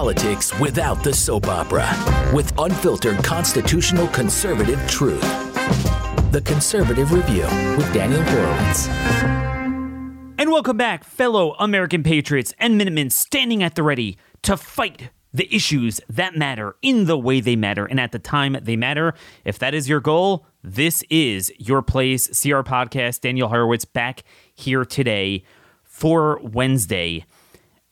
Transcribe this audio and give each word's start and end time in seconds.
politics 0.00 0.58
without 0.58 1.04
the 1.04 1.12
soap 1.12 1.46
opera 1.46 1.86
with 2.34 2.58
unfiltered 2.58 3.22
constitutional 3.22 4.08
conservative 4.08 4.80
truth. 4.88 5.20
The 6.32 6.40
Conservative 6.40 7.12
Review 7.12 7.42
with 7.76 7.92
Daniel 7.92 8.22
Horowitz. 8.22 8.88
And 10.38 10.50
welcome 10.50 10.78
back, 10.78 11.04
fellow 11.04 11.54
American 11.58 12.02
patriots 12.02 12.54
and 12.58 12.78
Minutemen 12.78 13.10
standing 13.10 13.62
at 13.62 13.74
the 13.74 13.82
ready 13.82 14.16
to 14.40 14.56
fight 14.56 15.10
the 15.34 15.54
issues 15.54 16.00
that 16.08 16.34
matter 16.34 16.76
in 16.80 17.04
the 17.04 17.18
way 17.18 17.42
they 17.42 17.54
matter 17.54 17.84
and 17.84 18.00
at 18.00 18.10
the 18.10 18.18
time 18.18 18.56
they 18.62 18.76
matter. 18.76 19.12
If 19.44 19.58
that 19.58 19.74
is 19.74 19.86
your 19.86 20.00
goal, 20.00 20.46
this 20.64 21.04
is 21.10 21.52
your 21.58 21.82
place. 21.82 22.26
CR 22.28 22.62
Podcast, 22.62 23.20
Daniel 23.20 23.48
Horowitz 23.50 23.84
back 23.84 24.22
here 24.54 24.86
today 24.86 25.44
for 25.84 26.40
Wednesday. 26.42 27.26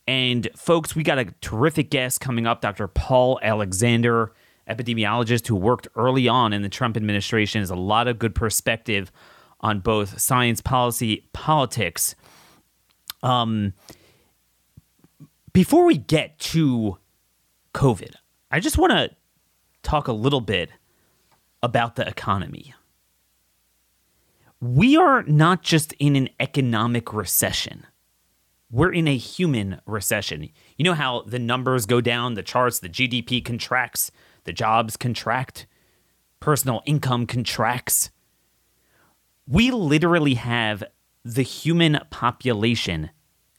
And 0.09 0.49
folks, 0.57 0.97
we 0.97 1.03
got 1.03 1.19
a 1.19 1.27
terrific 1.43 1.91
guest 1.91 2.23
coming 2.23 2.47
up, 2.47 2.63
Dr. 2.63 2.89
Paul 2.89 3.39
Alexander, 3.43 4.33
epidemiologist 4.67 5.47
who 5.47 5.55
worked 5.55 5.87
early 5.97 6.27
on 6.27 6.55
in 6.55 6.63
the 6.63 6.71
Trump 6.71 6.97
administration, 6.97 7.61
has 7.61 7.69
a 7.69 7.77
lot 7.77 8.09
of 8.09 8.19
good 8.19 8.35
perspective 8.35 9.13
on 9.61 9.81
both 9.81 10.19
science, 10.19 10.63
policy, 10.63 11.29
politics. 11.35 12.15
Um, 13.23 13.75
before 15.53 15.85
we 15.85 15.99
get 15.99 16.39
to 16.39 16.97
COVID, 17.75 18.15
I 18.51 18.61
just 18.61 18.79
want 18.79 18.93
to 18.93 19.11
talk 19.83 20.09
a 20.09 20.13
little 20.13 20.41
bit 20.41 20.71
about 21.63 21.97
the 21.97 22.09
economy. 22.09 22.73
We 24.59 24.97
are 24.97 25.23
not 25.25 25.63
just 25.63 25.93
in 25.99 26.17
an 26.17 26.31
economic 26.41 27.13
recession 27.13 27.85
we're 28.71 28.93
in 28.93 29.09
a 29.09 29.17
human 29.17 29.81
recession. 29.87 30.49
You 30.77 30.85
know 30.85 30.95
how 30.95 31.23
the 31.23 31.39
numbers 31.39 31.87
go 31.87 32.01
down, 32.01 32.35
the 32.35 32.43
charts, 32.43 32.79
the 32.79 32.89
GDP 32.89 33.45
contracts, 33.45 34.11
the 34.45 34.53
jobs 34.53 34.97
contract, 34.97 35.67
personal 36.41 36.83
income 36.85 37.27
contracts. 37.27 38.11
We 39.47 39.71
literally 39.71 40.35
have 40.35 40.85
the 41.25 41.43
human 41.43 41.99
population 42.11 43.11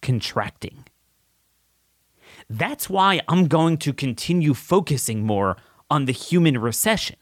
contracting. 0.01 0.85
That's 2.49 2.89
why 2.89 3.21
I'm 3.27 3.47
going 3.47 3.77
to 3.77 3.93
continue 3.93 4.53
focusing 4.53 5.23
more 5.23 5.57
on 5.89 6.05
the 6.05 6.11
human 6.11 6.57
recession. 6.57 7.17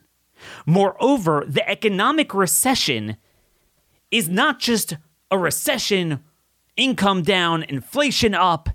Moreover, 0.65 1.43
the 1.47 1.67
economic 1.67 2.33
recession 2.33 3.17
is 4.11 4.29
not 4.29 4.59
just 4.59 4.95
a 5.31 5.37
recession 5.37 6.23
income 6.77 7.23
down, 7.23 7.63
inflation 7.63 8.33
up, 8.33 8.69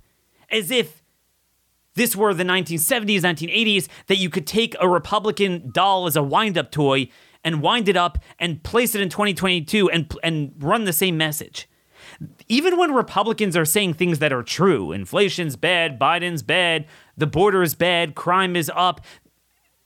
as 0.50 0.70
if 0.70 1.02
this 1.94 2.16
were 2.16 2.34
the 2.34 2.44
1970s, 2.44 3.20
1980s, 3.20 3.88
that 4.06 4.16
you 4.16 4.30
could 4.30 4.46
take 4.46 4.74
a 4.80 4.88
Republican 4.88 5.70
doll 5.72 6.06
as 6.06 6.16
a 6.16 6.22
wind 6.22 6.58
up 6.58 6.70
toy 6.70 7.08
and 7.44 7.62
wind 7.62 7.88
it 7.88 7.96
up 7.96 8.18
and 8.38 8.62
place 8.62 8.94
it 8.94 9.00
in 9.00 9.08
2022 9.08 9.90
and, 9.90 10.14
and 10.22 10.52
run 10.58 10.84
the 10.84 10.92
same 10.92 11.16
message. 11.16 11.68
Even 12.48 12.76
when 12.76 12.94
Republicans 12.94 13.56
are 13.56 13.64
saying 13.64 13.94
things 13.94 14.18
that 14.20 14.32
are 14.32 14.42
true, 14.42 14.92
inflation's 14.92 15.56
bad, 15.56 15.98
Biden's 15.98 16.42
bad, 16.42 16.86
the 17.16 17.26
border 17.26 17.62
is 17.62 17.74
bad, 17.74 18.14
crime 18.14 18.54
is 18.54 18.70
up, 18.74 19.00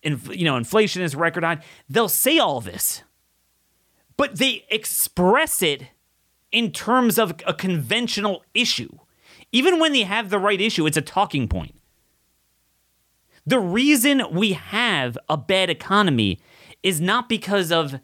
inf- 0.02 0.34
you 0.34 0.44
know, 0.44 0.56
inflation 0.56 1.02
is 1.02 1.16
record 1.16 1.44
high, 1.44 1.58
they'll 1.88 2.08
say 2.08 2.38
all 2.38 2.60
this. 2.60 3.02
But 4.16 4.36
they 4.36 4.64
express 4.70 5.62
it 5.62 5.84
in 6.52 6.72
terms 6.72 7.18
of 7.18 7.34
a 7.46 7.54
conventional 7.54 8.42
issue. 8.54 8.98
Even 9.52 9.78
when 9.78 9.92
they 9.92 10.02
have 10.02 10.30
the 10.30 10.38
right 10.38 10.60
issue, 10.60 10.86
it's 10.86 10.96
a 10.96 11.02
talking 11.02 11.48
point. 11.48 11.74
The 13.46 13.60
reason 13.60 14.22
we 14.32 14.54
have 14.54 15.16
a 15.28 15.36
bad 15.36 15.70
economy 15.70 16.40
is 16.82 17.00
not 17.00 17.28
because 17.28 17.70
of 17.70 18.00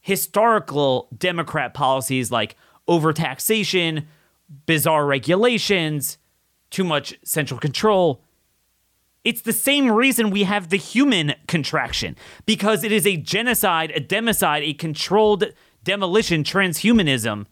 historical 0.00 1.08
Democrat 1.16 1.72
policies 1.74 2.30
like 2.30 2.56
overtaxation, 2.88 4.06
bizarre 4.66 5.06
regulations, 5.06 6.18
too 6.70 6.84
much 6.84 7.16
central 7.24 7.58
control. 7.58 8.22
It's 9.24 9.42
the 9.42 9.52
same 9.52 9.90
reason 9.90 10.30
we 10.30 10.42
have 10.42 10.68
the 10.68 10.76
human 10.76 11.34
contraction, 11.46 12.16
because 12.44 12.82
it 12.82 12.90
is 12.90 13.06
a 13.06 13.16
genocide, 13.16 13.92
a 13.92 14.00
democide, 14.00 14.62
a 14.62 14.74
controlled 14.74 15.44
demolition, 15.84 16.42
transhumanism 16.42 17.46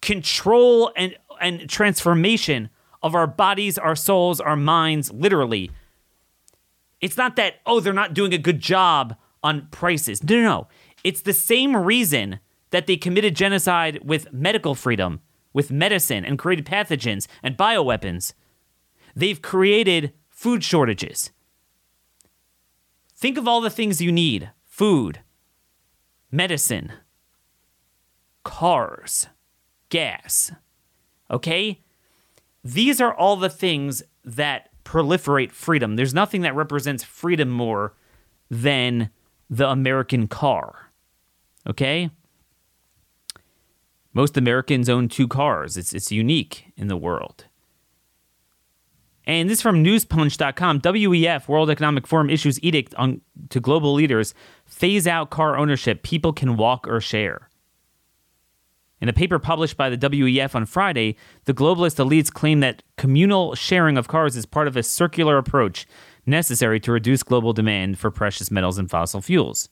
control 0.00 0.92
and, 0.96 1.16
and 1.40 1.68
transformation 1.68 2.70
of 3.02 3.14
our 3.14 3.26
bodies, 3.26 3.78
our 3.78 3.96
souls, 3.96 4.40
our 4.40 4.56
minds, 4.56 5.12
literally. 5.12 5.70
It's 7.00 7.16
not 7.16 7.36
that, 7.36 7.56
oh, 7.66 7.80
they're 7.80 7.92
not 7.92 8.14
doing 8.14 8.34
a 8.34 8.38
good 8.38 8.60
job 8.60 9.16
on 9.42 9.68
prices. 9.70 10.22
No, 10.22 10.36
no, 10.36 10.42
no. 10.42 10.68
It's 11.02 11.22
the 11.22 11.32
same 11.32 11.74
reason 11.74 12.40
that 12.70 12.86
they 12.86 12.96
committed 12.96 13.34
genocide 13.34 14.00
with 14.04 14.32
medical 14.32 14.74
freedom, 14.74 15.20
with 15.52 15.70
medicine, 15.70 16.24
and 16.24 16.38
created 16.38 16.66
pathogens 16.66 17.26
and 17.42 17.56
bioweapons. 17.56 18.34
They've 19.16 19.40
created 19.40 20.12
food 20.28 20.62
shortages. 20.62 21.30
Think 23.16 23.38
of 23.38 23.48
all 23.48 23.60
the 23.60 23.70
things 23.70 24.00
you 24.00 24.12
need 24.12 24.50
food, 24.64 25.20
medicine, 26.30 26.92
cars 28.44 29.26
gas. 29.90 30.52
Okay? 31.30 31.80
These 32.64 33.00
are 33.00 33.14
all 33.14 33.36
the 33.36 33.50
things 33.50 34.02
that 34.24 34.70
proliferate 34.84 35.52
freedom. 35.52 35.96
There's 35.96 36.14
nothing 36.14 36.40
that 36.42 36.54
represents 36.54 37.04
freedom 37.04 37.50
more 37.50 37.94
than 38.50 39.10
the 39.48 39.68
American 39.68 40.26
car. 40.26 40.90
Okay? 41.68 42.10
Most 44.12 44.36
Americans 44.36 44.88
own 44.88 45.08
two 45.08 45.28
cars. 45.28 45.76
It's, 45.76 45.92
it's 45.92 46.10
unique 46.10 46.72
in 46.76 46.88
the 46.88 46.96
world. 46.96 47.44
And 49.24 49.48
this 49.48 49.58
is 49.58 49.62
from 49.62 49.84
newspunch.com. 49.84 50.80
WEF, 50.80 51.46
World 51.46 51.70
Economic 51.70 52.06
Forum, 52.06 52.30
issues 52.30 52.60
edict 52.64 52.94
on, 52.96 53.20
to 53.50 53.60
global 53.60 53.92
leaders 53.92 54.34
phase 54.64 55.06
out 55.06 55.30
car 55.30 55.56
ownership. 55.56 56.02
People 56.02 56.32
can 56.32 56.56
walk 56.56 56.88
or 56.88 57.00
share. 57.00 57.49
In 59.00 59.08
a 59.08 59.14
paper 59.14 59.38
published 59.38 59.76
by 59.76 59.88
the 59.88 59.96
WEF 59.96 60.54
on 60.54 60.66
Friday, 60.66 61.16
the 61.46 61.54
globalist 61.54 61.96
elites 61.96 62.30
claim 62.30 62.60
that 62.60 62.82
communal 62.96 63.54
sharing 63.54 63.96
of 63.96 64.08
cars 64.08 64.36
is 64.36 64.44
part 64.44 64.68
of 64.68 64.76
a 64.76 64.82
circular 64.82 65.38
approach 65.38 65.86
necessary 66.26 66.78
to 66.80 66.92
reduce 66.92 67.22
global 67.22 67.54
demand 67.54 67.98
for 67.98 68.10
precious 68.10 68.50
metals 68.50 68.76
and 68.76 68.90
fossil 68.90 69.22
fuels. 69.22 69.70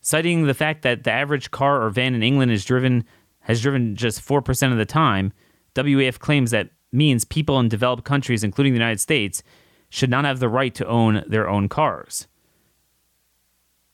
Citing 0.00 0.46
the 0.46 0.54
fact 0.54 0.82
that 0.82 1.04
the 1.04 1.12
average 1.12 1.50
car 1.50 1.82
or 1.82 1.90
van 1.90 2.14
in 2.14 2.22
England 2.22 2.50
is 2.50 2.64
driven 2.64 3.04
has 3.40 3.62
driven 3.62 3.94
just 3.94 4.26
4% 4.26 4.72
of 4.72 4.78
the 4.78 4.84
time, 4.84 5.32
WEF 5.74 6.18
claims 6.18 6.50
that 6.50 6.70
means 6.92 7.24
people 7.24 7.60
in 7.60 7.68
developed 7.68 8.04
countries, 8.04 8.42
including 8.42 8.72
the 8.72 8.78
United 8.78 9.00
States, 9.00 9.42
should 9.90 10.10
not 10.10 10.24
have 10.24 10.40
the 10.40 10.48
right 10.48 10.74
to 10.74 10.86
own 10.86 11.22
their 11.26 11.48
own 11.48 11.68
cars. 11.68 12.26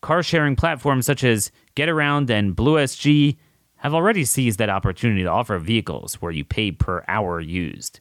Car 0.00 0.22
sharing 0.22 0.56
platforms 0.56 1.04
such 1.04 1.24
as 1.24 1.50
GetAround 1.76 2.30
and 2.30 2.56
BlueSG 2.56 3.36
have 3.80 3.94
already 3.94 4.26
seized 4.26 4.58
that 4.58 4.68
opportunity 4.68 5.22
to 5.22 5.28
offer 5.28 5.58
vehicles 5.58 6.14
where 6.20 6.30
you 6.30 6.44
pay 6.44 6.70
per 6.70 7.02
hour 7.08 7.40
used. 7.40 8.00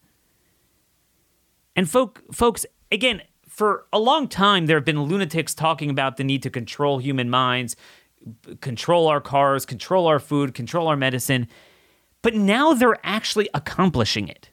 And 1.73 1.89
folk, 1.89 2.21
folks, 2.33 2.65
again, 2.91 3.21
for 3.47 3.85
a 3.93 3.99
long 3.99 4.27
time, 4.27 4.65
there 4.65 4.75
have 4.75 4.83
been 4.83 5.01
lunatics 5.01 5.53
talking 5.53 5.89
about 5.89 6.17
the 6.17 6.25
need 6.25 6.43
to 6.43 6.49
control 6.49 6.99
human 6.99 7.29
minds, 7.29 7.77
control 8.59 9.07
our 9.07 9.21
cars, 9.21 9.65
control 9.65 10.05
our 10.05 10.19
food, 10.19 10.53
control 10.53 10.89
our 10.89 10.97
medicine. 10.97 11.47
But 12.21 12.35
now 12.35 12.73
they're 12.73 12.99
actually 13.01 13.47
accomplishing 13.53 14.27
it. 14.27 14.49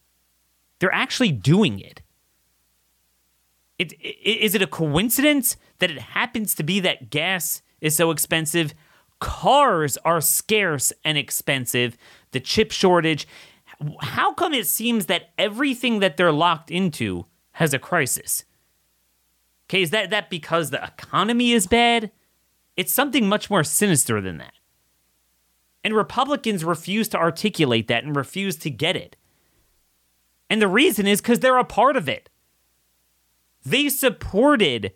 They're 0.78 0.94
actually 0.94 1.32
doing 1.32 1.80
it. 1.80 2.02
It, 3.80 3.94
it. 3.94 4.44
Is 4.44 4.54
it 4.54 4.62
a 4.62 4.68
coincidence 4.68 5.56
that 5.80 5.90
it 5.90 5.98
happens 5.98 6.54
to 6.54 6.62
be 6.62 6.78
that 6.80 7.10
gas 7.10 7.62
is 7.80 7.96
so 7.96 8.12
expensive 8.12 8.74
cars 9.20 9.96
are 9.98 10.20
scarce 10.20 10.92
and 11.04 11.16
expensive, 11.16 11.96
the 12.32 12.40
chip 12.40 12.70
shortage. 12.70 13.26
How 14.00 14.32
come 14.32 14.54
it 14.54 14.66
seems 14.66 15.06
that 15.06 15.30
everything 15.38 16.00
that 16.00 16.16
they're 16.16 16.32
locked 16.32 16.70
into 16.70 17.26
has 17.52 17.74
a 17.74 17.78
crisis? 17.78 18.44
Okay, 19.68 19.82
is 19.82 19.90
that, 19.90 20.10
that 20.10 20.30
because 20.30 20.70
the 20.70 20.82
economy 20.82 21.52
is 21.52 21.66
bad? 21.66 22.10
It's 22.76 22.92
something 22.92 23.28
much 23.28 23.50
more 23.50 23.64
sinister 23.64 24.20
than 24.20 24.38
that. 24.38 24.52
And 25.82 25.94
Republicans 25.94 26.64
refuse 26.64 27.08
to 27.08 27.18
articulate 27.18 27.88
that 27.88 28.04
and 28.04 28.14
refuse 28.14 28.56
to 28.56 28.70
get 28.70 28.96
it. 28.96 29.16
And 30.48 30.62
the 30.62 30.68
reason 30.68 31.06
is 31.06 31.20
because 31.20 31.40
they're 31.40 31.58
a 31.58 31.64
part 31.64 31.96
of 31.96 32.08
it. 32.08 32.28
They 33.64 33.88
supported 33.88 34.92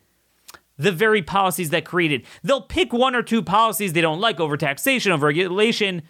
the 0.80 0.92
very 0.92 1.22
policies 1.22 1.70
that 1.70 1.84
created. 1.84 2.24
They'll 2.42 2.62
pick 2.62 2.92
one 2.92 3.14
or 3.14 3.22
two 3.22 3.42
policies 3.42 3.92
they 3.92 4.00
don't 4.00 4.20
like 4.20 4.40
over 4.40 4.56
taxation, 4.56 5.12
over 5.12 5.26
regulation. 5.26 6.02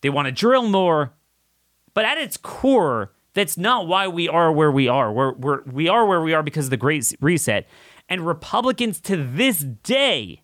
They 0.00 0.10
want 0.10 0.26
to 0.26 0.32
drill 0.32 0.68
more. 0.68 1.14
But 1.94 2.04
at 2.04 2.18
its 2.18 2.36
core, 2.36 3.12
That's 3.34 3.58
not 3.58 3.86
why 3.88 4.08
we 4.08 4.28
are 4.28 4.50
where 4.52 4.70
we 4.70 4.88
are. 4.88 5.12
We're, 5.12 5.32
we're, 5.34 5.62
we 5.64 5.88
are 5.88 6.06
where 6.06 6.22
we 6.22 6.32
are 6.32 6.42
because 6.42 6.66
of 6.66 6.70
the 6.70 6.76
Great 6.76 7.14
Reset. 7.20 7.66
And 8.08 8.26
Republicans 8.26 9.00
to 9.02 9.16
this 9.16 9.60
day 9.60 10.42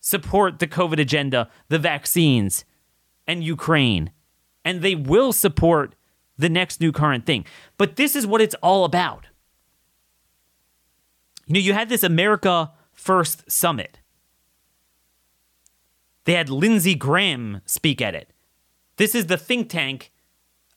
support 0.00 0.58
the 0.58 0.66
COVID 0.66 0.98
agenda, 0.98 1.50
the 1.68 1.78
vaccines, 1.78 2.64
and 3.26 3.44
Ukraine. 3.44 4.10
And 4.64 4.80
they 4.80 4.94
will 4.94 5.32
support 5.32 5.94
the 6.38 6.48
next 6.48 6.80
new 6.80 6.92
current 6.92 7.26
thing. 7.26 7.44
But 7.76 7.96
this 7.96 8.16
is 8.16 8.26
what 8.26 8.40
it's 8.40 8.54
all 8.62 8.84
about. 8.84 9.26
You 11.48 11.54
know, 11.54 11.60
you 11.60 11.72
had 11.72 11.88
this 11.88 12.02
America 12.02 12.72
First 12.92 13.50
Summit. 13.50 14.00
They 16.24 16.34
had 16.34 16.50
Lindsey 16.50 16.94
Graham 16.94 17.62
speak 17.64 18.02
at 18.02 18.14
it. 18.14 18.34
This 18.96 19.14
is 19.14 19.26
the 19.26 19.38
think 19.38 19.70
tank 19.70 20.12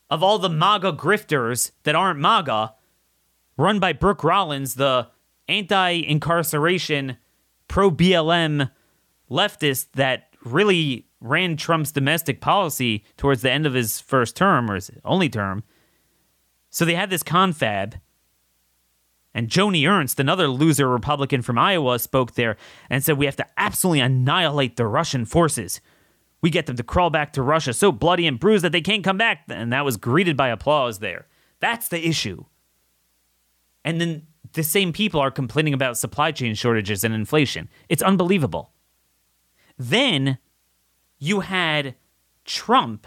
of 0.08 0.22
all 0.22 0.38
the 0.38 0.48
MAGA 0.48 0.94
grifters 0.94 1.72
that 1.82 1.94
aren't 1.94 2.20
MAGA, 2.20 2.74
run 3.58 3.78
by 3.80 3.92
Brooke 3.92 4.24
Rollins, 4.24 4.76
the 4.76 5.08
anti 5.46 5.90
incarceration, 5.90 7.18
pro 7.68 7.90
BLM 7.90 8.70
leftist 9.30 9.88
that 9.92 10.34
really 10.42 11.06
ran 11.20 11.56
Trump's 11.58 11.92
domestic 11.92 12.40
policy 12.40 13.04
towards 13.18 13.42
the 13.42 13.50
end 13.50 13.66
of 13.66 13.74
his 13.74 14.00
first 14.00 14.36
term 14.36 14.70
or 14.70 14.76
his 14.76 14.90
only 15.04 15.28
term. 15.28 15.64
So 16.70 16.86
they 16.86 16.94
had 16.94 17.10
this 17.10 17.22
confab. 17.22 17.96
And 19.34 19.48
Joni 19.48 19.88
Ernst, 19.88 20.20
another 20.20 20.48
loser 20.48 20.88
Republican 20.88 21.42
from 21.42 21.58
Iowa, 21.58 21.98
spoke 21.98 22.34
there 22.34 22.56
and 22.90 23.02
said, 23.02 23.18
We 23.18 23.26
have 23.26 23.36
to 23.36 23.46
absolutely 23.56 24.00
annihilate 24.00 24.76
the 24.76 24.86
Russian 24.86 25.24
forces. 25.24 25.80
We 26.42 26.50
get 26.50 26.66
them 26.66 26.76
to 26.76 26.82
crawl 26.82 27.10
back 27.10 27.32
to 27.34 27.42
Russia 27.42 27.72
so 27.72 27.92
bloody 27.92 28.26
and 28.26 28.38
bruised 28.38 28.64
that 28.64 28.72
they 28.72 28.80
can't 28.80 29.04
come 29.04 29.16
back. 29.16 29.44
And 29.48 29.72
that 29.72 29.84
was 29.84 29.96
greeted 29.96 30.36
by 30.36 30.48
applause 30.48 30.98
there. 30.98 31.28
That's 31.60 31.88
the 31.88 32.06
issue. 32.06 32.44
And 33.84 34.00
then 34.00 34.26
the 34.52 34.62
same 34.62 34.92
people 34.92 35.20
are 35.20 35.30
complaining 35.30 35.72
about 35.72 35.96
supply 35.96 36.32
chain 36.32 36.54
shortages 36.54 37.04
and 37.04 37.14
inflation. 37.14 37.68
It's 37.88 38.02
unbelievable. 38.02 38.72
Then 39.78 40.38
you 41.18 41.40
had 41.40 41.94
Trump 42.44 43.06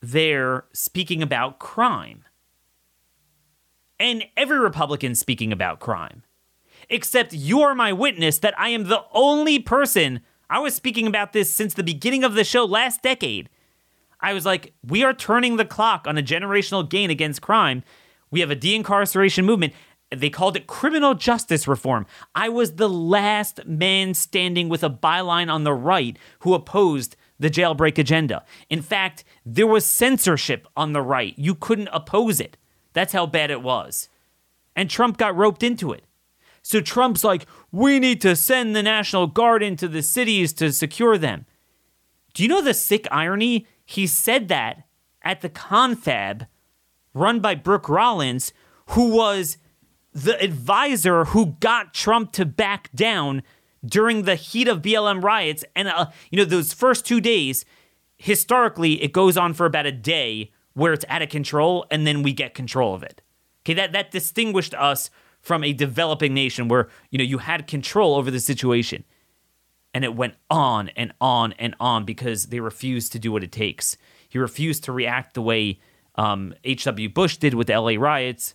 there 0.00 0.64
speaking 0.72 1.22
about 1.22 1.60
crime. 1.60 2.24
And 4.02 4.24
every 4.36 4.58
Republican 4.58 5.14
speaking 5.14 5.52
about 5.52 5.78
crime. 5.78 6.24
Except 6.90 7.32
you 7.32 7.60
are 7.60 7.72
my 7.72 7.92
witness 7.92 8.40
that 8.40 8.58
I 8.58 8.70
am 8.70 8.88
the 8.88 9.04
only 9.12 9.60
person. 9.60 10.22
I 10.50 10.58
was 10.58 10.74
speaking 10.74 11.06
about 11.06 11.32
this 11.32 11.54
since 11.54 11.72
the 11.72 11.84
beginning 11.84 12.24
of 12.24 12.34
the 12.34 12.42
show 12.42 12.64
last 12.64 13.00
decade. 13.00 13.48
I 14.20 14.32
was 14.32 14.44
like, 14.44 14.74
we 14.84 15.04
are 15.04 15.14
turning 15.14 15.54
the 15.54 15.64
clock 15.64 16.08
on 16.08 16.18
a 16.18 16.22
generational 16.22 16.88
gain 16.90 17.10
against 17.10 17.42
crime. 17.42 17.84
We 18.32 18.40
have 18.40 18.50
a 18.50 18.56
de 18.56 18.74
incarceration 18.74 19.44
movement. 19.44 19.72
They 20.10 20.30
called 20.30 20.56
it 20.56 20.66
criminal 20.66 21.14
justice 21.14 21.68
reform. 21.68 22.06
I 22.34 22.48
was 22.48 22.72
the 22.72 22.88
last 22.88 23.64
man 23.66 24.14
standing 24.14 24.68
with 24.68 24.82
a 24.82 24.90
byline 24.90 25.48
on 25.48 25.62
the 25.62 25.74
right 25.74 26.18
who 26.40 26.54
opposed 26.54 27.14
the 27.38 27.50
jailbreak 27.50 27.98
agenda. 27.98 28.44
In 28.68 28.82
fact, 28.82 29.22
there 29.46 29.68
was 29.68 29.86
censorship 29.86 30.66
on 30.76 30.92
the 30.92 31.02
right. 31.02 31.38
You 31.38 31.54
couldn't 31.54 31.88
oppose 31.92 32.40
it. 32.40 32.56
That's 32.92 33.12
how 33.12 33.26
bad 33.26 33.50
it 33.50 33.62
was. 33.62 34.08
And 34.76 34.88
Trump 34.88 35.18
got 35.18 35.36
roped 35.36 35.62
into 35.62 35.92
it. 35.92 36.04
So 36.62 36.80
Trump's 36.80 37.24
like, 37.24 37.46
we 37.72 37.98
need 37.98 38.20
to 38.20 38.36
send 38.36 38.74
the 38.74 38.82
National 38.82 39.26
Guard 39.26 39.62
into 39.62 39.88
the 39.88 40.02
cities 40.02 40.52
to 40.54 40.72
secure 40.72 41.18
them. 41.18 41.46
Do 42.34 42.42
you 42.42 42.48
know 42.48 42.62
the 42.62 42.74
sick 42.74 43.06
irony? 43.10 43.66
He 43.84 44.06
said 44.06 44.48
that 44.48 44.84
at 45.22 45.40
the 45.40 45.48
confab 45.48 46.46
run 47.14 47.40
by 47.40 47.54
Brooke 47.54 47.88
Rollins, 47.88 48.52
who 48.90 49.10
was 49.10 49.58
the 50.12 50.40
advisor 50.42 51.26
who 51.26 51.56
got 51.60 51.94
Trump 51.94 52.32
to 52.32 52.44
back 52.44 52.90
down 52.94 53.42
during 53.84 54.22
the 54.22 54.36
heat 54.36 54.68
of 54.68 54.82
BLM 54.82 55.22
riots. 55.22 55.64
And, 55.74 55.88
uh, 55.88 56.06
you 56.30 56.38
know, 56.38 56.44
those 56.44 56.72
first 56.72 57.04
two 57.04 57.20
days, 57.20 57.64
historically, 58.16 59.02
it 59.02 59.12
goes 59.12 59.36
on 59.36 59.54
for 59.54 59.66
about 59.66 59.86
a 59.86 59.92
day 59.92 60.52
where 60.74 60.92
it's 60.92 61.04
out 61.08 61.22
of 61.22 61.28
control 61.28 61.86
and 61.90 62.06
then 62.06 62.22
we 62.22 62.32
get 62.32 62.54
control 62.54 62.94
of 62.94 63.02
it. 63.02 63.22
Okay, 63.64 63.74
that, 63.74 63.92
that 63.92 64.10
distinguished 64.10 64.74
us 64.74 65.10
from 65.40 65.64
a 65.64 65.72
developing 65.72 66.34
nation 66.34 66.68
where, 66.68 66.88
you 67.10 67.18
know, 67.18 67.24
you 67.24 67.38
had 67.38 67.66
control 67.66 68.16
over 68.16 68.30
the 68.30 68.40
situation. 68.40 69.04
And 69.94 70.04
it 70.04 70.16
went 70.16 70.36
on 70.48 70.88
and 70.90 71.12
on 71.20 71.52
and 71.58 71.74
on 71.78 72.04
because 72.04 72.46
they 72.46 72.60
refused 72.60 73.12
to 73.12 73.18
do 73.18 73.30
what 73.30 73.44
it 73.44 73.52
takes. 73.52 73.96
He 74.28 74.38
refused 74.38 74.84
to 74.84 74.92
react 74.92 75.34
the 75.34 75.42
way 75.42 75.80
um, 76.14 76.54
H.W. 76.64 77.10
Bush 77.10 77.36
did 77.36 77.54
with 77.54 77.66
the 77.66 77.78
LA 77.78 77.94
riots 77.98 78.54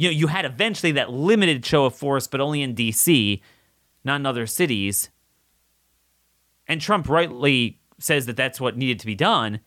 you 0.00 0.08
know, 0.08 0.12
you 0.12 0.28
had 0.28 0.46
eventually 0.46 0.92
that 0.92 1.12
limited 1.12 1.66
show 1.66 1.84
of 1.84 1.94
force, 1.94 2.26
but 2.26 2.40
only 2.40 2.62
in 2.62 2.72
D.C., 2.72 3.42
not 4.02 4.16
in 4.16 4.24
other 4.24 4.46
cities. 4.46 5.10
And 6.66 6.80
Trump 6.80 7.06
rightly 7.06 7.82
says 7.98 8.24
that 8.24 8.34
that's 8.34 8.58
what 8.58 8.78
needed 8.78 8.98
to 9.00 9.04
be 9.04 9.14
done. 9.14 9.60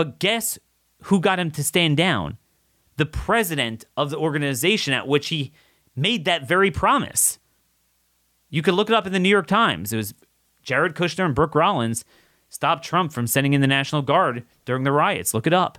But 0.00 0.18
guess 0.18 0.58
who 1.02 1.20
got 1.20 1.38
him 1.38 1.50
to 1.50 1.62
stand 1.62 1.98
down? 1.98 2.38
The 2.96 3.04
president 3.04 3.84
of 3.98 4.08
the 4.08 4.16
organization 4.16 4.94
at 4.94 5.06
which 5.06 5.28
he 5.28 5.52
made 5.94 6.24
that 6.24 6.48
very 6.48 6.70
promise. 6.70 7.38
You 8.48 8.62
could 8.62 8.72
look 8.72 8.88
it 8.88 8.96
up 8.96 9.06
in 9.06 9.12
the 9.12 9.18
New 9.18 9.28
York 9.28 9.46
Times. 9.46 9.92
It 9.92 9.98
was 9.98 10.14
Jared 10.62 10.94
Kushner 10.94 11.26
and 11.26 11.34
Brooke 11.34 11.54
Rollins 11.54 12.06
stopped 12.48 12.82
Trump 12.82 13.12
from 13.12 13.26
sending 13.26 13.52
in 13.52 13.60
the 13.60 13.66
National 13.66 14.00
Guard 14.00 14.46
during 14.64 14.84
the 14.84 14.90
riots. 14.90 15.34
Look 15.34 15.46
it 15.46 15.52
up. 15.52 15.76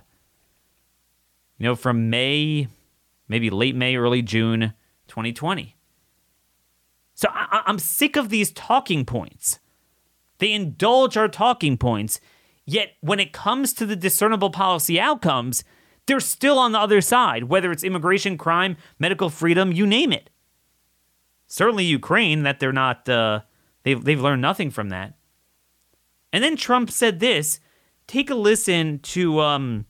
You 1.58 1.64
know, 1.66 1.74
from 1.74 2.08
May 2.08 2.68
maybe 3.26 3.50
late 3.50 3.74
May, 3.74 3.96
early 3.96 4.22
June 4.22 4.72
2020. 5.08 5.74
So 7.14 7.28
I- 7.28 7.64
I'm 7.66 7.80
sick 7.80 8.14
of 8.14 8.28
these 8.28 8.52
talking 8.52 9.04
points. 9.04 9.58
They 10.38 10.52
indulge 10.52 11.16
our 11.16 11.28
talking 11.28 11.76
points, 11.76 12.20
yet 12.66 12.92
when 13.00 13.20
it 13.20 13.32
comes 13.32 13.72
to 13.74 13.86
the 13.86 13.96
discernible 13.96 14.50
policy 14.50 15.00
outcomes, 15.00 15.64
they're 16.06 16.20
still 16.20 16.58
on 16.58 16.72
the 16.72 16.78
other 16.78 17.00
side, 17.00 17.44
whether 17.44 17.70
it's 17.70 17.84
immigration, 17.84 18.36
crime, 18.36 18.76
medical 18.98 19.30
freedom, 19.30 19.72
you 19.72 19.86
name 19.86 20.12
it. 20.12 20.30
Certainly 21.46 21.84
Ukraine, 21.84 22.42
that 22.42 22.60
they're 22.60 22.72
not, 22.72 23.08
uh, 23.08 23.40
they've, 23.82 24.02
they've 24.02 24.20
learned 24.20 24.42
nothing 24.42 24.70
from 24.70 24.88
that. 24.88 25.14
And 26.32 26.42
then 26.42 26.56
Trump 26.56 26.90
said 26.90 27.20
this. 27.20 27.60
Take 28.06 28.30
a 28.30 28.34
listen 28.34 28.98
to 29.00 29.40
um, 29.40 29.86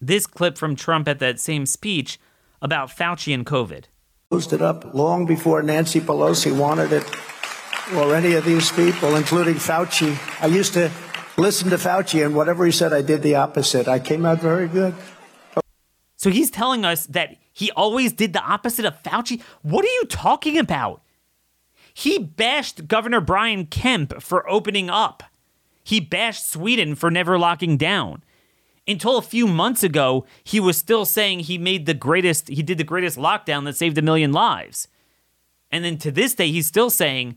this 0.00 0.26
clip 0.26 0.58
from 0.58 0.76
Trump 0.76 1.08
at 1.08 1.18
that 1.20 1.40
same 1.40 1.66
speech 1.66 2.18
about 2.60 2.90
Fauci 2.90 3.32
and 3.32 3.46
COVID. 3.46 3.84
It 4.30 4.60
up 4.60 4.94
long 4.94 5.24
before 5.24 5.62
Nancy 5.62 6.00
Pelosi 6.00 6.54
wanted 6.56 6.92
it, 6.92 7.04
or 7.94 8.14
any 8.14 8.34
of 8.34 8.44
these 8.44 8.70
people, 8.72 9.16
including 9.16 9.54
Fauci. 9.54 10.18
I 10.42 10.46
used 10.46 10.74
to 10.74 10.90
listen 11.38 11.70
to 11.70 11.76
Fauci, 11.76 12.24
and 12.24 12.34
whatever 12.34 12.66
he 12.66 12.72
said, 12.72 12.92
I 12.92 13.02
did 13.02 13.22
the 13.22 13.36
opposite. 13.36 13.88
I 13.88 13.98
came 13.98 14.26
out 14.26 14.40
very 14.40 14.68
good. 14.68 14.94
So 16.16 16.30
he's 16.30 16.50
telling 16.50 16.84
us 16.84 17.06
that 17.06 17.36
he 17.52 17.70
always 17.72 18.12
did 18.12 18.32
the 18.32 18.42
opposite 18.42 18.84
of 18.84 19.02
Fauci? 19.02 19.40
What 19.62 19.84
are 19.84 19.88
you 19.88 20.04
talking 20.04 20.58
about? 20.58 21.02
He 21.94 22.18
bashed 22.18 22.88
Governor 22.88 23.20
Brian 23.20 23.66
Kemp 23.66 24.20
for 24.20 24.48
opening 24.48 24.90
up. 24.90 25.22
He 25.82 26.00
bashed 26.00 26.50
Sweden 26.50 26.94
for 26.94 27.10
never 27.10 27.38
locking 27.38 27.76
down 27.76 28.22
until 28.88 29.18
a 29.18 29.22
few 29.22 29.46
months 29.46 29.82
ago, 29.82 30.24
he 30.42 30.58
was 30.58 30.76
still 30.76 31.04
saying 31.04 31.40
he 31.40 31.58
made 31.58 31.84
the 31.86 31.94
greatest, 31.94 32.48
he 32.48 32.62
did 32.62 32.78
the 32.78 32.84
greatest 32.84 33.18
lockdown 33.18 33.64
that 33.64 33.76
saved 33.76 33.98
a 33.98 34.02
million 34.02 34.32
lives. 34.32 34.88
And 35.70 35.84
then 35.84 35.98
to 35.98 36.10
this 36.10 36.34
day, 36.34 36.50
he's 36.50 36.66
still 36.66 36.88
saying 36.88 37.36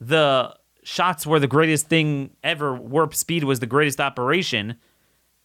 the 0.00 0.56
shots 0.82 1.26
were 1.26 1.40
the 1.40 1.46
greatest 1.46 1.88
thing 1.88 2.30
ever. 2.42 2.74
Warp 2.74 3.14
speed 3.14 3.44
was 3.44 3.60
the 3.60 3.66
greatest 3.66 4.00
operation. 4.00 4.76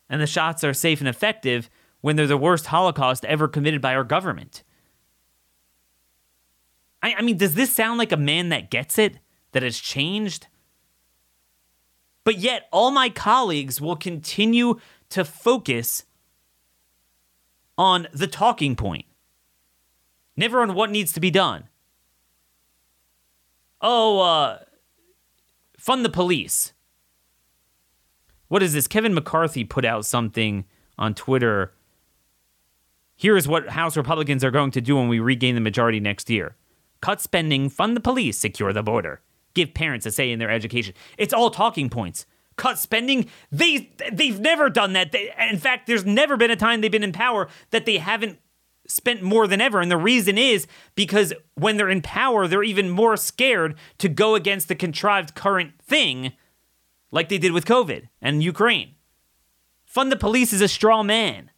And 0.09 0.21
the 0.21 0.27
shots 0.27 0.63
are 0.63 0.73
safe 0.73 0.99
and 0.99 1.07
effective 1.07 1.69
when 2.01 2.15
they're 2.15 2.27
the 2.27 2.37
worst 2.37 2.67
Holocaust 2.67 3.25
ever 3.25 3.47
committed 3.47 3.81
by 3.81 3.95
our 3.95 4.03
government. 4.03 4.63
I, 7.01 7.15
I 7.17 7.21
mean, 7.21 7.37
does 7.37 7.55
this 7.55 7.73
sound 7.73 7.97
like 7.97 8.11
a 8.11 8.17
man 8.17 8.49
that 8.49 8.69
gets 8.69 8.97
it? 8.97 9.19
That 9.51 9.63
has 9.63 9.79
changed? 9.79 10.47
But 12.23 12.37
yet, 12.37 12.67
all 12.71 12.91
my 12.91 13.09
colleagues 13.09 13.79
will 13.79 13.95
continue 13.95 14.79
to 15.09 15.23
focus 15.23 16.03
on 17.77 18.07
the 18.11 18.27
talking 18.27 18.75
point, 18.75 19.05
never 20.35 20.61
on 20.61 20.73
what 20.73 20.91
needs 20.91 21.13
to 21.13 21.19
be 21.19 21.31
done. 21.31 21.69
Oh, 23.79 24.19
uh, 24.19 24.59
fund 25.87 26.05
the 26.05 26.09
police. 26.09 26.73
What 28.49 28.61
is 28.61 28.73
this? 28.73 28.87
Kevin 28.87 29.13
McCarthy 29.13 29.63
put 29.63 29.85
out 29.85 30.05
something 30.05 30.65
on 30.97 31.13
Twitter. 31.13 31.73
Here's 33.15 33.47
what 33.47 33.69
House 33.69 33.97
Republicans 33.97 34.43
are 34.43 34.51
going 34.51 34.71
to 34.71 34.81
do 34.81 34.97
when 34.97 35.07
we 35.07 35.19
regain 35.19 35.55
the 35.55 35.61
majority 35.61 35.99
next 35.99 36.29
year 36.29 36.55
cut 37.01 37.21
spending, 37.21 37.69
fund 37.69 37.95
the 37.95 38.01
police, 38.01 38.37
secure 38.37 38.73
the 38.73 38.83
border 38.83 39.21
give 39.57 39.73
parents 39.73 40.05
a 40.05 40.11
say 40.11 40.31
in 40.31 40.39
their 40.39 40.51
education. 40.51 40.93
It's 41.17 41.33
all 41.33 41.49
talking 41.49 41.89
points. 41.89 42.25
cut 42.57 42.77
spending. 42.77 43.27
They 43.51 43.89
they've 44.11 44.39
never 44.39 44.69
done 44.69 44.93
that. 44.93 45.11
They, 45.11 45.33
in 45.49 45.57
fact, 45.57 45.87
there's 45.87 46.05
never 46.05 46.37
been 46.37 46.51
a 46.51 46.55
time 46.55 46.81
they've 46.81 46.91
been 46.91 47.03
in 47.03 47.11
power 47.11 47.47
that 47.71 47.85
they 47.85 47.97
haven't 47.97 48.39
spent 48.87 49.21
more 49.21 49.47
than 49.47 49.61
ever. 49.61 49.79
And 49.79 49.91
the 49.91 49.97
reason 49.97 50.37
is 50.37 50.67
because 50.95 51.33
when 51.55 51.77
they're 51.77 51.89
in 51.89 52.01
power, 52.01 52.47
they're 52.47 52.63
even 52.63 52.89
more 52.89 53.17
scared 53.17 53.75
to 53.99 54.09
go 54.09 54.35
against 54.35 54.67
the 54.67 54.75
contrived 54.75 55.35
current 55.35 55.73
thing, 55.81 56.33
like 57.11 57.29
they 57.29 57.37
did 57.37 57.51
with 57.51 57.65
COVID 57.65 58.07
and 58.21 58.41
Ukraine. 58.41 58.95
Fund 59.85 60.11
the 60.11 60.15
police 60.15 60.53
is 60.53 60.61
a 60.61 60.67
straw 60.67 61.03
man. 61.03 61.51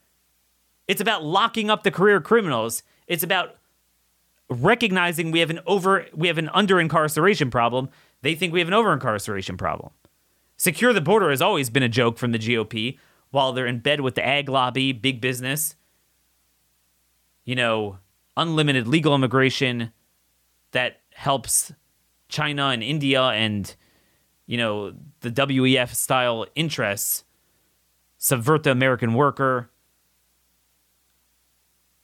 It's 0.87 1.01
about 1.01 1.23
locking 1.23 1.69
up 1.69 1.83
the 1.83 1.91
career 1.91 2.19
criminals. 2.19 2.83
It's 3.07 3.23
about 3.23 3.55
recognizing 4.49 5.29
we 5.29 5.39
have 5.39 5.51
an 5.51 5.59
over 5.67 6.07
we 6.13 6.27
have 6.27 6.37
an 6.39 6.49
under 6.49 6.79
incarceration 6.79 7.51
problem. 7.51 7.89
They 8.21 8.35
think 8.35 8.51
we 8.51 8.59
have 8.59 8.67
an 8.67 8.73
over 8.73 8.91
incarceration 8.91 9.57
problem. 9.57 9.91
Secure 10.57 10.91
the 10.91 11.01
border 11.01 11.29
has 11.29 11.41
always 11.41 11.69
been 11.69 11.83
a 11.83 11.89
joke 11.89 12.17
from 12.17 12.31
the 12.31 12.39
GOP 12.39 12.97
while 13.31 13.53
they're 13.53 13.67
in 13.67 13.79
bed 13.79 14.01
with 14.01 14.15
the 14.15 14.25
ag 14.25 14.49
lobby, 14.49 14.91
big 14.91 15.21
business. 15.21 15.75
You 17.49 17.55
know, 17.55 17.97
unlimited 18.37 18.85
legal 18.85 19.15
immigration 19.15 19.91
that 20.69 21.01
helps 21.15 21.71
China 22.27 22.67
and 22.67 22.83
India 22.83 23.23
and 23.23 23.75
you 24.45 24.55
know, 24.55 24.93
the 25.21 25.31
WEF 25.31 25.95
style 25.95 26.45
interests 26.53 27.23
subvert 28.19 28.61
the 28.61 28.71
American 28.71 29.15
worker 29.15 29.71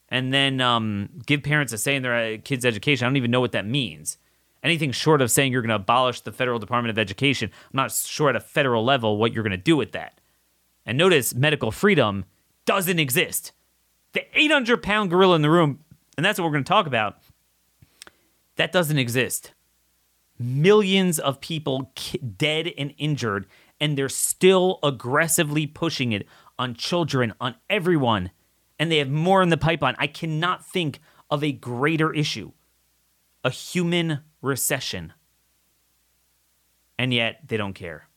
and 0.09 0.33
then 0.33 0.61
um, 0.61 1.09
give 1.27 1.43
parents 1.43 1.71
a 1.73 1.77
say 1.77 1.95
in 1.95 2.01
their 2.01 2.15
uh, 2.15 2.37
kids' 2.43 2.65
education. 2.65 3.05
I 3.05 3.09
don't 3.09 3.17
even 3.17 3.29
know 3.29 3.39
what 3.39 3.51
that 3.51 3.67
means. 3.67 4.17
Anything 4.63 4.91
short 4.91 5.21
of 5.21 5.29
saying 5.29 5.51
you're 5.51 5.61
going 5.61 5.69
to 5.69 5.75
abolish 5.75 6.21
the 6.21 6.31
federal 6.31 6.57
Department 6.57 6.89
of 6.89 6.97
Education, 6.97 7.51
I'm 7.65 7.77
not 7.77 7.91
sure 7.91 8.29
at 8.29 8.35
a 8.35 8.39
federal 8.39 8.83
level 8.83 9.17
what 9.17 9.31
you're 9.31 9.43
going 9.43 9.51
to 9.51 9.57
do 9.57 9.77
with 9.77 9.91
that. 9.91 10.19
And 10.87 10.97
notice 10.97 11.35
medical 11.35 11.69
freedom 11.69 12.25
doesn't 12.65 12.97
exist. 12.97 13.51
The 14.15 14.25
800 14.33 14.81
pound 14.81 15.11
gorilla 15.11 15.35
in 15.35 15.43
the 15.43 15.49
room, 15.51 15.81
and 16.17 16.25
that's 16.25 16.39
what 16.39 16.45
we're 16.45 16.53
going 16.53 16.63
to 16.63 16.67
talk 16.67 16.87
about, 16.87 17.19
that 18.55 18.71
doesn't 18.71 18.97
exist. 18.97 19.53
Millions 20.39 21.19
of 21.19 21.39
people 21.39 21.91
dead 22.35 22.73
and 22.75 22.95
injured, 22.97 23.45
and 23.79 23.95
they're 23.95 24.09
still 24.09 24.79
aggressively 24.81 25.67
pushing 25.67 26.11
it 26.11 26.27
on 26.57 26.73
children, 26.73 27.33
on 27.39 27.55
everyone 27.69 28.31
and 28.79 28.91
they 28.91 28.97
have 28.97 29.09
more 29.09 29.41
in 29.41 29.49
the 29.49 29.57
pipeline. 29.57 29.95
I 29.97 30.07
cannot 30.07 30.65
think 30.65 30.99
of 31.29 31.43
a 31.43 31.51
greater 31.51 32.13
issue 32.13 32.51
a 33.43 33.49
human 33.51 34.21
recession. 34.41 35.13
And 36.97 37.13
yet 37.13 37.41
they 37.47 37.57
don't 37.57 37.75
care. 37.75 38.07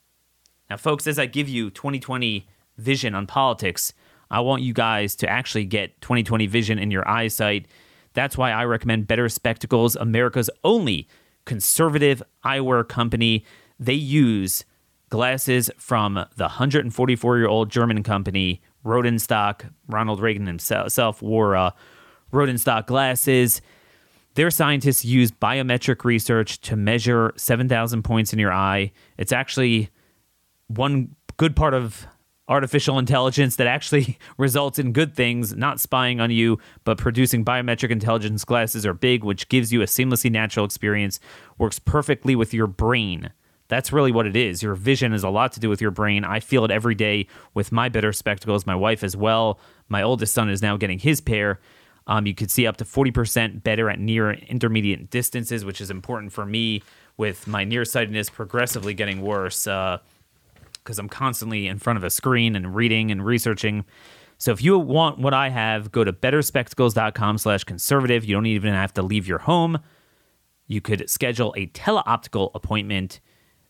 Now, 0.71 0.77
folks, 0.77 1.05
as 1.05 1.19
I 1.19 1.27
give 1.27 1.47
you 1.47 1.69
2020 1.69 2.47
vision 2.79 3.13
on 3.13 3.27
politics, 3.27 3.93
I 4.31 4.41
want 4.41 4.61
you 4.61 4.73
guys 4.73 5.15
to 5.17 5.29
actually 5.29 5.65
get 5.65 5.99
2020 6.01 6.47
vision 6.47 6.79
in 6.79 6.91
your 6.91 7.07
eyesight. 7.07 7.67
That's 8.13 8.37
why 8.37 8.51
I 8.51 8.65
recommend 8.65 9.07
Better 9.07 9.29
Spectacles, 9.29 9.95
America's 9.95 10.49
only 10.63 11.07
conservative 11.45 12.21
eyewear 12.43 12.87
company. 12.87 13.43
They 13.79 13.93
use 13.93 14.65
glasses 15.09 15.71
from 15.77 16.13
the 16.13 16.43
144 16.43 17.37
year 17.37 17.47
old 17.47 17.69
German 17.69 18.03
company 18.03 18.61
Rodenstock. 18.85 19.71
Ronald 19.87 20.19
Reagan 20.19 20.45
himself 20.45 21.21
wore 21.21 21.55
uh, 21.55 21.71
Rodenstock 22.31 22.85
glasses. 22.85 23.61
Their 24.35 24.51
scientists 24.51 25.03
use 25.03 25.31
biometric 25.31 26.03
research 26.05 26.61
to 26.61 26.75
measure 26.75 27.33
7,000 27.35 28.03
points 28.03 28.31
in 28.31 28.39
your 28.39 28.53
eye. 28.53 28.91
It's 29.17 29.31
actually 29.31 29.89
one 30.67 31.15
good 31.37 31.55
part 31.55 31.73
of 31.73 32.05
artificial 32.49 32.97
intelligence 32.99 33.55
that 33.55 33.67
actually 33.67 34.17
results 34.37 34.79
in 34.79 34.91
good 34.91 35.15
things, 35.15 35.55
not 35.55 35.79
spying 35.79 36.19
on 36.19 36.31
you, 36.31 36.59
but 36.83 36.97
producing 36.97 37.45
biometric 37.45 37.91
intelligence 37.91 38.43
glasses 38.43 38.85
are 38.85 38.93
big, 38.93 39.23
which 39.23 39.47
gives 39.47 39.71
you 39.71 39.81
a 39.81 39.85
seamlessly 39.85 40.31
natural 40.31 40.65
experience, 40.65 41.19
works 41.57 41.79
perfectly 41.79 42.35
with 42.35 42.53
your 42.53 42.67
brain. 42.67 43.31
That's 43.69 43.93
really 43.93 44.11
what 44.11 44.25
it 44.25 44.35
is. 44.35 44.63
Your 44.63 44.73
vision 44.73 45.13
is 45.13 45.23
a 45.23 45.29
lot 45.29 45.51
to 45.53 45.59
do 45.59 45.69
with 45.69 45.79
your 45.79 45.91
brain. 45.91 46.25
I 46.25 46.39
feel 46.39 46.65
it 46.65 46.71
every 46.71 46.95
day 46.95 47.27
with 47.53 47.71
my 47.71 47.87
better 47.87 48.11
spectacles, 48.11 48.65
my 48.65 48.75
wife 48.75 49.03
as 49.03 49.15
well. 49.15 49.59
My 49.87 50.01
oldest 50.01 50.33
son 50.33 50.49
is 50.49 50.61
now 50.61 50.75
getting 50.75 50.97
his 50.97 51.21
pair. 51.21 51.59
Um, 52.07 52.25
you 52.25 52.33
could 52.33 52.49
see 52.49 52.65
up 52.65 52.77
to 52.77 52.83
40% 52.83 53.61
better 53.61 53.87
at 53.87 53.99
near 53.99 54.31
intermediate 54.31 55.11
distances, 55.11 55.63
which 55.63 55.79
is 55.79 55.91
important 55.91 56.33
for 56.33 56.43
me 56.43 56.81
with 57.17 57.45
my 57.45 57.63
nearsightedness 57.63 58.31
progressively 58.31 58.95
getting 58.95 59.21
worse 59.21 59.67
because 60.83 60.99
I'm 60.99 61.09
constantly 61.09 61.67
in 61.67 61.79
front 61.79 61.97
of 61.97 62.03
a 62.03 62.09
screen 62.09 62.55
and 62.55 62.75
reading 62.75 63.11
and 63.11 63.25
researching. 63.25 63.85
So 64.37 64.51
if 64.51 64.63
you 64.63 64.77
want 64.79 65.19
what 65.19 65.33
I 65.33 65.49
have, 65.49 65.91
go 65.91 66.03
to 66.03 66.13
betterspectacles.com 66.13 67.37
slash 67.37 67.63
conservative. 67.63 68.25
You 68.25 68.35
don't 68.35 68.45
even 68.45 68.73
have 68.73 68.93
to 68.93 69.01
leave 69.01 69.27
your 69.27 69.39
home. 69.39 69.79
You 70.67 70.81
could 70.81 71.09
schedule 71.09 71.53
a 71.57 71.67
teleoptical 71.67 72.51
appointment 72.53 73.19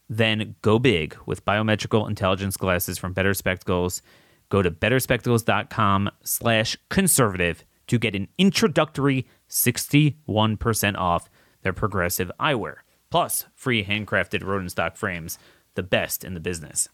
then 0.09 0.55
go 0.63 0.79
big 0.79 1.15
with 1.25 1.45
biometrical 1.45 2.07
intelligence 2.07 2.57
glasses 2.57 2.97
from 2.97 3.13
Better 3.13 3.33
Spectacles. 3.33 4.01
Go 4.49 4.63
to 4.63 4.71
betterspectacles.com 4.71 6.09
slash 6.23 6.75
conservative 6.89 7.63
to 7.87 7.99
get 7.99 8.15
an 8.15 8.27
introductory 8.37 9.27
61% 9.47 10.97
off 10.97 11.29
their 11.61 11.73
progressive 11.73 12.31
eyewear. 12.39 12.77
Plus, 13.11 13.45
free 13.55 13.85
handcrafted 13.85 14.41
Rodenstock 14.41 14.97
frames, 14.97 15.37
the 15.75 15.83
best 15.83 16.23
in 16.23 16.33
the 16.33 16.39
business. 16.39 16.89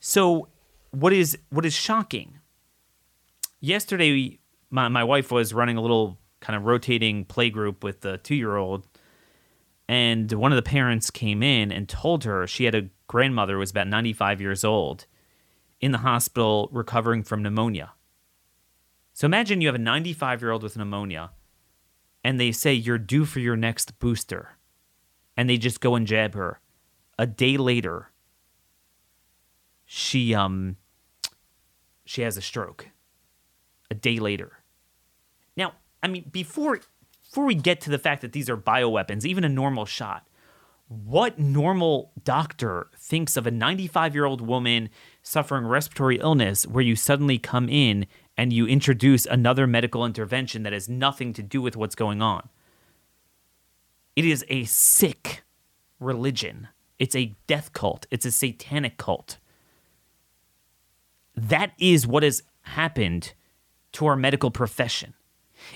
So, 0.00 0.48
what 0.90 1.12
is 1.12 1.38
what 1.50 1.66
is 1.66 1.74
shocking? 1.74 2.38
Yesterday, 3.60 4.38
my, 4.70 4.88
my 4.88 5.04
wife 5.04 5.30
was 5.30 5.52
running 5.52 5.76
a 5.76 5.80
little 5.80 6.18
kind 6.40 6.56
of 6.56 6.64
rotating 6.64 7.24
play 7.24 7.50
group 7.50 7.82
with 7.82 8.02
the 8.02 8.18
two 8.18 8.34
year 8.34 8.56
old 8.56 8.86
and 9.88 10.30
one 10.32 10.52
of 10.52 10.56
the 10.56 10.62
parents 10.62 11.10
came 11.10 11.42
in 11.42 11.72
and 11.72 11.88
told 11.88 12.24
her 12.24 12.46
she 12.46 12.64
had 12.64 12.74
a 12.74 12.88
grandmother 13.06 13.54
who 13.54 13.60
was 13.60 13.70
about 13.70 13.88
95 13.88 14.40
years 14.40 14.62
old 14.62 15.06
in 15.80 15.92
the 15.92 15.98
hospital 15.98 16.68
recovering 16.70 17.22
from 17.22 17.42
pneumonia. 17.42 17.92
So 19.14 19.24
imagine 19.24 19.60
you 19.60 19.68
have 19.68 19.74
a 19.74 19.78
95 19.78 20.42
year 20.42 20.50
old 20.50 20.62
with 20.62 20.76
pneumonia 20.76 21.30
and 22.22 22.38
they 22.38 22.52
say 22.52 22.74
you're 22.74 22.98
due 22.98 23.24
for 23.24 23.40
your 23.40 23.56
next 23.56 23.98
booster 23.98 24.58
and 25.36 25.48
they 25.48 25.56
just 25.56 25.80
go 25.80 25.94
and 25.94 26.06
jab 26.06 26.34
her. 26.34 26.60
A 27.18 27.26
day 27.26 27.56
later, 27.56 28.10
she 29.90 30.34
um 30.34 30.76
she 32.04 32.20
has 32.20 32.36
a 32.36 32.42
stroke. 32.42 32.90
A 33.90 33.94
day 33.94 34.18
later. 34.18 34.58
Now, 35.56 35.72
I 36.02 36.08
mean, 36.08 36.26
before 36.30 36.80
before 37.22 37.46
we 37.46 37.54
get 37.54 37.80
to 37.82 37.90
the 37.90 37.98
fact 37.98 38.20
that 38.20 38.32
these 38.32 38.50
are 38.50 38.56
bioweapons, 38.56 39.24
even 39.24 39.44
a 39.44 39.48
normal 39.48 39.86
shot, 39.86 40.28
what 40.88 41.38
normal 41.38 42.12
doctor 42.22 42.88
thinks 42.98 43.36
of 43.38 43.46
a 43.46 43.50
95 43.50 44.14
year 44.14 44.26
old 44.26 44.42
woman 44.42 44.90
suffering 45.22 45.66
respiratory 45.66 46.18
illness 46.18 46.66
where 46.66 46.84
you 46.84 46.94
suddenly 46.94 47.38
come 47.38 47.70
in 47.70 48.06
and 48.36 48.52
you 48.52 48.66
introduce 48.66 49.24
another 49.24 49.66
medical 49.66 50.04
intervention 50.04 50.64
that 50.64 50.74
has 50.74 50.86
nothing 50.88 51.32
to 51.32 51.42
do 51.42 51.62
with 51.62 51.76
what's 51.76 51.94
going 51.94 52.20
on? 52.20 52.50
It 54.14 54.26
is 54.26 54.44
a 54.50 54.64
sick 54.64 55.44
religion. 55.98 56.68
It's 56.98 57.16
a 57.16 57.36
death 57.46 57.72
cult. 57.72 58.06
It's 58.10 58.26
a 58.26 58.30
satanic 58.30 58.98
cult. 58.98 59.37
That 61.38 61.72
is 61.78 62.06
what 62.06 62.22
has 62.22 62.42
happened 62.62 63.34
to 63.92 64.06
our 64.06 64.16
medical 64.16 64.50
profession. 64.50 65.14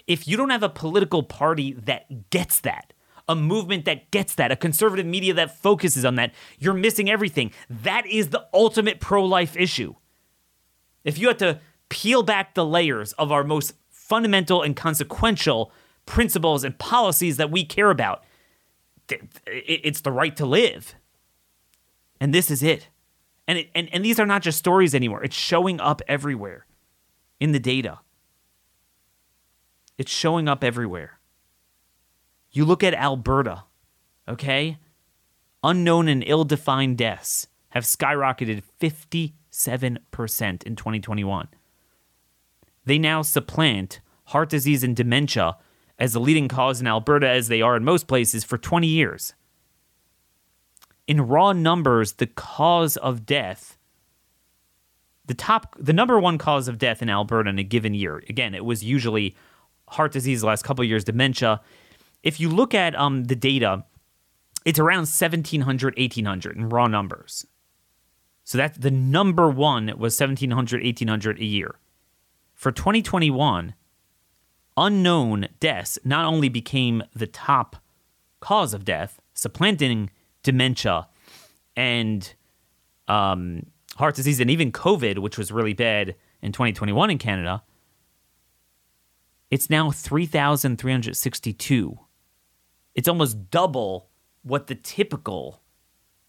If 0.06 0.26
you 0.26 0.36
don't 0.36 0.50
have 0.50 0.62
a 0.62 0.68
political 0.68 1.22
party 1.22 1.72
that 1.72 2.30
gets 2.30 2.60
that, 2.60 2.92
a 3.28 3.36
movement 3.36 3.84
that 3.84 4.10
gets 4.10 4.34
that, 4.34 4.50
a 4.50 4.56
conservative 4.56 5.06
media 5.06 5.32
that 5.34 5.56
focuses 5.56 6.04
on 6.04 6.16
that, 6.16 6.34
you're 6.58 6.74
missing 6.74 7.08
everything. 7.08 7.52
That 7.70 8.06
is 8.06 8.30
the 8.30 8.46
ultimate 8.52 9.00
pro 9.00 9.24
life 9.24 9.56
issue. 9.56 9.94
If 11.04 11.18
you 11.18 11.28
had 11.28 11.38
to 11.38 11.60
peel 11.88 12.22
back 12.22 12.54
the 12.54 12.66
layers 12.66 13.12
of 13.14 13.30
our 13.30 13.44
most 13.44 13.74
fundamental 13.88 14.62
and 14.62 14.74
consequential 14.74 15.72
principles 16.06 16.64
and 16.64 16.76
policies 16.78 17.36
that 17.36 17.50
we 17.50 17.64
care 17.64 17.90
about, 17.90 18.24
it's 19.46 20.00
the 20.00 20.12
right 20.12 20.36
to 20.36 20.46
live. 20.46 20.96
And 22.20 22.34
this 22.34 22.50
is 22.50 22.62
it. 22.62 22.88
And, 23.48 23.58
it, 23.58 23.70
and, 23.74 23.88
and 23.92 24.04
these 24.04 24.20
are 24.20 24.26
not 24.26 24.42
just 24.42 24.58
stories 24.58 24.94
anymore, 24.94 25.22
it's 25.24 25.36
showing 25.36 25.80
up 25.80 26.00
everywhere 26.08 26.66
in 27.40 27.52
the 27.52 27.58
data. 27.58 28.00
It's 29.98 30.12
showing 30.12 30.48
up 30.48 30.64
everywhere. 30.64 31.18
You 32.50 32.64
look 32.64 32.82
at 32.82 32.94
Alberta, 32.94 33.64
okay? 34.28 34.78
Unknown 35.62 36.08
and 36.08 36.22
ill 36.26 36.44
defined 36.44 36.98
deaths 36.98 37.48
have 37.70 37.84
skyrocketed 37.84 38.62
57% 38.80 39.32
in 40.64 40.76
2021. 40.76 41.48
They 42.84 42.98
now 42.98 43.22
supplant 43.22 44.00
heart 44.26 44.50
disease 44.50 44.84
and 44.84 44.94
dementia 44.94 45.56
as 45.98 46.12
the 46.12 46.20
leading 46.20 46.48
cause 46.48 46.80
in 46.80 46.86
Alberta, 46.86 47.28
as 47.28 47.48
they 47.48 47.62
are 47.62 47.76
in 47.76 47.84
most 47.84 48.06
places, 48.06 48.44
for 48.44 48.58
20 48.58 48.86
years. 48.86 49.34
In 51.06 51.20
raw 51.20 51.52
numbers, 51.52 52.14
the 52.14 52.26
cause 52.26 52.96
of 52.96 53.26
death, 53.26 53.76
the 55.26 55.34
top, 55.34 55.76
the 55.78 55.92
number 55.92 56.18
one 56.18 56.38
cause 56.38 56.68
of 56.68 56.78
death 56.78 57.02
in 57.02 57.10
Alberta 57.10 57.50
in 57.50 57.58
a 57.58 57.64
given 57.64 57.94
year. 57.94 58.22
Again, 58.28 58.54
it 58.54 58.64
was 58.64 58.84
usually 58.84 59.36
heart 59.88 60.12
disease. 60.12 60.40
The 60.40 60.46
last 60.46 60.64
couple 60.64 60.84
years, 60.84 61.04
dementia. 61.04 61.60
If 62.22 62.40
you 62.40 62.48
look 62.48 62.74
at 62.74 62.94
um, 62.94 63.24
the 63.24 63.36
data, 63.36 63.84
it's 64.64 64.78
around 64.78 65.08
1700, 65.08 65.96
1800 65.96 66.56
in 66.56 66.68
raw 66.68 66.86
numbers. 66.86 67.46
So 68.44 68.58
that's 68.58 68.78
the 68.78 68.90
number 68.90 69.48
one 69.48 69.86
was 69.86 70.18
1700, 70.18 70.82
1800 70.82 71.38
a 71.38 71.44
year. 71.44 71.76
For 72.54 72.72
2021, 72.72 73.74
unknown 74.76 75.48
deaths 75.60 75.98
not 76.04 76.26
only 76.26 76.48
became 76.48 77.02
the 77.14 77.26
top 77.26 77.76
cause 78.40 78.74
of 78.74 78.84
death, 78.84 79.20
supplanting 79.34 80.10
dementia 80.42 81.06
and 81.76 82.34
um, 83.08 83.66
heart 83.96 84.14
disease 84.14 84.40
and 84.40 84.50
even 84.50 84.72
COVID, 84.72 85.18
which 85.18 85.36
was 85.38 85.50
really 85.52 85.74
bad 85.74 86.14
in 86.40 86.52
2021 86.52 87.10
in 87.10 87.18
Canada, 87.18 87.62
it's 89.50 89.68
now 89.68 89.90
3,362. 89.90 91.98
It's 92.94 93.08
almost 93.08 93.50
double 93.50 94.08
what 94.42 94.66
the 94.66 94.74
typical 94.74 95.62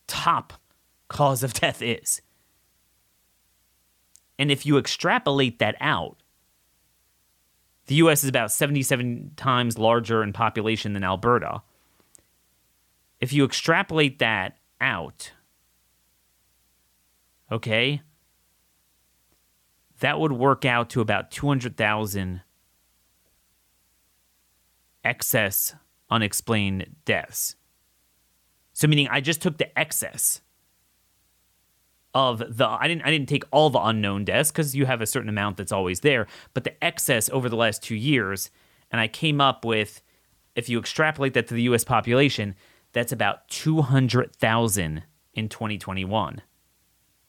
top 0.08 0.53
cause 1.08 1.43
of 1.43 1.53
death 1.53 1.82
is. 1.82 2.22
And 4.38 4.51
if 4.51 4.65
you 4.65 4.77
extrapolate 4.77 5.60
that 5.60 5.75
out, 5.79 6.17
the 7.88 7.96
US 7.96 8.24
is 8.24 8.29
about 8.29 8.51
77 8.51 9.32
times 9.36 9.77
larger 9.77 10.24
in 10.24 10.34
population 10.34 10.93
than 10.93 11.03
Alberta. 11.03 11.62
If 13.24 13.32
you 13.32 13.46
extrapolate 13.46 14.20
that 14.20 14.58
out, 14.82 15.32
okay, 17.50 18.01
that 20.01 20.20
would 20.20 20.34
work 20.34 20.65
out 20.65 20.89
to 20.89 21.00
about 21.00 21.32
200,000 21.32 22.42
excess 25.06 25.74
unexplained 26.10 26.98
deaths. 27.06 27.56
So 28.74 28.89
meaning 28.89 29.08
I 29.10 29.22
just 29.22 29.42
took 29.42 29.58
the 29.58 29.80
excess 29.80 30.42
of 32.13 32.39
the 32.39 32.68
I 32.68 32.89
didn't 32.89 33.03
I 33.03 33.10
didn't 33.10 33.30
take 33.30 33.46
all 33.51 33.70
the 33.70 33.80
unknown 33.80 34.25
deaths 34.25 34.51
because 34.51 34.75
you 34.75 34.86
have 34.86 35.00
a 35.00 35.08
certain 35.08 35.30
amount 35.30 35.56
that's 35.56 35.72
always 35.72 36.01
there, 36.01 36.27
but 36.53 36.65
the 36.65 36.84
excess 36.84 37.30
over 37.30 37.48
the 37.48 37.56
last 37.56 37.82
two 37.82 37.96
years, 37.96 38.50
and 38.92 39.00
I 39.00 39.08
came 39.08 39.39
up 39.39 39.63
with 39.63 40.01
if 40.56 40.68
you 40.68 40.77
extrapolate 40.77 41.34
that 41.36 41.48
to 41.48 41.53
the 41.53 41.63
US 41.63 41.86
population, 41.86 42.56
that's 42.94 43.12
about 43.12 43.48
200,000 43.50 45.04
in 45.34 45.50
2021. 45.50 46.42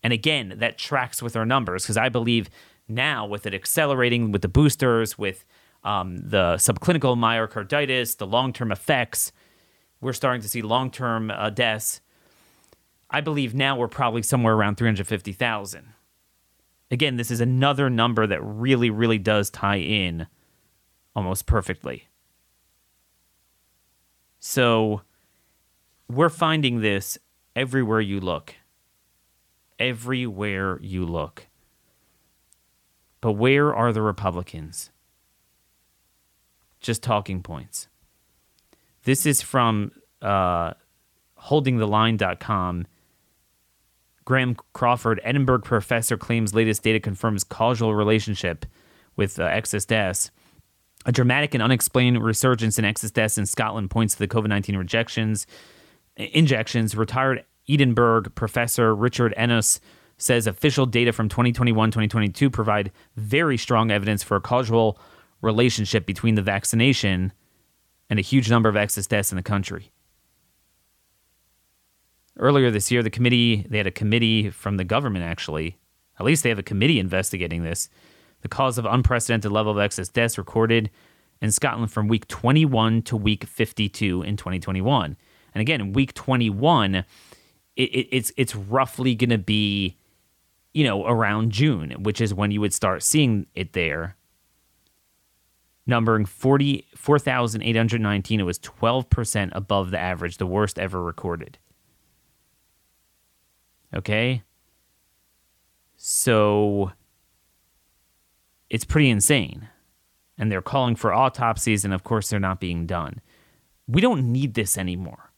And 0.03 0.13
again, 0.13 0.55
that 0.59 0.79
tracks 0.79 1.23
with 1.23 1.35
our 1.35 1.47
numbers 1.47 1.83
because 1.83 1.97
I 1.97 2.11
believe 2.11 2.51
now 2.87 3.27
with 3.27 3.47
it 3.47 3.55
accelerating 3.55 4.31
with 4.31 4.43
the 4.43 4.49
boosters, 4.49 5.19
with 5.19 5.45
um, 5.83 6.19
the 6.19 6.57
subclinical 6.57 7.17
myocarditis, 7.17 8.19
the 8.19 8.27
long 8.27 8.53
term 8.53 8.71
effects, 8.71 9.33
we're 10.01 10.13
starting 10.13 10.43
to 10.43 10.49
see 10.49 10.61
long 10.61 10.91
term 10.91 11.31
uh, 11.31 11.49
deaths. 11.51 12.03
I 13.11 13.23
believe 13.23 13.55
now 13.55 13.77
we're 13.77 13.89
probably 13.89 14.23
somewhere 14.23 14.55
around 14.55 14.77
350,000. 14.77 15.89
Again, 16.91 17.17
this 17.17 17.31
is 17.31 17.41
another 17.41 17.89
number 17.89 18.27
that 18.27 18.43
really, 18.43 18.91
really 18.91 19.19
does 19.19 19.51
tie 19.51 19.79
in 19.79 20.27
almost 21.17 21.47
perfectly. 21.47 22.09
So 24.41 25.03
we're 26.09 26.29
finding 26.29 26.81
this 26.81 27.19
everywhere 27.57 28.01
you 28.01 28.21
look. 28.21 28.55
Everywhere 29.79 30.79
you 30.81 31.05
look. 31.05 31.47
But 33.21 33.33
where 33.33 33.75
are 33.75 33.93
the 33.93 34.03
Republicans? 34.03 34.91
Just 36.81 37.03
talking 37.03 37.43
points. 37.43 37.89
This 39.05 39.25
is 39.27 39.41
from 39.41 39.93
uh, 40.21 40.75
holdingtheline.com. 41.45 42.87
Graham 44.25 44.57
Crawford, 44.73 45.21
Edinburgh 45.23 45.61
professor, 45.61 46.17
claims 46.17 46.55
latest 46.55 46.83
data 46.83 47.01
confirms 47.01 47.45
causal 47.45 47.95
relationship 47.95 48.65
with 49.17 49.39
uh, 49.39 49.45
excess 49.45 49.85
deaths. 49.85 50.31
A 51.07 51.13
dramatic 51.13 51.53
and 51.53 51.63
unexplained 51.63 52.23
resurgence 52.23 52.79
in 52.79 52.87
excess 52.87 53.11
deaths 53.11 53.37
in 53.37 53.45
Scotland 53.45 53.91
points 53.91 54.15
to 54.15 54.19
the 54.21 54.29
COVID 54.29 54.49
19 54.49 54.77
rejections, 54.77 55.47
injections. 56.17 56.97
Retired 56.97 57.45
Edinburgh 57.69 58.31
professor 58.35 58.95
Richard 58.95 59.35
Ennos 59.37 59.81
says 60.17 60.47
official 60.47 60.87
data 60.87 61.13
from 61.13 61.29
2021 61.29 61.91
2022 61.91 62.51
provide 62.51 62.93
very 63.17 63.57
strong 63.57 63.91
evidence 63.91 64.23
for 64.23 64.37
a 64.37 64.41
causal 64.41 64.99
relationship 65.41 66.07
between 66.07 66.35
the 66.35 66.43
vaccination 66.43 67.33
and 68.09 68.19
a 68.19 68.23
huge 68.23 68.51
number 68.51 68.69
of 68.69 68.77
excess 68.77 69.07
deaths 69.07 69.33
in 69.33 69.37
the 69.37 69.43
country. 69.43 69.91
Earlier 72.37 72.71
this 72.71 72.91
year, 72.91 73.03
the 73.03 73.11
committee, 73.11 73.67
they 73.69 73.79
had 73.79 73.87
a 73.87 73.93
committee 73.93 74.51
from 74.51 74.77
the 74.77 74.85
government 74.85 75.25
actually, 75.25 75.79
at 76.19 76.27
least 76.27 76.43
they 76.43 76.49
have 76.49 76.59
a 76.59 76.65
committee 76.65 76.99
investigating 76.99 77.63
this, 77.63 77.89
the 78.43 78.49
cause 78.49 78.79
of 78.79 78.85
unprecedented 78.85 79.51
level 79.51 79.73
of 79.73 79.79
excess 79.79 80.09
deaths 80.09 80.39
recorded 80.39 80.91
in 81.41 81.51
Scotland 81.51 81.91
from 81.91 82.09
week 82.09 82.27
21 82.29 83.03
to 83.03 83.17
week 83.17 83.45
52 83.45 84.23
in 84.23 84.37
2021. 84.37 85.17
And 85.55 85.63
again, 85.63 85.81
in 85.81 85.93
week 85.93 86.15
21, 86.15 86.97
it, 86.97 87.05
it, 87.77 88.09
it's 88.11 88.33
it's 88.37 88.55
roughly 88.55 89.15
going 89.15 89.31
to 89.31 89.39
be, 89.39 89.97
you 90.73 90.85
know, 90.85 91.07
around 91.07 91.53
June, 91.53 91.93
which 92.03 92.21
is 92.21 92.35
when 92.35 92.51
you 92.51 92.61
would 92.61 92.75
start 92.75 93.03
seeing 93.03 93.47
it 93.55 93.73
there 93.73 94.17
numbering 95.87 96.25
44,819. 96.25 98.41
It 98.41 98.45
was 98.45 98.59
12% 98.59 99.51
above 99.53 99.91
the 99.91 99.99
average, 99.99 100.39
the 100.39 100.47
worst 100.47 100.79
ever 100.79 101.03
recorded. 101.03 101.59
Okay? 103.95 104.43
So 105.97 106.93
it's 108.71 108.85
pretty 108.85 109.11
insane. 109.11 109.69
And 110.37 110.51
they're 110.51 110.63
calling 110.63 110.97
for 110.97 111.13
autopsies, 111.13 111.85
and 111.85 111.95
of 111.95 112.03
course, 112.03 112.29
they're 112.29 112.41
not 112.41 112.59
being 112.59 112.87
done. 112.87 113.21
We 113.87 114.01
don't 114.01 114.33
need 114.33 114.55
this 114.55 114.77
anymore. 114.77 115.31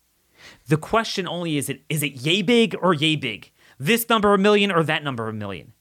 The 0.68 0.76
question 0.76 1.28
only 1.28 1.56
is 1.56 1.68
it 1.68 1.82
is 1.88 2.02
it 2.02 2.14
yay 2.22 2.42
big 2.42 2.76
or 2.80 2.94
yay 2.94 3.16
big? 3.16 3.52
This 3.78 4.08
number 4.08 4.34
a 4.34 4.38
million 4.38 4.70
or 4.70 4.82
that 4.82 5.04
number 5.04 5.28
a 5.28 5.32
million? 5.32 5.72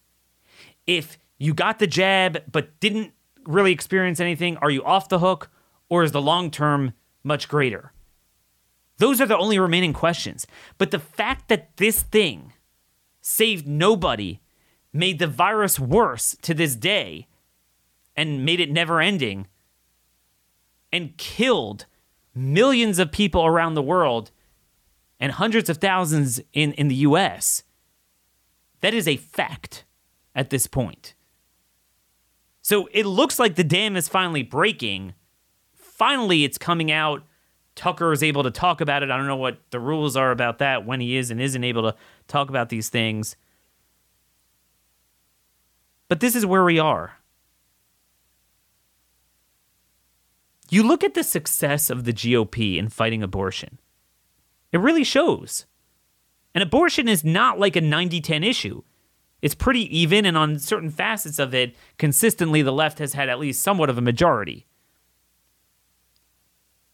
If 0.86 1.18
you 1.38 1.54
got 1.54 1.80
the 1.80 1.88
jab 1.88 2.44
but 2.52 2.80
didn't 2.80 3.14
really 3.46 3.72
experience 3.72 4.20
anything? 4.20 4.58
Are 4.58 4.70
you 4.70 4.84
off 4.84 5.10
the 5.10 5.20
hook? 5.20 5.50
Or 5.90 6.04
is 6.04 6.12
the 6.12 6.22
long 6.22 6.52
term 6.52 6.94
much 7.24 7.48
greater? 7.48 7.92
Those 8.98 9.20
are 9.20 9.26
the 9.26 9.38
only 9.38 9.60
remaining 9.60 9.94
questions. 9.94 10.48
But 10.78 10.92
the 10.92 11.00
fact 11.00 11.50
that 11.50 11.78
this 11.78 12.02
thing 12.02 12.54
saved 13.22 13.68
nobody, 13.68 14.40
made 14.94 15.20
the 15.20 15.28
virus 15.28 15.80
worse 15.80 16.38
to 16.42 16.54
this 16.54 16.76
day, 16.76 17.28
and 18.16 18.46
made 18.46 18.60
it 18.60 18.72
never 18.72 19.02
ending, 19.02 19.48
and 20.94 21.18
killed 21.18 21.86
millions 22.34 23.00
of 23.00 23.12
people 23.12 23.46
around 23.46 23.74
the 23.74 23.82
world 23.82 24.32
and 25.20 25.32
hundreds 25.34 25.70
of 25.70 25.78
thousands 25.78 26.42
in, 26.54 26.74
in 26.74 26.88
the 26.88 26.96
US, 26.96 27.64
that 28.82 28.94
is 28.94 29.08
a 29.08 29.18
fact 29.18 29.86
at 30.34 30.50
this 30.50 30.68
point. 30.68 31.14
So 32.62 32.90
it 32.92 33.06
looks 33.06 33.40
like 33.40 33.56
the 33.56 33.64
dam 33.64 33.96
is 33.96 34.08
finally 34.08 34.44
breaking. 34.44 35.14
Finally, 35.74 36.44
it's 36.44 36.58
coming 36.58 36.92
out. 36.92 37.24
Tucker 37.76 38.12
is 38.12 38.24
able 38.24 38.44
to 38.44 38.52
talk 38.52 38.82
about 38.82 39.04
it. 39.04 39.12
I 39.12 39.18
don't 39.18 39.28
know 39.28 39.36
what 39.36 39.60
the 39.70 39.80
rules 39.80 40.16
are 40.16 40.32
about 40.32 40.60
that 40.60 40.86
when 40.86 41.00
he 41.00 41.16
is 41.16 41.30
and 41.30 41.42
isn't 41.42 41.64
able 41.64 41.84
to 41.84 41.96
talk 42.28 42.50
about 42.50 42.70
these 42.70 42.90
things. 42.90 43.36
But 46.08 46.20
this 46.22 46.36
is 46.36 46.46
where 46.46 46.64
we 46.64 46.80
are. 46.80 47.18
You 50.70 50.84
look 50.84 51.04
at 51.04 51.14
the 51.14 51.24
success 51.24 51.90
of 51.90 52.06
the 52.06 52.14
GOP 52.14 52.78
in 52.78 52.90
fighting 52.90 53.22
abortion, 53.22 53.80
it 54.72 54.80
really 54.80 55.04
shows. 55.04 55.66
And 56.54 56.62
abortion 56.62 57.08
is 57.08 57.24
not 57.24 57.60
like 57.60 57.76
a 57.76 57.82
90 57.82 58.22
10 58.22 58.44
issue 58.44 58.84
it's 59.46 59.54
pretty 59.54 59.96
even, 59.96 60.26
and 60.26 60.36
on 60.36 60.58
certain 60.58 60.90
facets 60.90 61.38
of 61.38 61.54
it, 61.54 61.76
consistently 62.00 62.64
the 62.64 62.74
left 62.74 62.98
has 62.98 63.14
had 63.14 63.30
at 63.30 63.38
least 63.38 63.62
somewhat 63.62 63.92
of 63.92 63.98
a 64.00 64.02
majority. 64.02 64.66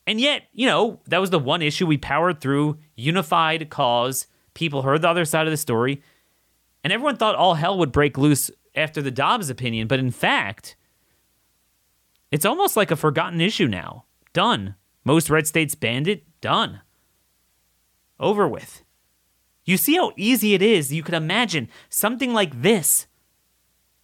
And 0.05 0.19
yet, 0.19 0.43
you 0.51 0.65
know, 0.65 0.99
that 1.07 1.21
was 1.21 1.29
the 1.29 1.39
one 1.39 1.61
issue 1.61 1.87
we 1.87 1.97
powered 1.97 2.41
through, 2.41 2.77
unified 2.95 3.69
cause. 3.69 4.27
People 4.53 4.81
heard 4.81 5.01
the 5.01 5.07
other 5.07 5.23
side 5.23 5.47
of 5.47 5.51
the 5.51 5.55
story, 5.55 6.01
and 6.83 6.91
everyone 6.91 7.15
thought 7.15 7.35
all 7.35 7.53
hell 7.53 7.77
would 7.77 7.93
break 7.93 8.17
loose 8.17 8.51
after 8.75 9.01
the 9.01 9.11
Dobbs 9.11 9.49
opinion. 9.49 9.87
But 9.87 9.99
in 9.99 10.11
fact, 10.11 10.75
it's 12.31 12.45
almost 12.45 12.75
like 12.75 12.91
a 12.91 12.97
forgotten 12.97 13.39
issue 13.39 13.69
now. 13.69 14.03
Done. 14.33 14.75
Most 15.05 15.29
red 15.29 15.47
states 15.47 15.75
banned 15.75 16.09
it. 16.09 16.25
Done. 16.41 16.81
Over 18.21 18.47
with. 18.47 18.83
You 19.65 19.77
see 19.77 19.95
how 19.95 20.13
easy 20.15 20.53
it 20.53 20.61
is? 20.61 20.93
You 20.93 21.03
could 21.03 21.15
imagine 21.15 21.69
something 21.89 22.33
like 22.33 22.61
this. 22.61 23.07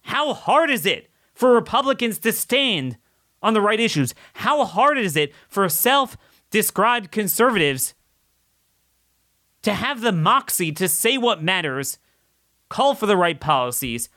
How 0.02 0.34
hard 0.34 0.70
is 0.70 0.84
it 0.84 1.10
for 1.34 1.52
Republicans 1.52 2.18
to 2.20 2.32
stand 2.32 2.98
on 3.40 3.54
the 3.54 3.60
right 3.60 3.78
issues? 3.78 4.14
How 4.34 4.64
hard 4.64 4.98
is 4.98 5.16
it 5.16 5.32
for 5.48 5.68
self 5.68 6.16
described 6.50 7.12
conservatives 7.12 7.94
to 9.62 9.72
have 9.72 10.00
the 10.00 10.12
moxie 10.12 10.72
to 10.72 10.88
say 10.88 11.18
what 11.18 11.42
matters, 11.42 11.98
call 12.68 12.94
for 12.94 13.06
the 13.06 13.16
right 13.16 13.40
policies, 13.40 14.08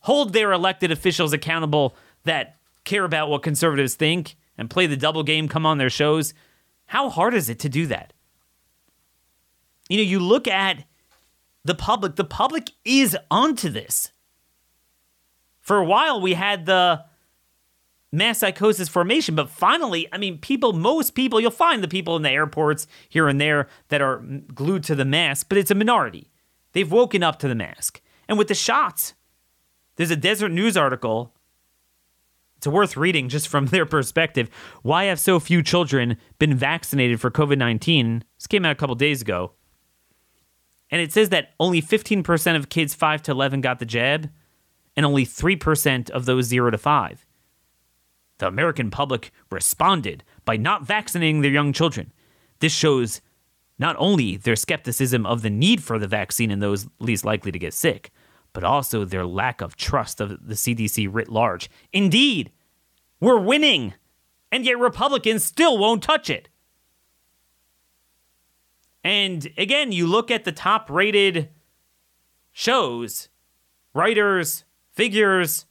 hold 0.00 0.32
their 0.32 0.52
elected 0.52 0.90
officials 0.90 1.32
accountable 1.32 1.96
that 2.24 2.56
care 2.84 3.04
about 3.04 3.28
what 3.28 3.42
conservatives 3.42 3.94
think, 3.94 4.36
and 4.58 4.70
play 4.70 4.86
the 4.86 4.96
double 4.96 5.22
game, 5.22 5.48
come 5.48 5.66
on 5.66 5.78
their 5.78 5.90
shows? 5.90 6.34
How 6.86 7.08
hard 7.08 7.34
is 7.34 7.48
it 7.48 7.58
to 7.60 7.68
do 7.68 7.86
that? 7.86 8.12
You 9.88 9.98
know, 9.98 10.02
you 10.02 10.18
look 10.18 10.48
at 10.48 10.84
the 11.64 11.74
public, 11.74 12.16
the 12.16 12.24
public 12.24 12.70
is 12.84 13.16
onto 13.30 13.68
this. 13.68 14.12
For 15.60 15.78
a 15.78 15.84
while, 15.84 16.20
we 16.20 16.34
had 16.34 16.66
the 16.66 17.04
mass 18.12 18.38
psychosis 18.38 18.88
formation, 18.88 19.34
but 19.34 19.50
finally, 19.50 20.08
I 20.12 20.18
mean, 20.18 20.38
people, 20.38 20.72
most 20.72 21.14
people, 21.14 21.40
you'll 21.40 21.50
find 21.50 21.82
the 21.82 21.88
people 21.88 22.16
in 22.16 22.22
the 22.22 22.30
airports 22.30 22.86
here 23.08 23.28
and 23.28 23.40
there 23.40 23.68
that 23.88 24.00
are 24.00 24.18
glued 24.54 24.84
to 24.84 24.94
the 24.94 25.04
mask, 25.04 25.48
but 25.48 25.58
it's 25.58 25.70
a 25.70 25.74
minority. 25.74 26.30
They've 26.72 26.90
woken 26.90 27.22
up 27.22 27.38
to 27.40 27.48
the 27.48 27.54
mask. 27.54 28.00
And 28.28 28.38
with 28.38 28.48
the 28.48 28.54
shots, 28.54 29.14
there's 29.96 30.10
a 30.10 30.16
Deseret 30.16 30.52
News 30.52 30.76
article. 30.76 31.34
It's 32.58 32.66
worth 32.66 32.96
reading 32.96 33.28
just 33.28 33.48
from 33.48 33.66
their 33.66 33.86
perspective. 33.86 34.48
Why 34.82 35.04
have 35.04 35.18
so 35.18 35.40
few 35.40 35.62
children 35.62 36.16
been 36.38 36.54
vaccinated 36.54 37.20
for 37.20 37.30
COVID 37.30 37.58
19? 37.58 38.24
This 38.38 38.46
came 38.46 38.64
out 38.64 38.72
a 38.72 38.76
couple 38.76 38.94
days 38.94 39.20
ago. 39.20 39.55
And 40.90 41.00
it 41.00 41.12
says 41.12 41.30
that 41.30 41.50
only 41.58 41.82
15% 41.82 42.56
of 42.56 42.68
kids 42.68 42.94
5 42.94 43.22
to 43.22 43.32
11 43.32 43.60
got 43.60 43.78
the 43.78 43.86
jab, 43.86 44.30
and 44.96 45.04
only 45.04 45.26
3% 45.26 46.10
of 46.10 46.24
those 46.24 46.46
0 46.46 46.70
to 46.70 46.78
5. 46.78 47.26
The 48.38 48.46
American 48.46 48.90
public 48.90 49.32
responded 49.50 50.22
by 50.44 50.56
not 50.56 50.86
vaccinating 50.86 51.40
their 51.40 51.50
young 51.50 51.72
children. 51.72 52.12
This 52.60 52.72
shows 52.72 53.20
not 53.78 53.96
only 53.98 54.36
their 54.36 54.56
skepticism 54.56 55.26
of 55.26 55.42
the 55.42 55.50
need 55.50 55.82
for 55.82 55.98
the 55.98 56.08
vaccine 56.08 56.50
in 56.50 56.60
those 56.60 56.86
least 56.98 57.24
likely 57.24 57.52
to 57.52 57.58
get 57.58 57.74
sick, 57.74 58.10
but 58.52 58.64
also 58.64 59.04
their 59.04 59.26
lack 59.26 59.60
of 59.60 59.76
trust 59.76 60.20
of 60.20 60.46
the 60.46 60.54
CDC 60.54 61.08
writ 61.10 61.28
large. 61.28 61.68
Indeed, 61.92 62.52
we're 63.20 63.38
winning, 63.38 63.94
and 64.50 64.64
yet 64.64 64.78
Republicans 64.78 65.44
still 65.44 65.76
won't 65.76 66.02
touch 66.02 66.30
it. 66.30 66.48
And 69.06 69.52
again, 69.56 69.92
you 69.92 70.04
look 70.04 70.32
at 70.32 70.42
the 70.42 70.50
top 70.50 70.90
rated 70.90 71.48
shows, 72.50 73.28
writers, 73.94 74.64
figures, 74.94 75.64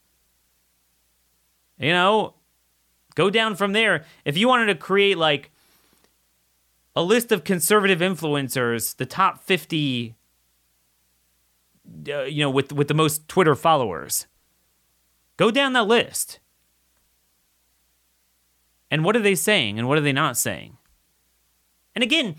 you 1.77 1.91
know, 1.91 2.35
go 3.13 3.29
down 3.29 3.57
from 3.57 3.73
there. 3.73 4.05
If 4.23 4.37
you 4.37 4.47
wanted 4.47 4.67
to 4.67 4.75
create 4.75 5.17
like 5.17 5.51
a 6.95 7.03
list 7.03 7.33
of 7.33 7.43
conservative 7.43 7.99
influencers, 7.99 8.95
the 8.95 9.05
top 9.05 9.43
50 9.43 10.15
uh, 12.07 12.21
you 12.21 12.39
know 12.39 12.49
with 12.49 12.71
with 12.71 12.87
the 12.87 12.93
most 12.93 13.27
Twitter 13.27 13.53
followers. 13.53 14.27
Go 15.35 15.51
down 15.51 15.73
that 15.73 15.87
list. 15.87 16.39
And 18.89 19.03
what 19.03 19.17
are 19.17 19.21
they 19.21 19.35
saying 19.35 19.77
and 19.77 19.89
what 19.89 19.97
are 19.97 20.01
they 20.01 20.13
not 20.13 20.37
saying? 20.37 20.77
And 21.95 22.01
again, 22.01 22.35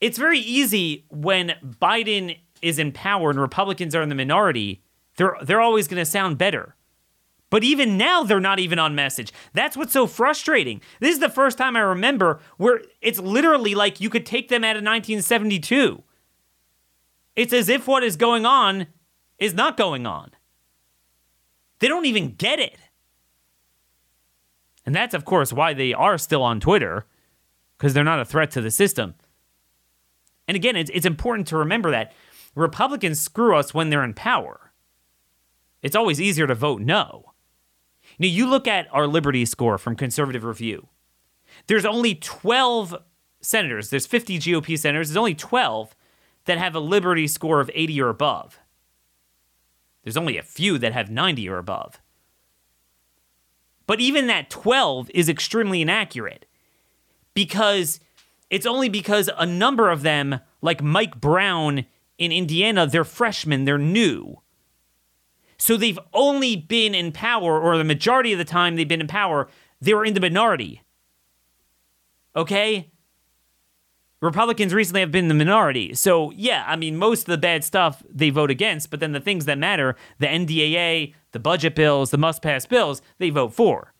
it's 0.00 0.18
very 0.18 0.38
easy 0.38 1.04
when 1.10 1.54
Biden 1.64 2.38
is 2.62 2.78
in 2.78 2.92
power 2.92 3.30
and 3.30 3.40
Republicans 3.40 3.94
are 3.94 4.02
in 4.02 4.08
the 4.08 4.14
minority, 4.14 4.82
they're 5.16 5.36
they're 5.42 5.60
always 5.60 5.88
going 5.88 6.00
to 6.00 6.06
sound 6.06 6.38
better. 6.38 6.76
But 7.50 7.64
even 7.64 7.98
now, 7.98 8.22
they're 8.22 8.38
not 8.38 8.60
even 8.60 8.78
on 8.78 8.94
message. 8.94 9.32
That's 9.52 9.76
what's 9.76 9.92
so 9.92 10.06
frustrating. 10.06 10.80
This 11.00 11.14
is 11.14 11.18
the 11.18 11.28
first 11.28 11.58
time 11.58 11.76
I 11.76 11.80
remember 11.80 12.40
where 12.58 12.82
it's 13.00 13.18
literally 13.18 13.74
like 13.74 14.00
you 14.00 14.08
could 14.08 14.24
take 14.24 14.48
them 14.48 14.62
out 14.62 14.76
of 14.76 14.84
1972. 14.84 16.02
It's 17.34 17.52
as 17.52 17.68
if 17.68 17.88
what 17.88 18.04
is 18.04 18.16
going 18.16 18.46
on 18.46 18.86
is 19.38 19.52
not 19.52 19.76
going 19.76 20.06
on. 20.06 20.30
They 21.80 21.88
don't 21.88 22.06
even 22.06 22.34
get 22.34 22.60
it. 22.60 22.78
And 24.86 24.94
that's, 24.94 25.14
of 25.14 25.24
course, 25.24 25.52
why 25.52 25.74
they 25.74 25.92
are 25.92 26.18
still 26.18 26.42
on 26.42 26.60
Twitter, 26.60 27.06
because 27.76 27.94
they're 27.94 28.04
not 28.04 28.20
a 28.20 28.24
threat 28.24 28.50
to 28.52 28.60
the 28.60 28.70
system. 28.70 29.14
And 30.50 30.56
again, 30.56 30.74
it's, 30.74 30.90
it's 30.92 31.06
important 31.06 31.46
to 31.46 31.56
remember 31.56 31.92
that 31.92 32.12
Republicans 32.56 33.20
screw 33.20 33.54
us 33.54 33.72
when 33.72 33.88
they're 33.88 34.02
in 34.02 34.14
power. 34.14 34.72
It's 35.80 35.94
always 35.94 36.20
easier 36.20 36.48
to 36.48 36.56
vote 36.56 36.80
no. 36.80 37.34
Now, 38.18 38.26
you 38.26 38.48
look 38.48 38.66
at 38.66 38.88
our 38.90 39.06
Liberty 39.06 39.44
score 39.44 39.78
from 39.78 39.94
Conservative 39.94 40.42
Review. 40.42 40.88
There's 41.68 41.84
only 41.84 42.16
12 42.16 42.96
senators, 43.40 43.90
there's 43.90 44.08
50 44.08 44.40
GOP 44.40 44.76
senators, 44.76 45.10
there's 45.10 45.16
only 45.16 45.36
12 45.36 45.94
that 46.46 46.58
have 46.58 46.74
a 46.74 46.80
Liberty 46.80 47.28
score 47.28 47.60
of 47.60 47.70
80 47.72 48.00
or 48.02 48.08
above. 48.08 48.58
There's 50.02 50.16
only 50.16 50.36
a 50.36 50.42
few 50.42 50.78
that 50.78 50.92
have 50.92 51.12
90 51.12 51.48
or 51.48 51.58
above. 51.58 52.00
But 53.86 54.00
even 54.00 54.26
that 54.26 54.50
12 54.50 55.12
is 55.14 55.28
extremely 55.28 55.80
inaccurate 55.80 56.44
because 57.34 58.00
it's 58.50 58.66
only 58.66 58.88
because 58.88 59.30
a 59.38 59.46
number 59.46 59.90
of 59.90 60.02
them, 60.02 60.40
like 60.60 60.82
Mike 60.82 61.20
Braun 61.20 61.86
in 62.18 62.32
Indiana, 62.32 62.86
they're 62.86 63.04
freshmen, 63.04 63.64
they're 63.64 63.78
new. 63.78 64.40
So 65.56 65.76
they've 65.76 65.98
only 66.12 66.56
been 66.56 66.94
in 66.94 67.12
power, 67.12 67.60
or 67.60 67.78
the 67.78 67.84
majority 67.84 68.32
of 68.32 68.38
the 68.38 68.44
time 68.44 68.76
they've 68.76 68.88
been 68.88 69.00
in 69.00 69.06
power, 69.06 69.48
they 69.80 69.94
were 69.94 70.04
in 70.04 70.14
the 70.14 70.20
minority. 70.20 70.82
Okay? 72.34 72.90
Republicans 74.20 74.74
recently 74.74 75.00
have 75.00 75.12
been 75.12 75.28
the 75.28 75.34
minority. 75.34 75.94
So, 75.94 76.30
yeah, 76.32 76.64
I 76.66 76.76
mean, 76.76 76.96
most 76.96 77.20
of 77.20 77.26
the 77.26 77.38
bad 77.38 77.64
stuff 77.64 78.02
they 78.08 78.30
vote 78.30 78.50
against, 78.50 78.90
but 78.90 79.00
then 79.00 79.12
the 79.12 79.20
things 79.20 79.46
that 79.46 79.58
matter, 79.58 79.96
the 80.18 80.26
NDAA, 80.26 81.14
the 81.32 81.38
budget 81.38 81.74
bills, 81.74 82.10
the 82.10 82.18
must 82.18 82.42
pass 82.42 82.66
bills, 82.66 83.00
they 83.18 83.30
vote 83.30 83.54
for. 83.54 83.94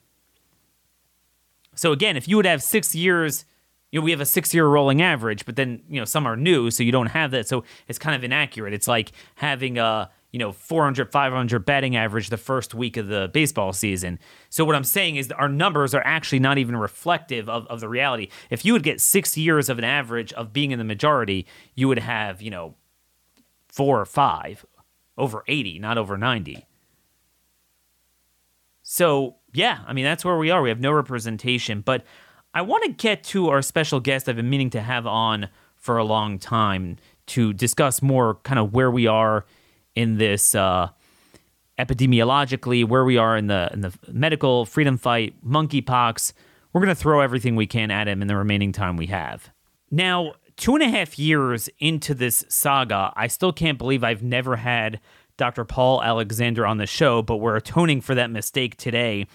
So, 1.74 1.92
again, 1.92 2.16
if 2.16 2.28
you 2.28 2.36
would 2.36 2.46
have 2.46 2.62
six 2.62 2.94
years, 2.94 3.46
you 3.90 4.00
know, 4.00 4.04
we 4.04 4.10
have 4.12 4.20
a 4.20 4.26
six 4.26 4.54
year 4.54 4.66
rolling 4.66 5.02
average, 5.02 5.44
but 5.44 5.56
then, 5.56 5.82
you 5.88 6.00
know, 6.00 6.04
some 6.04 6.26
are 6.26 6.36
new, 6.36 6.70
so 6.70 6.82
you 6.82 6.92
don't 6.92 7.08
have 7.08 7.30
that. 7.32 7.48
So 7.48 7.64
it's 7.88 7.98
kind 7.98 8.14
of 8.14 8.22
inaccurate. 8.22 8.72
It's 8.72 8.88
like 8.88 9.12
having 9.36 9.78
a, 9.78 10.10
you 10.32 10.38
know 10.38 10.52
400 10.52 11.10
500 11.10 11.64
batting 11.64 11.96
average 11.96 12.28
the 12.28 12.36
first 12.36 12.74
week 12.74 12.96
of 12.96 13.08
the 13.08 13.28
baseball 13.32 13.72
season. 13.72 14.18
So 14.48 14.64
what 14.64 14.76
i'm 14.76 14.84
saying 14.84 15.16
is 15.16 15.30
our 15.32 15.48
numbers 15.48 15.94
are 15.94 16.02
actually 16.04 16.38
not 16.38 16.58
even 16.58 16.76
reflective 16.76 17.48
of, 17.48 17.66
of 17.66 17.80
the 17.80 17.88
reality. 17.88 18.28
If 18.48 18.64
you 18.64 18.72
would 18.72 18.82
get 18.82 19.00
six 19.00 19.36
years 19.36 19.68
of 19.68 19.78
an 19.78 19.84
average 19.84 20.32
of 20.34 20.52
being 20.52 20.70
in 20.70 20.78
the 20.78 20.84
majority 20.84 21.46
you 21.74 21.88
would 21.88 21.98
have 21.98 22.40
you 22.40 22.50
know 22.50 22.74
four 23.68 24.00
or 24.00 24.06
five 24.06 24.64
over 25.18 25.44
80 25.48 25.80
not 25.80 25.98
over 25.98 26.16
90 26.16 26.64
so 28.82 29.36
yeah 29.52 29.80
i 29.86 29.92
mean 29.92 30.04
that's 30.04 30.24
where 30.24 30.36
we 30.38 30.50
are. 30.50 30.62
We 30.62 30.68
have 30.68 30.80
no 30.80 30.92
representation. 30.92 31.80
But 31.80 32.04
i 32.54 32.62
want 32.62 32.84
to 32.84 32.90
get 32.90 33.22
to 33.22 33.48
our 33.48 33.62
special 33.62 34.00
guest 34.00 34.28
i've 34.28 34.36
been 34.36 34.50
meaning 34.50 34.70
to 34.70 34.80
have 34.80 35.06
on 35.06 35.48
for 35.76 35.96
a 35.96 36.04
long 36.04 36.38
time 36.38 36.96
to 37.26 37.52
discuss 37.52 38.02
more 38.02 38.34
kind 38.42 38.58
of 38.58 38.72
where 38.72 38.90
we 38.90 39.06
are 39.06 39.44
in 39.94 40.18
this 40.18 40.54
uh, 40.54 40.88
epidemiologically, 41.78 42.86
where 42.86 43.04
we 43.04 43.16
are 43.16 43.36
in 43.36 43.46
the 43.46 43.70
in 43.72 43.80
the 43.80 43.92
medical 44.08 44.66
freedom 44.66 44.98
fight, 44.98 45.34
monkeypox. 45.46 46.32
We're 46.72 46.80
going 46.80 46.94
to 46.94 47.00
throw 47.00 47.20
everything 47.20 47.56
we 47.56 47.66
can 47.66 47.90
at 47.90 48.06
him 48.06 48.22
in 48.22 48.28
the 48.28 48.36
remaining 48.36 48.72
time 48.72 48.96
we 48.96 49.06
have. 49.06 49.50
Now, 49.90 50.34
two 50.56 50.74
and 50.74 50.82
a 50.84 50.88
half 50.88 51.18
years 51.18 51.68
into 51.80 52.14
this 52.14 52.44
saga, 52.48 53.12
I 53.16 53.26
still 53.26 53.52
can't 53.52 53.78
believe 53.78 54.04
I've 54.04 54.22
never 54.22 54.56
had 54.56 55.00
Dr. 55.36 55.64
Paul 55.64 56.02
Alexander 56.02 56.66
on 56.66 56.78
the 56.78 56.86
show, 56.86 57.22
but 57.22 57.38
we're 57.38 57.56
atoning 57.56 58.02
for 58.02 58.14
that 58.14 58.30
mistake 58.30 58.76
today. 58.76 59.26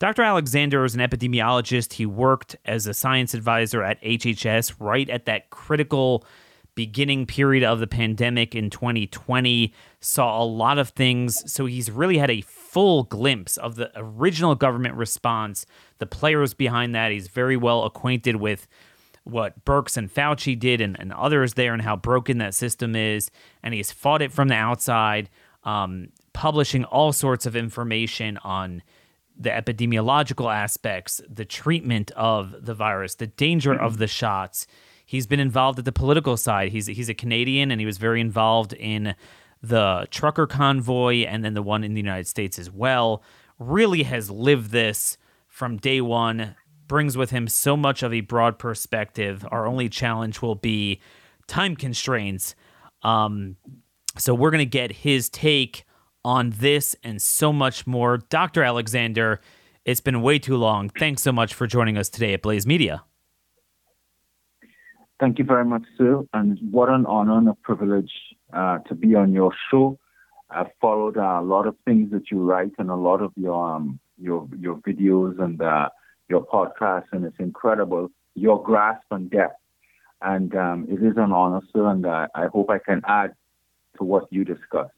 Dr. 0.00 0.22
Alexander 0.22 0.82
is 0.86 0.94
an 0.94 1.02
epidemiologist. 1.02 1.92
He 1.92 2.06
worked 2.06 2.56
as 2.64 2.86
a 2.86 2.94
science 2.94 3.34
advisor 3.34 3.82
at 3.82 4.02
HHS 4.02 4.74
right 4.80 5.08
at 5.10 5.26
that 5.26 5.50
critical 5.50 6.24
beginning 6.74 7.26
period 7.26 7.62
of 7.62 7.80
the 7.80 7.86
pandemic 7.86 8.54
in 8.54 8.70
2020, 8.70 9.74
saw 10.00 10.42
a 10.42 10.44
lot 10.44 10.78
of 10.78 10.88
things. 10.88 11.42
So 11.52 11.66
he's 11.66 11.90
really 11.90 12.16
had 12.16 12.30
a 12.30 12.40
full 12.40 13.02
glimpse 13.02 13.58
of 13.58 13.74
the 13.74 13.92
original 13.94 14.54
government 14.54 14.94
response, 14.94 15.66
the 15.98 16.06
players 16.06 16.54
behind 16.54 16.94
that. 16.94 17.12
He's 17.12 17.28
very 17.28 17.58
well 17.58 17.84
acquainted 17.84 18.36
with 18.36 18.66
what 19.24 19.66
Birx 19.66 19.98
and 19.98 20.10
Fauci 20.10 20.58
did 20.58 20.80
and, 20.80 20.98
and 20.98 21.12
others 21.12 21.52
there 21.54 21.74
and 21.74 21.82
how 21.82 21.96
broken 21.96 22.38
that 22.38 22.54
system 22.54 22.96
is. 22.96 23.30
And 23.62 23.74
he's 23.74 23.92
fought 23.92 24.22
it 24.22 24.32
from 24.32 24.48
the 24.48 24.54
outside, 24.54 25.28
um, 25.64 26.08
publishing 26.32 26.84
all 26.84 27.12
sorts 27.12 27.44
of 27.44 27.54
information 27.54 28.38
on 28.38 28.82
the 29.40 29.50
epidemiological 29.50 30.54
aspects, 30.54 31.20
the 31.28 31.44
treatment 31.44 32.10
of 32.12 32.66
the 32.66 32.74
virus, 32.74 33.14
the 33.14 33.26
danger 33.26 33.72
of 33.74 33.98
the 33.98 34.06
shots 34.06 34.66
He's 35.10 35.26
been 35.26 35.40
involved 35.40 35.80
at 35.80 35.84
the 35.84 35.90
political 35.90 36.36
side. 36.36 36.70
He's 36.70 36.86
he's 36.86 37.08
a 37.08 37.14
Canadian 37.14 37.72
and 37.72 37.80
he 37.80 37.84
was 37.84 37.98
very 37.98 38.20
involved 38.20 38.74
in 38.74 39.16
the 39.60 40.06
trucker 40.12 40.46
convoy 40.46 41.24
and 41.24 41.44
then 41.44 41.54
the 41.54 41.62
one 41.62 41.82
in 41.82 41.94
the 41.94 42.00
United 42.00 42.28
States 42.28 42.60
as 42.60 42.70
well. 42.70 43.20
Really 43.58 44.04
has 44.04 44.30
lived 44.30 44.70
this 44.70 45.18
from 45.48 45.78
day 45.78 46.00
one. 46.00 46.54
Brings 46.86 47.16
with 47.16 47.30
him 47.30 47.48
so 47.48 47.76
much 47.76 48.04
of 48.04 48.12
a 48.12 48.20
broad 48.20 48.56
perspective. 48.56 49.44
Our 49.50 49.66
only 49.66 49.88
challenge 49.88 50.42
will 50.42 50.54
be 50.54 51.00
time 51.48 51.74
constraints. 51.74 52.54
Um, 53.02 53.56
so 54.16 54.32
we're 54.32 54.52
gonna 54.52 54.64
get 54.64 54.92
his 54.92 55.28
take 55.28 55.86
on 56.24 56.50
this 56.50 56.96
and 57.02 57.20
so 57.20 57.52
much 57.52 57.86
more. 57.86 58.18
Dr. 58.18 58.62
Alexander, 58.62 59.40
it's 59.84 60.00
been 60.00 60.22
way 60.22 60.38
too 60.38 60.56
long. 60.56 60.88
Thanks 60.88 61.22
so 61.22 61.32
much 61.32 61.54
for 61.54 61.66
joining 61.66 61.96
us 61.96 62.08
today 62.08 62.34
at 62.34 62.42
Blaze 62.42 62.66
Media. 62.66 63.02
Thank 65.18 65.38
you 65.38 65.44
very 65.44 65.64
much, 65.64 65.82
sir. 65.98 66.22
And 66.32 66.58
what 66.70 66.88
an 66.88 67.04
honor 67.06 67.38
and 67.38 67.48
a 67.48 67.54
privilege 67.54 68.12
uh, 68.52 68.78
to 68.88 68.94
be 68.94 69.14
on 69.14 69.32
your 69.32 69.52
show. 69.70 69.98
I've 70.50 70.70
followed 70.80 71.16
uh, 71.16 71.38
a 71.40 71.42
lot 71.42 71.66
of 71.66 71.76
things 71.84 72.10
that 72.12 72.30
you 72.30 72.42
write 72.42 72.72
and 72.78 72.90
a 72.90 72.96
lot 72.96 73.20
of 73.20 73.32
your 73.36 73.76
um, 73.76 74.00
your 74.18 74.48
your 74.58 74.76
videos 74.76 75.40
and 75.40 75.60
uh, 75.60 75.90
your 76.28 76.44
podcasts, 76.46 77.12
and 77.12 77.24
it's 77.24 77.38
incredible 77.38 78.10
your 78.34 78.62
grasp 78.62 79.04
and 79.10 79.30
depth. 79.30 79.56
And 80.22 80.54
um, 80.54 80.86
it 80.88 81.02
is 81.02 81.16
an 81.16 81.32
honor, 81.32 81.60
sir, 81.72 81.86
and 81.88 82.04
uh, 82.04 82.28
I 82.34 82.46
hope 82.46 82.70
I 82.70 82.78
can 82.78 83.02
add 83.06 83.34
to 83.96 84.04
what 84.04 84.24
you 84.30 84.44
discussed. 84.44 84.92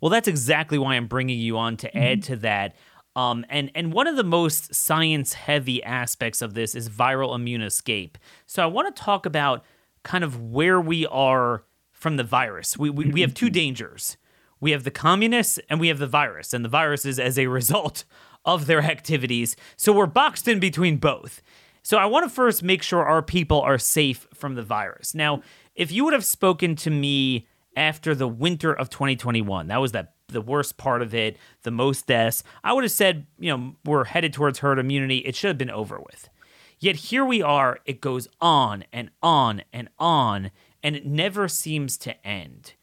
Well, 0.00 0.10
that's 0.10 0.28
exactly 0.28 0.78
why 0.78 0.94
I'm 0.94 1.06
bringing 1.06 1.38
you 1.38 1.58
on 1.58 1.76
to 1.78 1.96
add 1.96 2.20
mm-hmm. 2.20 2.32
to 2.32 2.36
that. 2.36 2.76
Um, 3.16 3.46
and 3.48 3.70
and 3.74 3.92
one 3.92 4.06
of 4.06 4.16
the 4.16 4.24
most 4.24 4.74
science 4.74 5.32
heavy 5.32 5.82
aspects 5.82 6.42
of 6.42 6.52
this 6.52 6.74
is 6.74 6.90
viral 6.90 7.34
immune 7.34 7.62
escape. 7.62 8.18
So 8.44 8.62
I 8.62 8.66
want 8.66 8.94
to 8.94 9.02
talk 9.02 9.24
about 9.24 9.64
kind 10.02 10.22
of 10.22 10.40
where 10.40 10.80
we 10.80 11.06
are 11.06 11.64
from 11.92 12.16
the 12.16 12.24
virus. 12.24 12.76
We, 12.76 12.90
we 12.90 13.06
we 13.06 13.20
have 13.22 13.32
two 13.32 13.50
dangers. 13.62 14.18
We 14.60 14.70
have 14.72 14.84
the 14.84 14.90
communists 14.90 15.58
and 15.68 15.80
we 15.80 15.88
have 15.88 15.98
the 15.98 16.06
virus, 16.06 16.52
and 16.52 16.64
the 16.64 16.68
virus 16.68 17.06
is 17.06 17.18
as 17.18 17.38
a 17.38 17.46
result 17.46 18.04
of 18.44 18.66
their 18.66 18.82
activities. 18.82 19.56
So 19.76 19.92
we're 19.92 20.06
boxed 20.06 20.46
in 20.46 20.60
between 20.60 20.98
both. 20.98 21.42
So 21.82 21.98
I 21.98 22.06
want 22.06 22.24
to 22.24 22.28
first 22.28 22.62
make 22.62 22.82
sure 22.82 23.04
our 23.04 23.22
people 23.22 23.60
are 23.60 23.78
safe 23.78 24.26
from 24.34 24.56
the 24.56 24.62
virus. 24.62 25.14
Now, 25.14 25.42
if 25.74 25.92
you 25.92 26.04
would 26.04 26.14
have 26.14 26.24
spoken 26.24 26.74
to 26.76 26.90
me 26.90 27.46
after 27.76 28.14
the 28.14 28.26
winter 28.26 28.72
of 28.72 28.90
2021, 28.90 29.68
that 29.68 29.80
was 29.80 29.92
that 29.92 30.14
the 30.28 30.40
worst 30.40 30.76
part 30.76 31.02
of 31.02 31.14
it, 31.14 31.36
the 31.62 31.70
most 31.70 32.06
deaths. 32.06 32.42
I 32.64 32.72
would 32.72 32.84
have 32.84 32.90
said, 32.90 33.26
you 33.38 33.56
know, 33.56 33.76
we're 33.84 34.04
headed 34.04 34.32
towards 34.32 34.58
herd 34.58 34.78
immunity. 34.78 35.18
It 35.18 35.36
should 35.36 35.48
have 35.48 35.58
been 35.58 35.70
over 35.70 35.98
with. 36.00 36.28
Yet 36.78 36.96
here 36.96 37.24
we 37.24 37.42
are, 37.42 37.78
it 37.84 38.00
goes 38.00 38.28
on 38.40 38.84
and 38.92 39.10
on 39.22 39.62
and 39.72 39.88
on, 39.98 40.50
and 40.82 40.96
it 40.96 41.06
never 41.06 41.48
seems 41.48 41.96
to 41.98 42.26
end. 42.26 42.74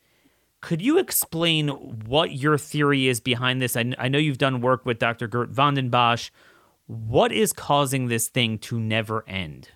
Could 0.62 0.82
you 0.82 0.98
explain 0.98 1.68
what 1.68 2.32
your 2.32 2.58
theory 2.58 3.08
is 3.08 3.20
behind 3.20 3.62
this? 3.62 3.76
I, 3.76 3.94
I 4.00 4.08
know 4.08 4.18
you've 4.18 4.38
done 4.38 4.62
work 4.62 4.86
with 4.86 4.98
Dr. 4.98 5.28
Geert 5.28 5.50
Vanden 5.50 5.92
Bossche. 5.92 6.32
What 6.88 7.32
is 7.32 7.54
causing 7.54 8.08
this 8.08 8.30
thing 8.30 8.58
to 8.60 8.80
never 8.80 9.28
end? 9.28 9.70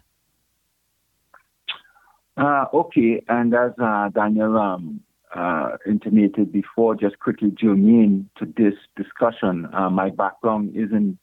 Uh, 2.37 2.65
okay, 2.73 3.23
and 3.27 3.53
as 3.53 3.71
uh, 3.81 4.09
Daniel 4.09 4.57
um, 4.57 5.01
uh, 5.35 5.77
intimated 5.85 6.51
before, 6.51 6.95
just 6.95 7.19
quickly 7.19 7.51
germane 7.51 8.29
to 8.37 8.45
this 8.57 8.73
discussion, 8.95 9.67
uh, 9.73 9.89
my 9.89 10.09
background 10.09 10.75
is 10.75 10.91
in 10.91 11.17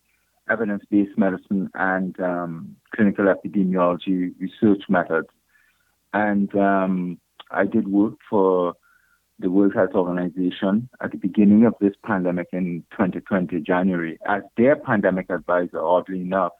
evidence 0.50 0.84
based 0.90 1.16
medicine 1.16 1.70
and 1.74 2.18
um, 2.20 2.76
clinical 2.94 3.24
epidemiology 3.24 4.34
research 4.38 4.82
methods. 4.88 5.28
And 6.12 6.54
um, 6.54 7.18
I 7.50 7.64
did 7.64 7.88
work 7.88 8.14
for 8.28 8.74
the 9.38 9.50
World 9.50 9.74
Health 9.74 9.94
Organization 9.94 10.88
at 11.00 11.10
the 11.10 11.16
beginning 11.16 11.66
of 11.66 11.74
this 11.80 11.94
pandemic 12.04 12.48
in 12.52 12.84
2020, 12.92 13.60
January, 13.60 14.18
as 14.28 14.42
their 14.56 14.76
pandemic 14.76 15.28
advisor, 15.30 15.80
oddly 15.82 16.20
enough. 16.20 16.52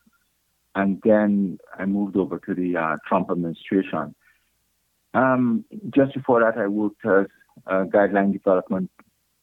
And 0.75 1.01
then 1.05 1.59
I 1.79 1.85
moved 1.85 2.17
over 2.17 2.39
to 2.41 2.55
the 2.55 2.77
uh, 2.77 2.97
Trump 3.07 3.31
administration. 3.31 4.15
Um, 5.15 5.65
just 5.95 6.15
before 6.15 6.41
that, 6.41 6.61
I 6.61 6.67
worked 6.67 7.05
as 7.07 7.27
a 7.67 7.85
guideline 7.85 8.33
development 8.33 8.91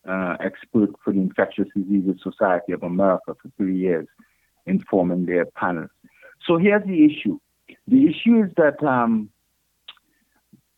uh, 0.08 0.36
expert 0.40 0.90
for 1.04 1.14
the 1.14 1.20
Infectious 1.20 1.68
Diseases 1.76 2.22
Society 2.22 2.74
of 2.74 2.84
America 2.84 3.36
for 3.42 3.50
three 3.58 3.78
years, 3.78 4.08
informing 4.66 5.26
their 5.26 5.46
panels. 5.46 5.90
So 6.46 6.58
here's 6.58 6.86
the 6.86 7.06
issue. 7.06 7.40
The 7.88 8.08
issue 8.08 8.44
is 8.44 8.52
that, 8.58 8.84
um, 8.84 9.30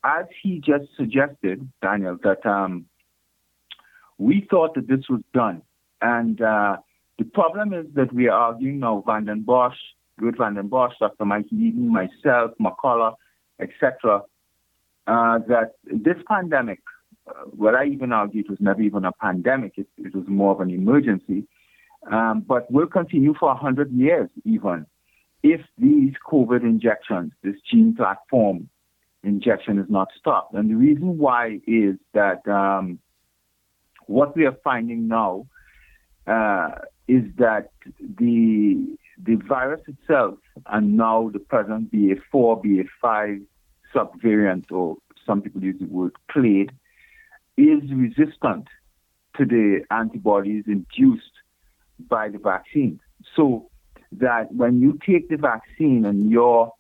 as 0.04 0.26
he 0.42 0.60
just 0.60 0.86
suggested, 0.96 1.68
Daniel, 1.82 2.18
that 2.24 2.46
um, 2.46 2.86
we 4.18 4.46
thought 4.50 4.76
that 4.76 4.88
this 4.88 5.10
was 5.10 5.22
done. 5.34 5.64
And 6.02 6.42
uh, 6.42 6.78
the 7.18 7.26
problem 7.26 7.74
is 7.74 7.86
that 7.96 8.14
we 8.14 8.28
are 8.28 8.38
arguing 8.38 8.80
now, 8.80 9.04
Vanden 9.08 9.44
Bossche, 9.44 9.78
Geert 10.20 10.38
Vanden 10.38 10.70
Bossche, 10.70 11.00
Dr. 11.00 11.26
Mike 11.26 11.48
Yeadon, 11.52 11.88
myself, 11.88 12.52
McCullough, 12.60 13.16
etc., 13.60 14.22
uh, 15.08 15.40
that 15.48 15.74
this 15.86 16.18
pandemic, 16.28 16.80
uh, 17.28 17.34
what 17.46 17.76
I 17.76 17.86
even 17.86 18.12
argue 18.12 18.42
it 18.42 18.50
was 18.50 18.60
never 18.60 18.82
even 18.82 19.06
a 19.06 19.12
pandemic, 19.12 19.74
it, 19.78 19.88
it 19.98 20.16
was 20.16 20.26
more 20.28 20.52
of 20.54 20.62
an 20.62 20.70
emergency, 20.70 21.48
um, 22.12 22.44
but 22.48 22.70
will 22.72 22.88
continue 22.88 23.34
for 23.40 23.50
100 23.50 23.92
years 23.92 24.30
even 24.44 24.86
if 25.44 25.60
these 25.78 26.14
COVID 26.26 26.62
injections, 26.62 27.34
this 27.44 27.56
gene 27.70 27.94
platform 27.96 28.70
injection 29.24 29.78
is 29.78 29.86
not 29.90 30.08
stopped. 30.18 30.54
And 30.54 30.70
the 30.70 30.76
reason 30.76 31.18
why 31.18 31.60
is 31.68 31.96
that 32.14 32.48
um, 32.48 33.00
what 34.08 34.36
we 34.36 34.46
are 34.46 34.58
finding 34.64 35.08
now 35.08 35.48
uh, 36.26 36.72
is 37.08 37.24
that 37.38 37.70
the 38.00 38.98
the 39.24 39.36
virus 39.36 39.82
itself 39.88 40.40
and 40.66 40.98
now 40.98 41.30
the 41.32 41.40
present 41.40 41.94
BA4, 41.94 42.88
BA5 43.04 43.46
subvariant, 43.94 44.72
or 44.72 44.98
some 45.26 45.42
people 45.42 45.64
use 45.64 45.76
the 45.80 45.86
word 45.86 46.14
clade, 46.32 46.72
is 47.58 47.82
resistant 47.92 48.68
to 49.38 49.46
the 49.46 49.82
antibodies 49.92 50.64
induced 50.68 51.32
by 52.10 52.30
the 52.30 52.38
vaccine. 52.38 53.00
So 53.36 53.70
that 54.12 54.54
when 54.54 54.82
you 54.82 55.00
take 55.06 55.30
the 55.30 55.38
vaccine 55.38 56.06
and 56.06 56.30
your 56.30 56.74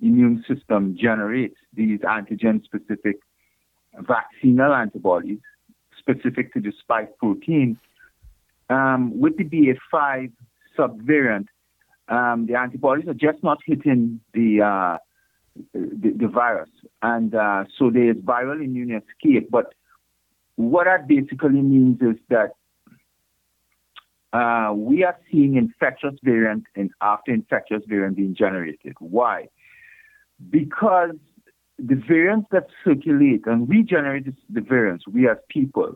immune 0.00 0.44
system 0.46 0.96
generates 0.98 1.56
these 1.74 2.00
antigen 2.00 2.64
specific 2.64 3.16
vaccinal 3.98 4.72
antibodies 4.72 5.40
specific 5.98 6.52
to 6.54 6.60
the 6.60 6.72
spike 6.80 7.16
protein, 7.18 7.78
um, 8.70 9.18
with 9.18 9.36
the 9.36 9.44
BA5 9.44 10.32
subvariant, 10.78 11.46
um, 12.08 12.46
the 12.46 12.54
antibodies 12.54 13.08
are 13.08 13.14
just 13.14 13.42
not 13.42 13.58
hitting 13.66 14.20
the 14.32 14.62
uh, 14.62 14.98
the, 15.72 16.12
the 16.16 16.28
virus. 16.28 16.70
And 17.02 17.34
uh, 17.34 17.64
so 17.78 17.90
there 17.90 18.10
is 18.10 18.16
viral 18.16 18.62
immune 18.62 18.90
escape. 18.90 19.50
But 19.50 19.74
what 20.56 20.84
that 20.84 21.06
basically 21.06 21.62
means 21.62 22.00
is 22.00 22.16
that 22.28 22.52
uh, 24.32 24.72
we 24.74 25.04
are 25.04 25.16
seeing 25.30 25.56
infectious 25.56 26.14
variant 26.22 26.64
and 26.76 26.90
after 27.00 27.32
infectious 27.32 27.82
variant 27.86 28.16
being 28.16 28.34
generated. 28.34 28.94
Why? 28.98 29.48
Because 30.50 31.16
the 31.78 31.94
variants 31.94 32.48
that 32.50 32.66
circulate, 32.84 33.46
and 33.46 33.68
we 33.68 33.82
generate 33.82 34.26
the 34.50 34.60
variants, 34.60 35.06
we 35.06 35.28
as 35.28 35.38
people, 35.48 35.94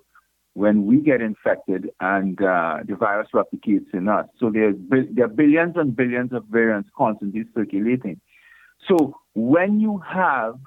when 0.55 0.87
we 0.87 0.99
get 0.99 1.21
infected 1.21 1.91
and 2.01 2.41
uh, 2.43 2.79
the 2.87 2.95
virus 2.95 3.29
replicates 3.35 3.93
in 3.93 4.09
us. 4.09 4.27
So 4.39 4.51
there's, 4.51 4.77
there 4.89 5.25
are 5.25 5.29
billions 5.29 5.77
and 5.77 5.97
billions 5.97 6.33
of 6.33 6.45
variants 6.45 6.91
constantly 6.97 7.45
circulating. 7.55 8.21
So 8.87 9.15
when 9.35 9.81
you 9.81 9.99
have 9.99 10.59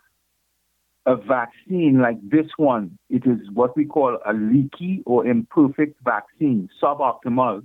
a 1.05 1.15
vaccine 1.15 1.99
like 2.01 2.17
this 2.27 2.47
one, 2.57 2.97
it 3.09 3.23
is 3.25 3.37
what 3.53 3.77
we 3.77 3.85
call 3.85 4.17
a 4.25 4.33
leaky 4.33 5.03
or 5.05 5.25
imperfect 5.25 6.01
vaccine, 6.03 6.67
suboptimal, 6.81 7.63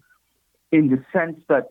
in 0.72 0.88
the 0.88 1.02
sense 1.12 1.40
that 1.48 1.68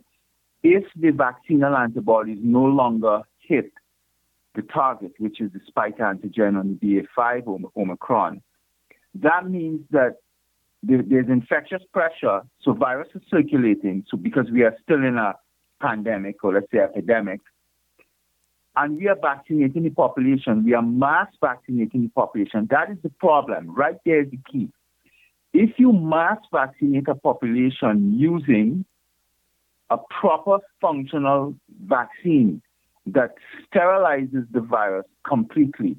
if 0.64 0.84
the 0.96 1.12
vaccinal 1.12 1.76
antibodies 1.76 2.40
no 2.42 2.64
longer 2.64 3.22
hit 3.48 3.72
the 4.56 4.62
target, 4.64 5.14
which 5.20 5.40
is 5.40 5.52
the 5.54 5.60
spike 5.68 6.00
antigen 6.00 6.60
on 6.60 6.80
the 6.82 7.06
BA5 7.18 7.70
Omicron, 7.78 8.42
that 9.16 9.50
means 9.50 9.82
that 9.92 10.16
there's 10.82 11.28
infectious 11.28 11.84
pressure, 11.94 12.42
so 12.62 12.74
virus 12.74 13.10
is 13.14 13.22
circulating. 13.30 14.06
So 14.10 14.18
because 14.18 14.50
we 14.52 14.64
are 14.64 14.76
still 14.84 15.04
in 15.04 15.18
a 15.18 15.36
pandemic 15.82 16.44
or 16.44 16.54
let's 16.54 16.72
say 16.72 16.80
epidemic, 16.80 17.42
and 18.76 18.98
we 18.98 19.08
are 19.08 19.18
vaccinating 19.20 19.84
the 19.84 19.90
population. 19.90 20.64
We 20.64 20.74
are 20.74 20.82
mass 20.82 21.28
vaccinating 21.42 22.04
the 22.04 22.10
population. 22.10 22.68
That 22.70 22.92
is 22.92 22.98
the 23.04 23.10
problem. 23.10 23.74
Right 23.74 23.98
there 24.06 24.22
is 24.22 24.32
the 24.32 24.40
key. 24.52 24.70
If 25.54 25.72
you 25.78 25.92
mass 25.92 26.38
vaccinate 26.52 27.08
a 27.08 27.16
population 27.16 28.14
using 28.18 28.86
a 29.90 29.98
proper 29.98 30.60
functional 30.80 31.56
vaccine, 31.86 32.62
that 33.14 33.36
sterilizes 33.74 34.46
the 34.52 34.62
virus 34.62 35.06
completely, 35.28 35.98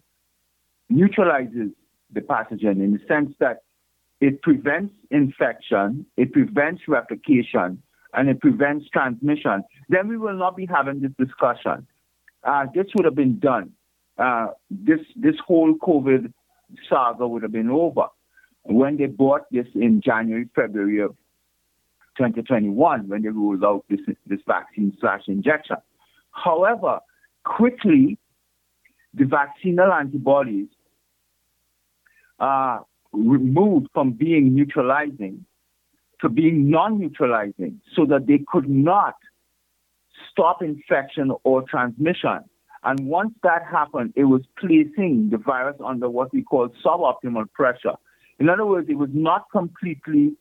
neutralizes 0.89 1.71
the 2.13 2.21
pathogen 2.21 2.83
in 2.83 2.93
the 2.93 3.01
sense 3.09 3.35
that 3.41 3.63
it 4.21 4.43
prevents 4.43 4.95
infection, 5.11 6.07
it 6.17 6.33
prevents 6.33 6.83
replication, 6.87 7.83
and 8.13 8.29
it 8.29 8.41
prevents 8.41 8.89
transmission, 8.91 9.63
then 9.89 10.09
we 10.09 10.17
will 10.17 10.37
not 10.37 10.57
be 10.57 10.67
having 10.67 11.01
this 11.01 11.13
discussion. 11.19 11.87
Uh, 12.43 12.67
this 12.75 12.87
would 12.95 13.05
have 13.05 13.15
been 13.15 13.39
done. 13.39 13.73
Uh, 14.19 14.49
this 14.71 15.01
this 15.17 15.37
whole 15.47 15.75
COVID 15.75 16.33
saga 16.89 17.27
would 17.27 17.43
have 17.43 17.53
been 17.53 17.71
over 17.71 18.07
when 18.65 18.97
they 18.97 19.07
bought 19.07 19.43
this 19.51 19.67
in 19.75 20.01
January, 20.01 20.49
February 20.55 20.99
of 20.99 21.17
2021, 22.19 23.09
when 23.09 23.23
they 23.23 23.29
rolled 23.29 23.65
out 23.65 23.85
this 23.89 24.01
this 24.27 24.41
vaccine 24.47 24.97
slash 25.01 25.23
injection. 25.27 25.77
However, 26.33 27.01
quickly 27.45 28.19
the 29.15 29.25
vaccinal 29.25 29.93
antibodies 29.93 30.69
are 32.39 32.85
removed 33.13 33.89
from 33.93 34.13
being 34.13 34.55
neutralizing 34.55 35.45
to 36.21 36.29
being 36.29 36.71
non-neutralizing 36.71 37.81
so 37.95 38.05
that 38.07 38.27
they 38.27 38.45
could 38.47 38.69
not 38.69 39.15
stop 40.31 40.63
infection 40.63 41.33
or 41.45 41.63
transmission. 41.63 42.41
And 42.83 43.07
once 43.07 43.35
that 43.43 43.63
happened, 43.71 44.15
it 44.17 44.25
was 44.25 44.43
placing 44.59 45.29
the 45.31 45.39
virus 45.39 45.77
under 45.85 46.09
what 46.09 46.33
we 46.33 46.43
call 46.43 46.69
suboptimal 46.85 47.53
pressure. 47.53 47.95
In 48.39 48.49
other 48.49 48.65
words, 48.65 48.89
it 48.89 48.97
was 48.97 49.11
not 49.13 49.45
completely 49.53 50.35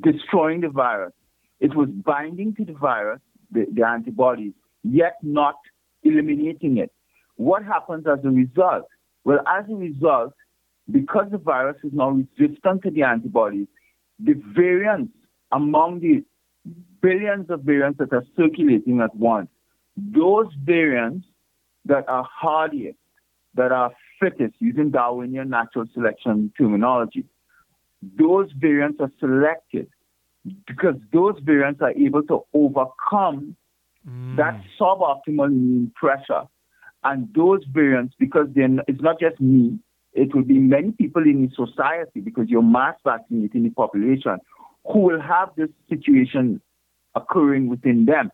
destroying 0.00 0.60
the 0.60 0.68
virus. 0.68 1.12
It 1.60 1.76
was 1.76 1.88
binding 1.88 2.54
to 2.56 2.64
the 2.64 2.72
virus, 2.72 3.20
the, 3.52 3.66
the 3.72 3.86
antibodies, 3.86 4.52
yet 4.82 5.18
not 5.22 5.54
eliminating 6.02 6.78
it. 6.78 6.92
What 7.36 7.64
happens 7.64 8.06
as 8.06 8.24
a 8.24 8.28
result? 8.28 8.88
Well, 9.24 9.38
as 9.46 9.64
a 9.70 9.74
result, 9.74 10.34
because 10.90 11.26
the 11.30 11.38
virus 11.38 11.76
is 11.84 11.92
now 11.92 12.10
resistant 12.10 12.82
to 12.82 12.90
the 12.90 13.04
antibodies, 13.04 13.68
the 14.18 14.34
variants 14.54 15.12
among 15.52 16.00
the 16.00 16.24
billions 17.00 17.50
of 17.50 17.62
variants 17.62 17.98
that 17.98 18.12
are 18.12 18.24
circulating 18.36 19.00
at 19.00 19.14
once, 19.14 19.48
those 19.96 20.46
variants 20.64 21.26
that 21.84 22.08
are 22.08 22.26
hardiest, 22.30 22.98
that 23.54 23.72
are 23.72 23.92
fittest, 24.20 24.54
using 24.58 24.90
Darwinian 24.90 25.50
natural 25.50 25.84
selection 25.92 26.52
terminology, 26.58 27.24
those 28.18 28.50
variants 28.56 29.00
are 29.00 29.10
selected 29.20 29.88
because 30.66 30.94
those 31.12 31.38
variants 31.42 31.80
are 31.80 31.92
able 31.92 32.22
to 32.24 32.44
overcome 32.52 33.56
mm. 34.08 34.36
that 34.36 34.60
suboptimal 34.80 35.50
mean 35.50 35.92
pressure. 35.94 36.42
And 37.02 37.28
those 37.34 37.62
variants, 37.70 38.14
because 38.18 38.48
then 38.54 38.80
it's 38.88 39.00
not 39.02 39.20
just 39.20 39.40
me, 39.40 39.78
it 40.14 40.34
will 40.34 40.44
be 40.44 40.58
many 40.58 40.92
people 40.92 41.22
in 41.22 41.42
the 41.46 41.66
society 41.66 42.20
because 42.20 42.48
you're 42.48 42.62
mass 42.62 42.94
vaccinating 43.04 43.64
the 43.64 43.70
population 43.70 44.38
who 44.86 45.00
will 45.00 45.20
have 45.20 45.50
this 45.56 45.70
situation 45.88 46.60
occurring 47.14 47.68
within 47.68 48.04
them. 48.04 48.30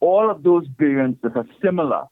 All 0.00 0.30
of 0.30 0.42
those 0.42 0.66
variants 0.78 1.20
that 1.22 1.36
are 1.36 1.46
similar, 1.62 2.04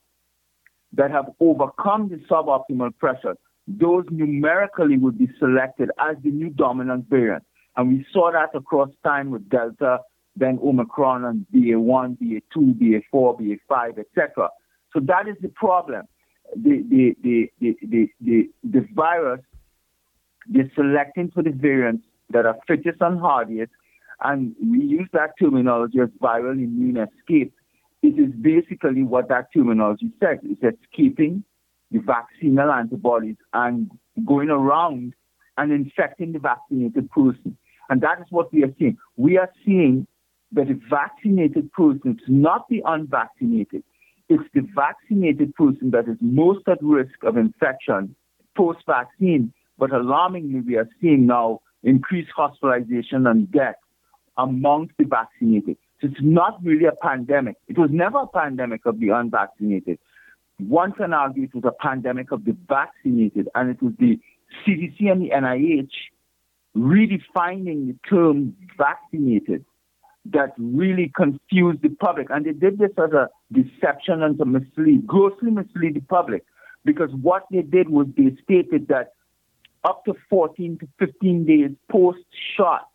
that 0.93 1.11
have 1.11 1.27
overcome 1.41 2.09
the 2.09 2.17
suboptimal 2.31 2.97
pressure, 2.99 3.37
those 3.67 4.05
numerically 4.11 4.99
would 4.99 5.19
be 5.19 5.29
selected 5.39 5.91
as 5.99 6.17
the 6.23 6.31
new 6.31 6.51
dominant 6.51 7.07
variant. 7.09 7.45
And 7.77 7.89
we 7.89 8.07
saw 8.13 8.33
that 8.33 8.57
across 8.57 8.91
time 9.05 9.31
with 9.31 9.49
Delta, 9.49 10.01
then 10.37 10.59
Omicron 10.63 11.25
and 11.25 11.47
BA1, 11.55 12.19
BA2, 12.19 13.03
BA4, 13.13 13.41
BA5, 13.41 13.99
etc. 13.99 14.49
So 14.93 15.01
that 15.01 15.29
is 15.29 15.37
the 15.41 15.49
problem. 15.49 16.07
The, 16.57 16.85
the, 16.89 17.17
the, 17.23 17.53
the, 17.61 17.77
the, 17.83 18.09
the, 18.21 18.51
the 18.65 18.87
virus, 18.95 19.41
they're 20.49 20.71
selecting 20.75 21.31
for 21.31 21.45
the 21.45 21.51
variants 21.51 22.05
that 22.31 22.47
are 22.47 22.57
fittest 22.67 23.01
and 23.01 23.21
hardiest, 23.21 23.73
and 24.23 24.55
we 24.63 24.81
use 24.85 25.09
that 25.13 25.31
terminology 25.39 25.99
as 26.01 26.09
viral 26.21 26.53
immune 26.53 26.97
escape. 26.97 27.53
It 28.03 28.19
is 28.19 28.33
basically 28.41 29.03
what 29.03 29.29
that 29.29 29.49
terminology 29.53 30.11
says. 30.21 30.39
It's 30.43 30.63
escaping 30.63 31.45
the 31.91 31.99
vaccinal 31.99 32.71
antibodies 32.71 33.37
and 33.53 33.91
going 34.25 34.51
around 34.51 35.15
and 35.59 35.73
infecting 35.73 36.33
the 36.33 36.39
vaccinated 36.39 37.11
person. 37.11 37.57
And 37.89 38.01
that 38.03 38.21
is 38.21 38.27
what 38.31 38.53
we 38.53 38.63
are 38.63 38.73
seeing. 38.79 38.97
We 39.17 39.37
are 39.37 39.51
seeing 39.65 40.07
that 40.53 40.69
the 40.69 40.81
vaccinated 40.89 41.73
person 41.73 42.13
is 42.13 42.25
not 42.29 42.69
the 42.69 42.83
unvaccinated. 42.87 43.83
It's 44.29 44.45
the 44.55 44.67
vaccinated 44.75 45.55
person 45.55 45.91
that 45.91 46.09
is 46.09 46.17
most 46.21 46.69
at 46.69 46.79
risk 46.83 47.23
of 47.25 47.37
infection 47.37 48.15
post 48.57 48.81
vaccine. 48.87 49.53
But 49.79 49.93
alarmingly, 49.93 50.61
we 50.61 50.77
are 50.77 50.89
seeing 51.01 51.27
now 51.27 51.61
increased 51.83 52.31
hospitalization 52.35 53.27
and 53.27 53.51
death 53.51 53.77
amongst 54.37 54.95
the 54.99 55.05
vaccinated. 55.05 55.77
So 56.01 56.09
it's 56.09 56.21
not 56.21 56.63
really 56.65 56.87
a 56.87 56.93
pandemic. 56.93 57.57
It 57.69 57.79
was 57.79 57.91
never 57.93 58.21
a 58.21 58.27
pandemic 58.27 58.87
of 58.87 59.01
the 59.01 59.11
unvaccinated. 59.11 59.99
One 60.59 60.93
can 60.93 61.13
argue 61.13 61.45
it 61.45 61.55
was 61.55 61.65
a 61.65 61.83
pandemic 61.83 62.33
of 62.33 62.45
the 62.45 62.57
vaccinated, 62.69 63.49
and 63.55 63.71
it 63.71 63.83
was 63.83 63.93
the 63.99 64.19
CDC 64.67 65.11
and 65.11 65.23
the 65.23 65.31
NIH 65.31 65.93
redefining 66.77 67.89
the 67.89 67.97
term 68.09 68.55
vaccinated 68.79 69.65
that 70.27 70.53
really 70.59 71.11
confused 71.17 71.83
the 71.83 71.89
public. 71.89 72.29
And 72.31 72.45
they 72.45 72.53
did 72.53 72.79
this 72.79 72.91
as 72.99 73.13
a 73.13 73.29
deception 73.53 74.23
and 74.23 74.39
to 74.39 74.45
mislead, 74.45 75.07
grossly 75.07 75.51
mislead 75.51 75.95
the 75.95 76.01
public. 76.01 76.45
Because 76.85 77.11
what 77.21 77.45
they 77.51 77.63
did 77.63 77.89
was 77.89 78.07
they 78.17 78.37
stated 78.43 78.89
that 78.89 79.13
up 79.85 80.05
to 80.05 80.15
14 80.29 80.79
to 80.79 80.89
15 80.99 81.45
days 81.47 81.71
post 81.91 82.19
shot, 82.57 82.89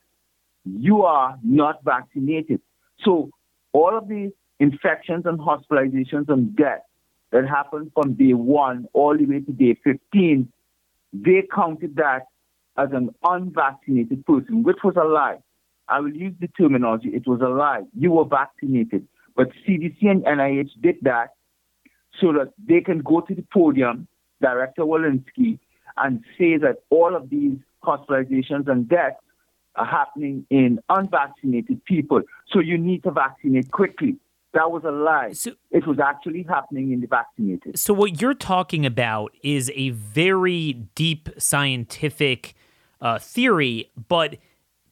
you 0.65 1.03
are 1.03 1.37
not 1.43 1.83
vaccinated. 1.83 2.61
So 3.03 3.29
all 3.73 3.97
of 3.97 4.07
the 4.07 4.31
infections 4.59 5.25
and 5.25 5.39
hospitalizations 5.39 6.29
and 6.29 6.55
deaths 6.55 6.83
that 7.31 7.47
happened 7.47 7.91
from 7.93 8.13
day 8.13 8.33
one 8.33 8.87
all 8.93 9.17
the 9.17 9.25
way 9.25 9.39
to 9.41 9.51
day 9.51 9.77
15, 9.83 10.51
they 11.13 11.43
counted 11.53 11.95
that 11.97 12.27
as 12.77 12.89
an 12.91 13.13
unvaccinated 13.23 14.25
person, 14.25 14.63
which 14.63 14.77
was 14.83 14.95
a 14.97 15.03
lie. 15.03 15.39
I 15.87 15.99
will 15.99 16.15
use 16.15 16.33
the 16.39 16.47
terminology, 16.47 17.09
it 17.09 17.27
was 17.27 17.41
a 17.41 17.47
lie. 17.49 17.83
You 17.97 18.11
were 18.11 18.25
vaccinated. 18.25 19.07
But 19.35 19.49
CDC 19.67 19.97
and 20.01 20.23
NIH 20.23 20.81
did 20.81 20.95
that 21.03 21.33
so 22.19 22.31
that 22.33 22.53
they 22.67 22.81
can 22.81 22.99
go 22.99 23.21
to 23.21 23.35
the 23.35 23.43
podium, 23.53 24.07
Director 24.41 24.83
Walensky, 24.83 25.59
and 25.97 26.23
say 26.37 26.57
that 26.57 26.83
all 26.89 27.15
of 27.15 27.29
these 27.29 27.57
hospitalizations 27.83 28.67
and 28.67 28.87
deaths 28.87 29.17
are 29.75 29.85
happening 29.85 30.45
in 30.49 30.79
unvaccinated 30.89 31.83
people. 31.85 32.21
So 32.51 32.59
you 32.59 32.77
need 32.77 33.03
to 33.03 33.11
vaccinate 33.11 33.71
quickly. 33.71 34.17
That 34.53 34.71
was 34.71 34.83
a 34.85 34.91
lie. 34.91 35.33
So, 35.33 35.51
it 35.69 35.85
was 35.85 35.99
actually 35.99 36.43
happening 36.43 36.93
in 36.93 37.01
the 37.01 37.07
vaccinated. 37.07 37.77
So, 37.77 37.93
what 37.93 38.21
you're 38.21 38.33
talking 38.33 38.85
about 38.85 39.33
is 39.43 39.69
a 39.75 39.89
very 39.89 40.71
deep 40.95 41.27
scientific 41.37 42.55
uh, 43.01 43.19
theory, 43.19 43.91
but 44.07 44.37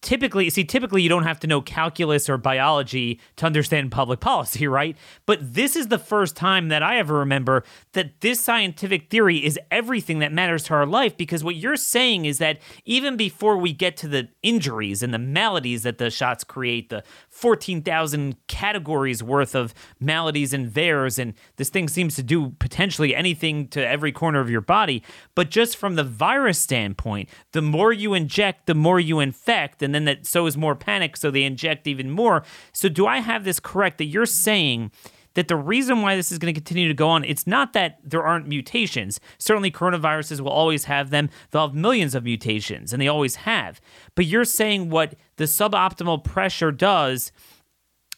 typically 0.03 0.49
see 0.49 0.63
typically 0.63 1.01
you 1.01 1.09
don't 1.09 1.23
have 1.23 1.39
to 1.39 1.47
know 1.47 1.61
calculus 1.61 2.29
or 2.29 2.37
biology 2.37 3.19
to 3.37 3.45
understand 3.45 3.91
public 3.91 4.19
policy 4.19 4.67
right? 4.73 4.95
But 5.25 5.53
this 5.53 5.75
is 5.75 5.87
the 5.87 5.97
first 5.97 6.35
time 6.35 6.67
that 6.67 6.83
i 6.83 6.97
ever 6.97 7.15
remember 7.15 7.63
that 7.93 8.21
this 8.21 8.39
scientific 8.39 9.09
theory 9.09 9.37
is 9.37 9.57
everything 9.71 10.19
that 10.19 10.31
matters 10.31 10.63
to 10.63 10.73
our 10.73 10.85
life 10.85 11.15
because 11.17 11.43
what 11.43 11.55
you're 11.55 11.77
saying 11.77 12.25
is 12.25 12.37
that 12.37 12.59
even 12.85 13.15
before 13.15 13.57
we 13.57 13.71
get 13.71 13.95
to 13.97 14.07
the 14.07 14.27
injuries 14.41 15.01
and 15.01 15.13
the 15.13 15.19
maladies 15.19 15.83
that 15.83 15.97
the 15.97 16.09
shots 16.09 16.43
create 16.43 16.89
the 16.89 17.03
14,000 17.29 18.35
categories 18.47 19.23
worth 19.23 19.55
of 19.55 19.73
maladies 19.99 20.53
and 20.53 20.69
VAERS 20.69 21.17
and 21.17 21.33
this 21.55 21.69
thing 21.69 21.87
seems 21.87 22.15
to 22.15 22.23
do 22.23 22.49
potentially 22.59 23.15
anything 23.15 23.67
to 23.69 23.85
every 23.87 24.11
corner 24.11 24.39
of 24.39 24.49
your 24.49 24.61
body 24.61 25.01
but 25.35 25.49
just 25.49 25.77
from 25.77 25.95
the 25.95 26.03
virus 26.03 26.59
standpoint 26.59 27.29
the 27.53 27.61
more 27.61 27.93
you 27.93 28.13
inject 28.13 28.65
the 28.65 28.75
more 28.75 28.99
you 28.99 29.19
infect 29.19 29.81
and 29.81 29.92
and 29.93 30.07
then 30.07 30.17
that 30.17 30.25
sows 30.25 30.57
more 30.57 30.75
panic, 30.75 31.17
so 31.17 31.29
they 31.29 31.43
inject 31.43 31.87
even 31.87 32.09
more. 32.09 32.43
So, 32.73 32.89
do 32.89 33.05
I 33.05 33.19
have 33.19 33.43
this 33.43 33.59
correct 33.59 33.97
that 33.99 34.05
you're 34.05 34.25
saying? 34.25 34.91
that 35.35 35.47
the 35.47 35.55
reason 35.55 36.01
why 36.01 36.15
this 36.15 36.31
is 36.31 36.37
going 36.37 36.53
to 36.53 36.59
continue 36.59 36.87
to 36.87 36.93
go 36.93 37.09
on, 37.09 37.23
it's 37.23 37.47
not 37.47 37.73
that 37.73 37.97
there 38.03 38.23
aren't 38.23 38.47
mutations. 38.47 39.19
Certainly, 39.39 39.71
coronaviruses 39.71 40.39
will 40.39 40.51
always 40.51 40.85
have 40.85 41.09
them. 41.09 41.29
They'll 41.51 41.67
have 41.67 41.75
millions 41.75 42.13
of 42.13 42.23
mutations, 42.23 42.93
and 42.93 43.01
they 43.01 43.07
always 43.07 43.37
have. 43.37 43.81
But 44.15 44.25
you're 44.25 44.45
saying 44.45 44.89
what 44.89 45.15
the 45.37 45.45
suboptimal 45.45 46.23
pressure 46.23 46.71
does 46.71 47.31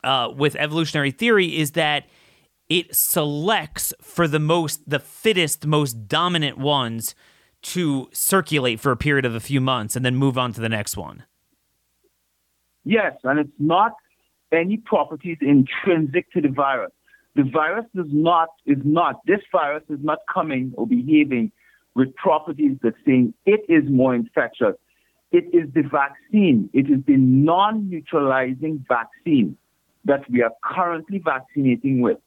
uh, 0.04 0.32
with 0.36 0.56
evolutionary 0.58 1.12
theory 1.12 1.58
is 1.58 1.72
that 1.72 2.06
it 2.68 2.96
selects 2.96 3.94
for 4.02 4.28
the 4.28 4.40
most, 4.40 4.90
the 4.90 5.00
fittest, 5.00 5.66
most 5.66 6.08
dominant 6.08 6.58
ones 6.58 7.16
to 7.62 8.10
circulate 8.12 8.80
for 8.80 8.92
a 8.92 8.98
period 8.98 9.26
of 9.26 9.34
a 9.34 9.40
few 9.40 9.60
months 9.62 9.96
and 9.96 10.06
then 10.06 10.16
move 10.16 10.38
on 10.38 10.54
to 10.54 10.62
the 10.62 10.70
next 10.70 10.98
one. 10.98 11.24
Yes, 12.86 13.14
and 13.24 13.40
it's 13.40 13.60
not 13.60 13.94
any 14.52 14.78
properties 14.78 15.38
intrinsic 15.42 16.32
to 16.34 16.42
the 16.42 16.50
virus. 16.50 16.92
The 17.36 17.44
virus 17.44 17.86
does 17.96 18.06
not, 18.10 18.50
is 18.66 18.78
not, 18.86 19.20
this 19.26 19.42
virus 19.52 19.84
is 19.90 20.00
not 20.02 20.20
coming 20.34 20.72
or 20.78 20.88
behaving 20.88 21.52
with 21.96 22.16
properties 22.16 22.78
that 22.84 22.94
saying 23.06 23.34
it 23.46 23.62
is 23.68 23.84
more 23.90 24.16
infectious. 24.16 24.76
It 25.32 25.46
is 25.54 25.74
the 25.74 25.82
vaccine, 25.82 26.70
it 26.74 26.90
is 26.90 27.04
the 27.08 27.18
non 27.18 27.90
neutralizing 27.90 28.86
vaccine 28.88 29.58
that 30.06 30.30
we 30.30 30.44
are 30.44 30.52
currently 30.64 31.18
vaccinating 31.18 32.00
with. 32.00 32.20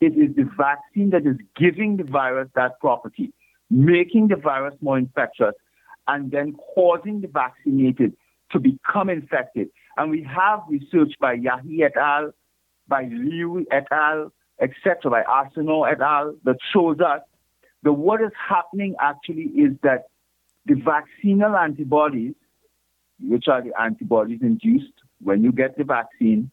It 0.00 0.14
is 0.16 0.34
the 0.34 0.48
vaccine 0.56 1.10
that 1.10 1.26
is 1.26 1.36
giving 1.54 1.98
the 1.98 2.04
virus 2.04 2.48
that 2.54 2.80
property, 2.80 3.32
making 3.70 4.28
the 4.28 4.36
virus 4.36 4.74
more 4.80 4.96
infectious, 4.96 5.54
and 6.08 6.30
then 6.30 6.56
causing 6.74 7.20
the 7.20 7.28
vaccinated 7.28 8.14
to 8.52 8.58
become 8.58 9.10
infected. 9.10 9.68
And 9.96 10.10
we 10.10 10.22
have 10.22 10.60
research 10.68 11.12
by 11.20 11.34
Yahi 11.34 11.82
et 11.84 11.96
al., 11.96 12.32
by 12.88 13.04
Liu 13.04 13.66
et 13.70 13.86
al., 13.90 14.32
etc., 14.60 15.10
by 15.10 15.22
Arsenault 15.22 15.90
et 15.90 16.00
al., 16.00 16.34
that 16.44 16.56
shows 16.72 16.98
us 17.00 17.20
that 17.82 17.92
what 17.92 18.20
is 18.20 18.30
happening 18.48 18.94
actually 19.00 19.50
is 19.56 19.72
that 19.82 20.04
the 20.66 20.74
vaccinal 20.74 21.56
antibodies, 21.56 22.34
which 23.20 23.48
are 23.48 23.62
the 23.62 23.72
antibodies 23.80 24.40
induced 24.42 24.92
when 25.22 25.42
you 25.42 25.52
get 25.52 25.76
the 25.76 25.84
vaccine, 25.84 26.50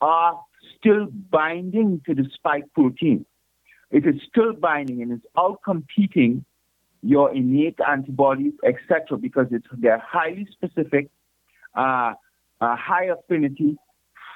are 0.00 0.40
still 0.78 1.06
binding 1.30 2.00
to 2.06 2.14
the 2.14 2.24
spike 2.34 2.64
protein. 2.74 3.24
It 3.90 4.06
is 4.06 4.14
still 4.28 4.52
binding 4.52 5.02
and 5.02 5.12
it's 5.12 5.26
out 5.36 5.60
competing 5.64 6.44
your 7.02 7.34
innate 7.34 7.78
antibodies, 7.86 8.52
etc., 8.64 9.16
because 9.18 9.46
it's, 9.50 9.66
they're 9.78 10.02
highly 10.06 10.46
specific, 10.52 11.08
uh, 11.74 12.12
uh, 12.60 12.76
high 12.76 13.06
affinity 13.06 13.76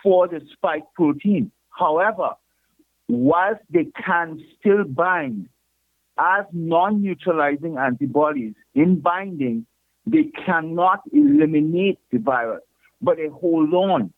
for 0.02 0.28
the 0.28 0.40
spike 0.52 0.84
protein. 0.94 1.50
However, 1.70 2.30
whilst 3.08 3.62
they 3.70 3.86
can 4.04 4.42
still 4.58 4.84
bind 4.84 5.48
as 6.18 6.44
non 6.52 7.02
neutralizing 7.02 7.76
antibodies 7.76 8.54
in 8.74 9.00
binding, 9.00 9.66
they 10.06 10.30
cannot 10.46 11.00
eliminate 11.12 11.98
the 12.12 12.18
virus, 12.18 12.62
but 13.00 13.16
they 13.16 13.28
hold 13.28 13.72
on 13.74 14.12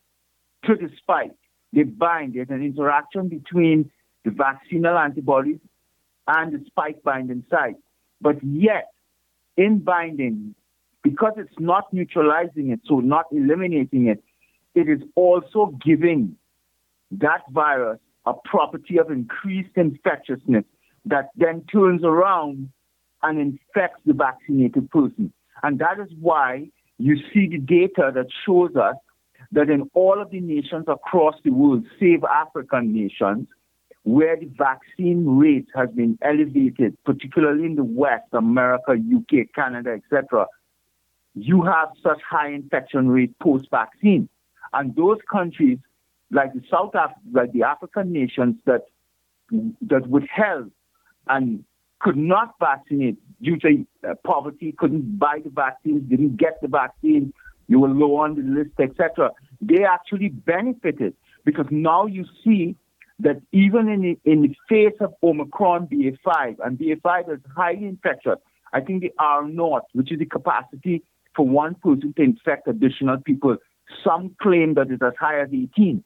to 0.64 0.74
the 0.74 0.90
spike. 0.98 1.32
They 1.72 1.84
bind. 1.84 2.34
There's 2.34 2.50
an 2.50 2.62
interaction 2.62 3.28
between 3.28 3.90
the 4.24 4.30
vaccinal 4.30 4.98
antibodies 4.98 5.58
and 6.26 6.52
the 6.52 6.64
spike 6.66 7.02
binding 7.02 7.44
site. 7.48 7.76
But 8.20 8.42
yet, 8.42 8.88
in 9.56 9.78
binding, 9.78 10.54
because 11.10 11.34
it's 11.36 11.60
not 11.60 11.92
neutralizing 11.92 12.70
it, 12.70 12.80
so 12.84 12.98
not 12.98 13.26
eliminating 13.30 14.08
it, 14.08 14.22
it 14.74 14.88
is 14.88 15.00
also 15.14 15.78
giving 15.84 16.36
that 17.12 17.42
virus 17.50 18.00
a 18.26 18.32
property 18.44 18.98
of 18.98 19.08
increased 19.10 19.76
infectiousness 19.76 20.64
that 21.04 21.30
then 21.36 21.64
turns 21.72 22.02
around 22.02 22.68
and 23.22 23.38
infects 23.38 24.00
the 24.04 24.12
vaccinated 24.12 24.90
person. 24.90 25.32
And 25.62 25.78
that 25.78 26.00
is 26.00 26.12
why 26.20 26.70
you 26.98 27.16
see 27.32 27.46
the 27.48 27.58
data 27.58 28.10
that 28.12 28.26
shows 28.44 28.74
us 28.74 28.96
that 29.52 29.70
in 29.70 29.88
all 29.94 30.20
of 30.20 30.30
the 30.30 30.40
nations 30.40 30.86
across 30.88 31.36
the 31.44 31.50
world, 31.50 31.84
save 32.00 32.24
African 32.24 32.92
nations, 32.92 33.46
where 34.02 34.36
the 34.36 34.50
vaccine 34.58 35.38
rate 35.38 35.68
has 35.74 35.88
been 35.90 36.18
elevated, 36.22 36.96
particularly 37.04 37.64
in 37.64 37.76
the 37.76 37.84
West, 37.84 38.26
America, 38.32 38.92
UK, 38.92 39.52
Canada, 39.54 39.90
etc., 39.90 40.46
you 41.36 41.62
have 41.62 41.90
such 42.02 42.20
high 42.28 42.48
infection 42.48 43.08
rate 43.08 43.38
post-vaccine. 43.38 44.28
And 44.72 44.96
those 44.96 45.18
countries, 45.30 45.78
like 46.30 46.52
the 46.54 46.62
South 46.70 46.94
like 47.32 47.52
the 47.52 47.62
African 47.62 48.12
nations 48.12 48.56
that 48.64 48.86
that 49.82 50.08
withheld 50.08 50.72
and 51.28 51.62
could 52.00 52.16
not 52.16 52.54
vaccinate 52.58 53.16
due 53.40 53.58
to 53.58 53.86
uh, 54.08 54.14
poverty, 54.24 54.74
couldn't 54.76 55.18
buy 55.18 55.38
the 55.44 55.50
vaccines, 55.50 56.02
didn't 56.08 56.36
get 56.36 56.60
the 56.62 56.68
vaccine, 56.68 57.32
you 57.68 57.78
were 57.80 57.88
low 57.88 58.16
on 58.16 58.34
the 58.34 58.42
list, 58.42 58.72
etc. 58.80 59.30
They 59.60 59.84
actually 59.84 60.28
benefited 60.28 61.14
because 61.44 61.66
now 61.70 62.06
you 62.06 62.24
see 62.44 62.76
that 63.20 63.40
even 63.52 63.88
in 63.88 64.02
the, 64.02 64.30
in 64.30 64.42
the 64.42 64.54
face 64.68 64.96
of 65.00 65.14
Omicron 65.22 65.86
BA5, 65.86 66.56
and 66.64 66.78
BA5 66.78 67.34
is 67.34 67.40
highly 67.54 67.86
infectious, 67.86 68.38
I 68.72 68.80
think 68.80 69.02
the 69.02 69.12
R 69.18 69.46
naught, 69.46 69.84
which 69.92 70.12
is 70.12 70.18
the 70.18 70.26
capacity 70.26 71.02
for 71.36 71.46
one 71.46 71.74
person 71.76 72.14
to 72.16 72.22
infect 72.22 72.66
additional 72.66 73.18
people, 73.18 73.56
some 74.02 74.34
claim 74.40 74.74
that 74.74 74.90
it's 74.90 75.02
as 75.02 75.12
high 75.20 75.40
as 75.40 75.48
18, 75.52 76.02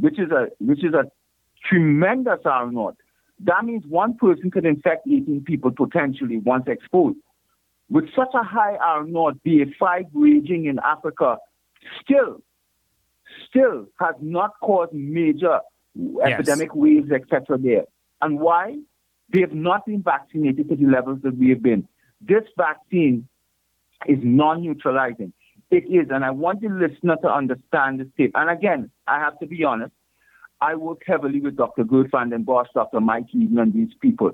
which 0.00 0.18
is 0.18 0.30
a 0.30 0.46
which 0.60 0.84
is 0.84 0.94
a 0.94 1.10
tremendous 1.68 2.40
R 2.44 2.70
naught. 2.70 2.96
That 3.40 3.64
means 3.64 3.84
one 3.86 4.16
person 4.16 4.50
could 4.50 4.64
infect 4.64 5.06
18 5.06 5.44
people 5.44 5.70
potentially 5.70 6.38
once 6.38 6.64
exposed. 6.66 7.18
With 7.90 8.06
such 8.14 8.34
a 8.34 8.42
high 8.42 8.76
R 8.76 9.04
naught, 9.04 9.38
BA5 9.46 10.06
raging 10.12 10.66
in 10.66 10.78
Africa, 10.84 11.38
still, 12.02 12.42
still 13.48 13.86
has 14.00 14.14
not 14.20 14.52
caused 14.60 14.92
major 14.92 15.60
yes. 15.94 16.32
epidemic 16.32 16.74
waves, 16.74 17.10
etc. 17.12 17.58
there. 17.58 17.84
And 18.20 18.38
why? 18.40 18.78
They 19.32 19.40
have 19.40 19.52
not 19.52 19.86
been 19.86 20.02
vaccinated 20.02 20.68
to 20.70 20.76
the 20.76 20.86
levels 20.86 21.20
that 21.22 21.36
we 21.36 21.50
have 21.50 21.62
been. 21.62 21.86
This 22.20 22.44
vaccine 22.56 23.28
is 24.06 24.18
non-neutralizing. 24.22 25.32
It 25.70 25.84
is, 25.84 26.08
and 26.10 26.24
I 26.24 26.30
want 26.30 26.62
the 26.62 26.68
listener 26.68 27.16
to 27.22 27.28
understand 27.28 28.00
this 28.00 28.06
tape. 28.16 28.32
And 28.34 28.48
again, 28.48 28.90
I 29.06 29.18
have 29.18 29.38
to 29.40 29.46
be 29.46 29.64
honest, 29.64 29.92
I 30.60 30.74
work 30.74 31.02
heavily 31.06 31.40
with 31.40 31.56
Dr. 31.56 31.84
Vanden 31.84 32.44
Bossche, 32.44 32.72
Dr. 32.74 33.00
Mike 33.00 33.26
Yeadon, 33.34 33.60
and 33.60 33.72
these 33.72 33.94
people. 34.00 34.32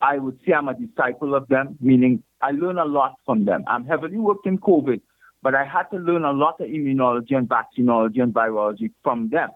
I 0.00 0.18
would 0.18 0.38
say 0.44 0.52
I'm 0.52 0.68
a 0.68 0.74
disciple 0.74 1.34
of 1.34 1.48
them, 1.48 1.78
meaning 1.80 2.22
I 2.42 2.50
learn 2.50 2.78
a 2.78 2.84
lot 2.84 3.14
from 3.24 3.44
them. 3.44 3.64
I'm 3.66 3.86
heavily 3.86 4.18
worked 4.18 4.46
in 4.46 4.58
COVID, 4.58 5.00
but 5.42 5.54
I 5.54 5.64
had 5.64 5.84
to 5.92 5.96
learn 5.96 6.24
a 6.24 6.32
lot 6.32 6.60
of 6.60 6.68
immunology 6.68 7.34
and 7.34 7.48
vaccinology 7.48 8.20
and 8.22 8.34
virology 8.34 8.90
from 9.02 9.30
them. 9.30 9.50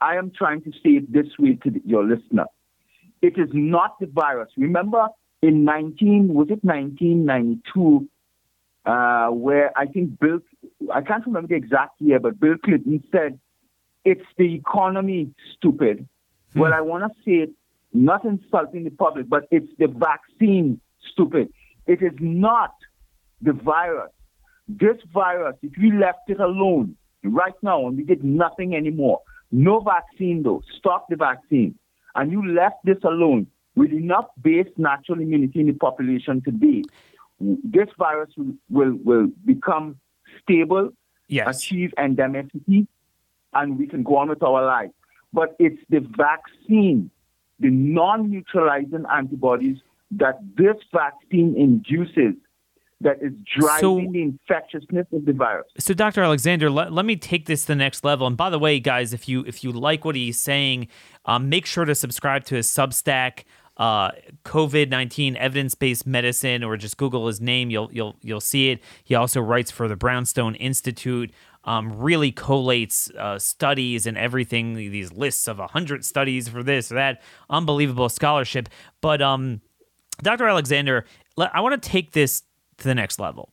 I 0.00 0.16
am 0.16 0.30
trying 0.30 0.62
to 0.62 0.70
say 0.70 0.90
it 1.00 1.12
this 1.12 1.26
way 1.38 1.58
to 1.64 1.80
your 1.84 2.04
listener. 2.04 2.46
It 3.20 3.38
is 3.38 3.48
not 3.52 3.98
the 4.00 4.06
virus. 4.06 4.50
Remember 4.56 5.08
in 5.42 5.64
19, 5.64 6.28
was 6.28 6.48
it 6.50 6.64
1992, 6.64 8.08
uh, 8.84 9.28
where 9.28 9.76
I 9.76 9.86
think 9.86 10.18
Bill, 10.20 10.40
I 10.92 11.00
can't 11.00 11.24
remember 11.26 11.48
the 11.48 11.54
exact 11.54 12.00
year, 12.00 12.20
but 12.20 12.38
Bill 12.38 12.56
Clinton 12.62 13.02
said, 13.10 13.38
it's 14.04 14.24
the 14.36 14.54
economy, 14.54 15.30
stupid. 15.56 16.06
Hmm. 16.52 16.60
Well, 16.60 16.74
I 16.74 16.80
want 16.80 17.04
to 17.04 17.10
say 17.24 17.44
it, 17.44 17.50
not 17.92 18.24
insulting 18.24 18.84
the 18.84 18.90
public, 18.90 19.28
but 19.28 19.44
it's 19.50 19.70
the 19.78 19.86
vaccine, 19.86 20.80
stupid. 21.12 21.52
It 21.86 22.02
is 22.02 22.12
not 22.20 22.74
the 23.40 23.52
virus. 23.52 24.10
This 24.68 24.96
virus, 25.12 25.56
if 25.62 25.72
we 25.80 25.92
left 25.92 26.28
it 26.28 26.40
alone 26.40 26.96
right 27.22 27.54
now 27.62 27.86
and 27.86 27.96
we 27.96 28.04
did 28.04 28.24
nothing 28.24 28.74
anymore, 28.74 29.20
no 29.52 29.80
vaccine 29.80 30.42
though, 30.42 30.62
stop 30.78 31.06
the 31.08 31.16
vaccine, 31.16 31.78
and 32.14 32.32
you 32.32 32.46
left 32.54 32.76
this 32.84 33.02
alone 33.04 33.46
with 33.76 33.92
enough 33.92 34.26
base 34.42 34.68
natural 34.76 35.20
immunity 35.20 35.60
in 35.60 35.66
the 35.66 35.72
population 35.72 36.42
today, 36.42 36.82
this 37.62 37.88
virus 37.98 38.30
will, 38.70 38.98
will, 39.04 39.28
become 39.44 39.96
stable, 40.42 40.90
yes. 41.28 41.62
achieve 41.62 41.92
endemicity, 41.98 42.86
and 43.52 43.78
we 43.78 43.86
can 43.86 44.02
go 44.02 44.16
on 44.16 44.28
with 44.28 44.42
our 44.42 44.64
lives. 44.64 44.92
But 45.32 45.56
it's 45.58 45.80
the 45.90 46.00
vaccine, 46.16 47.10
the 47.60 47.70
non 47.70 48.30
neutralizing 48.30 49.04
antibodies 49.12 49.78
that 50.12 50.38
this 50.56 50.76
vaccine 50.92 51.54
induces 51.56 52.34
that 53.00 53.18
is 53.20 53.32
driving 53.58 53.80
so, 53.80 54.12
the 54.12 54.22
infectiousness 54.22 55.06
of 55.12 55.24
the 55.24 55.32
virus. 55.32 55.66
So, 55.78 55.94
Dr. 55.94 56.22
Alexander, 56.22 56.70
let, 56.70 56.92
let 56.92 57.04
me 57.04 57.16
take 57.16 57.46
this 57.46 57.62
to 57.62 57.68
the 57.68 57.76
next 57.76 58.04
level. 58.04 58.26
And 58.26 58.36
by 58.36 58.50
the 58.50 58.58
way, 58.58 58.80
guys, 58.80 59.12
if 59.12 59.28
you 59.28 59.44
if 59.46 59.62
you 59.62 59.72
like 59.72 60.04
what 60.04 60.16
he's 60.16 60.40
saying, 60.40 60.88
um, 61.24 61.48
make 61.48 61.66
sure 61.66 61.84
to 61.84 61.94
subscribe 61.94 62.44
to 62.44 62.56
his 62.56 62.66
Substack 62.68 63.44
uh, 63.76 64.10
COVID 64.44 64.88
nineteen 64.88 65.36
evidence 65.36 65.74
based 65.74 66.06
medicine, 66.06 66.62
or 66.62 66.76
just 66.76 66.96
Google 66.96 67.26
his 67.26 67.40
name. 67.40 67.70
You'll 67.70 67.90
you'll 67.92 68.16
you'll 68.22 68.40
see 68.40 68.70
it. 68.70 68.80
He 69.02 69.14
also 69.14 69.40
writes 69.40 69.70
for 69.70 69.88
the 69.88 69.96
Brownstone 69.96 70.54
Institute. 70.56 71.32
Um, 71.66 71.98
really 71.98 72.30
collates 72.30 73.10
uh, 73.14 73.38
studies 73.38 74.06
and 74.06 74.18
everything. 74.18 74.74
These 74.74 75.12
lists 75.12 75.48
of 75.48 75.58
hundred 75.58 76.04
studies 76.04 76.46
for 76.46 76.62
this 76.62 76.92
or 76.92 76.96
that. 76.96 77.22
Unbelievable 77.48 78.10
scholarship. 78.10 78.68
But 79.00 79.22
um, 79.22 79.62
Dr. 80.22 80.46
Alexander, 80.46 81.06
I 81.38 81.62
want 81.62 81.82
to 81.82 81.88
take 81.88 82.12
this 82.12 82.42
to 82.78 82.84
the 82.84 82.94
next 82.94 83.18
level. 83.18 83.50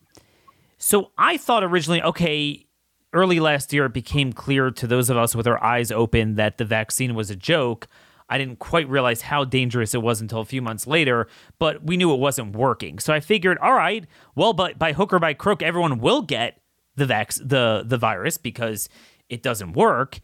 So 0.78 1.11
I 1.17 1.38
thought 1.38 1.63
originally, 1.63 2.01
okay, 2.01 2.65
early 3.13 3.39
last 3.39 3.72
year 3.72 3.86
it 3.86 3.93
became 3.93 4.34
clear 4.34 4.72
to 4.72 4.88
those 4.88 5.09
of 5.09 5.17
us 5.17 5.36
with 5.36 5.47
our 5.47 5.63
eyes 5.63 5.91
open 5.91 6.36
that 6.36 6.57
the 6.57 6.65
vaccine 6.65 7.15
was 7.15 7.30
a 7.30 7.36
joke. 7.36 7.88
I 8.32 8.38
didn't 8.39 8.59
quite 8.59 8.89
realize 8.89 9.21
how 9.21 9.43
dangerous 9.45 9.93
it 9.93 10.01
was 10.01 10.21
until 10.21 10.39
a 10.39 10.45
few 10.45 10.61
months 10.61 10.88
later, 10.88 11.27
but 11.59 11.84
we 11.84 11.97
knew 11.97 12.13
it 12.13 12.19
wasn't 12.19 12.55
working. 12.55 12.99
So 12.99 13.13
I 13.13 13.19
figured, 13.19 13.57
all 13.59 13.73
right, 13.73 14.05
well, 14.36 14.53
but 14.53 14.79
by 14.79 14.93
hook 14.93 15.13
or 15.13 15.19
by 15.19 15.34
crook, 15.36 15.61
everyone 15.61 15.99
will 15.99 16.21
get 16.23 16.61
the 16.95 17.05
vax 17.05 17.39
the 17.47 17.84
the 17.86 17.97
virus 17.97 18.38
because 18.38 18.89
it 19.29 19.43
doesn't 19.43 19.73
work. 19.73 20.19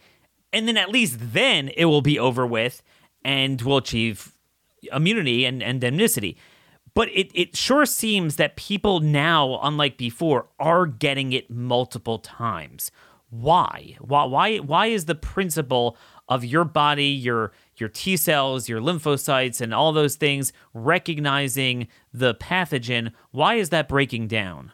and 0.53 0.67
then 0.67 0.77
at 0.77 0.89
least 0.89 1.17
then 1.33 1.69
it 1.75 1.85
will 1.85 2.01
be 2.01 2.19
over 2.19 2.45
with 2.45 2.81
and 3.23 3.61
we'll 3.61 3.77
achieve 3.77 4.33
immunity 4.93 5.45
and, 5.45 5.61
and 5.61 5.83
indemnicity. 5.83 6.37
But 6.93 7.09
it, 7.09 7.31
it 7.35 7.55
sure 7.55 7.85
seems 7.85 8.37
that 8.37 8.55
people 8.55 8.99
now, 9.01 9.59
unlike 9.61 9.97
before, 9.97 10.47
are 10.59 10.85
getting 10.87 11.31
it 11.33 11.49
multiple 11.49 12.17
times. 12.19 12.91
Why? 13.29 13.97
Why 13.99 14.25
why 14.25 14.57
why 14.57 14.87
is 14.87 15.05
the 15.05 15.15
principle 15.15 15.97
of 16.29 16.43
your 16.43 16.65
body, 16.65 17.05
your 17.05 17.51
your 17.77 17.89
T 17.89 18.17
cells, 18.17 18.67
your 18.67 18.81
lymphocytes, 18.81 19.61
and 19.61 19.73
all 19.73 19.91
those 19.91 20.15
things 20.15 20.51
recognizing 20.73 21.87
the 22.13 22.33
pathogen, 22.35 23.11
why 23.31 23.55
is 23.55 23.69
that 23.69 23.87
breaking 23.87 24.27
down? 24.27 24.71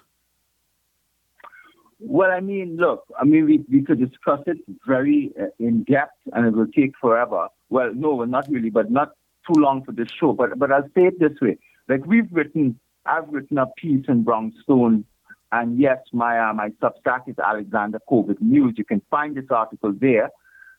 Well, 2.06 2.32
I 2.32 2.42
mean, 2.42 2.76
look, 2.78 3.06
I 3.18 3.24
mean, 3.24 3.46
we, 3.46 3.64
we 3.72 3.82
could 3.82 4.00
discuss 4.00 4.42
it 4.46 4.58
very 4.86 5.32
uh, 5.40 5.46
in 5.58 5.84
depth 5.84 6.18
and 6.34 6.46
it 6.46 6.54
will 6.54 6.68
take 6.68 6.94
forever. 7.00 7.48
Well, 7.70 7.94
no, 7.94 8.24
not 8.26 8.46
really, 8.50 8.70
but 8.70 8.92
not 8.92 9.14
too 9.48 9.60
long 9.60 9.86
for 9.86 9.94
this 9.94 10.10
show. 10.20 10.34
But, 10.34 10.60
but 10.60 10.70
I'll 10.70 10.90
say 10.96 11.06
it 11.06 11.20
this 11.20 11.40
way. 11.42 11.58
Like 11.88 12.06
we've 12.06 12.28
written, 12.32 12.78
I've 13.06 13.30
written 13.30 13.58
a 13.58 13.68
piece 13.78 14.06
in 14.10 14.24
Brownstone, 14.24 15.06
and 15.54 15.80
yes, 15.80 16.00
my, 16.12 16.40
uh, 16.40 16.54
my 16.54 16.70
Substack 16.82 17.28
is 17.28 17.40
Alexander 17.40 18.02
COVID 18.10 18.42
News. 18.42 18.74
You 18.78 18.84
can 18.84 19.02
find 19.10 19.36
this 19.36 19.46
article 19.50 19.94
there, 19.98 20.30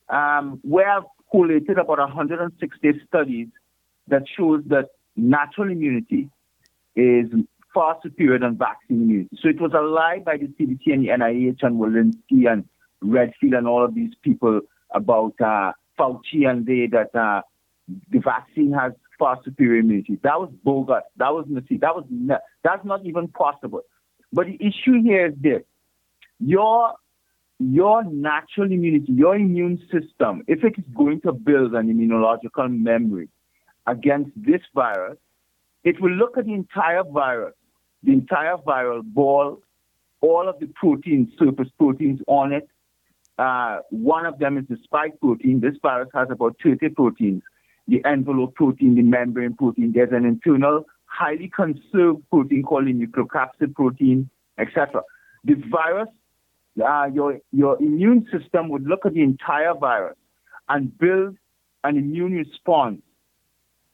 um, 0.09 0.59
where 0.63 0.89
I've 0.89 1.03
collated 1.31 1.77
about 1.77 1.99
160 1.99 3.01
studies 3.07 3.47
that 4.07 4.23
shows 4.37 4.63
that 4.67 4.89
natural 5.15 5.71
immunity 5.71 6.29
is 6.95 7.27
far 7.73 7.97
superior 8.01 8.39
than 8.39 8.57
vaccine 8.57 9.01
immunity. 9.03 9.37
So 9.41 9.49
it 9.49 9.59
was 9.59 9.71
a 9.73 9.81
lie 9.81 10.19
by 10.25 10.37
the 10.37 10.47
CDC 10.47 10.93
and 10.93 11.03
the 11.03 11.09
NIH 11.09 11.59
and 11.61 11.79
Walensky 11.79 12.51
and 12.51 12.65
Redfield 13.01 13.53
and 13.53 13.67
all 13.67 13.83
of 13.83 13.93
these 13.93 14.13
people 14.23 14.61
about 14.91 15.33
uh, 15.43 15.73
Fauci 15.99 16.47
and 16.47 16.65
they 16.65 16.87
that 16.87 17.13
uh, 17.15 17.41
the 18.09 18.19
vaccine 18.19 18.71
has 18.71 18.93
far 19.19 19.39
superior 19.43 19.79
immunity. 19.79 20.19
That 20.23 20.39
was 20.39 20.51
bogus. 20.63 21.03
That 21.17 21.33
was 21.33 21.45
mistake. 21.47 21.81
That 21.81 21.95
was 21.95 22.05
that's 22.63 22.85
not 22.85 23.05
even 23.05 23.27
possible. 23.27 23.81
But 24.31 24.47
the 24.47 24.55
issue 24.55 25.01
here 25.03 25.27
is 25.27 25.33
this: 25.39 25.61
your 26.39 26.95
your 27.59 28.03
natural 28.03 28.71
immunity, 28.71 29.11
your 29.11 29.35
immune 29.35 29.79
system, 29.91 30.43
if 30.47 30.63
it 30.63 30.73
is 30.77 30.85
going 30.95 31.21
to 31.21 31.31
build 31.31 31.73
an 31.73 31.87
immunological 31.87 32.69
memory 32.69 33.29
against 33.87 34.31
this 34.35 34.61
virus, 34.73 35.17
it 35.83 36.01
will 36.01 36.11
look 36.11 36.37
at 36.37 36.45
the 36.45 36.53
entire 36.53 37.03
virus 37.03 37.53
the 38.05 38.13
entire 38.13 38.57
viral 38.57 39.03
ball, 39.03 39.61
all 40.21 40.47
of 40.47 40.59
the 40.59 40.67
proteins, 40.75 41.29
surface 41.37 41.69
proteins 41.77 42.19
on 42.27 42.53
it. 42.53 42.67
Uh, 43.37 43.79
one 43.89 44.25
of 44.25 44.39
them 44.39 44.57
is 44.57 44.65
the 44.69 44.77
spike 44.83 45.19
protein. 45.19 45.59
This 45.59 45.75
virus 45.81 46.09
has 46.13 46.29
about 46.29 46.55
30 46.63 46.89
proteins. 46.89 47.41
The 47.87 48.03
envelope 48.05 48.55
protein, 48.55 48.95
the 48.95 49.01
membrane 49.01 49.55
protein. 49.55 49.91
There's 49.93 50.11
an 50.11 50.25
internal, 50.25 50.85
highly 51.05 51.51
conserved 51.53 52.23
protein 52.29 52.63
called 52.63 52.87
the 52.87 52.93
nucleocapsid 52.93 53.75
protein, 53.75 54.29
etc. 54.57 55.01
The 55.43 55.55
virus, 55.69 56.09
uh, 56.83 57.05
your, 57.13 57.39
your 57.51 57.81
immune 57.81 58.27
system 58.31 58.69
would 58.69 58.83
look 58.83 59.05
at 59.05 59.13
the 59.13 59.21
entire 59.21 59.73
virus 59.73 60.17
and 60.69 60.97
build 60.97 61.37
an 61.83 61.97
immune 61.97 62.33
response 62.33 63.01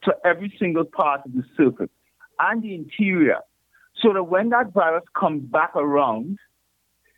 to 0.04 0.14
every 0.24 0.52
single 0.58 0.84
part 0.84 1.20
of 1.24 1.32
the 1.32 1.44
surface 1.56 1.90
and 2.40 2.62
the 2.62 2.74
interior 2.74 3.38
so 4.00 4.12
that 4.12 4.24
when 4.24 4.48
that 4.50 4.72
virus 4.72 5.04
comes 5.18 5.42
back 5.42 5.76
around, 5.76 6.38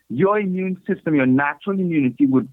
your 0.09 0.39
immune 0.39 0.81
system, 0.87 1.15
your 1.15 1.25
natural 1.25 1.79
immunity 1.79 2.25
would 2.25 2.49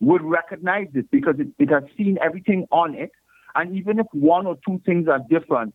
would 0.00 0.22
recognize 0.22 0.86
it 0.94 1.10
because 1.10 1.34
it, 1.38 1.48
it 1.58 1.70
has 1.70 1.82
seen 1.96 2.18
everything 2.22 2.66
on 2.70 2.94
it. 2.94 3.10
And 3.56 3.76
even 3.76 3.98
if 3.98 4.06
one 4.12 4.46
or 4.46 4.56
two 4.66 4.80
things 4.86 5.08
are 5.08 5.18
different, 5.28 5.74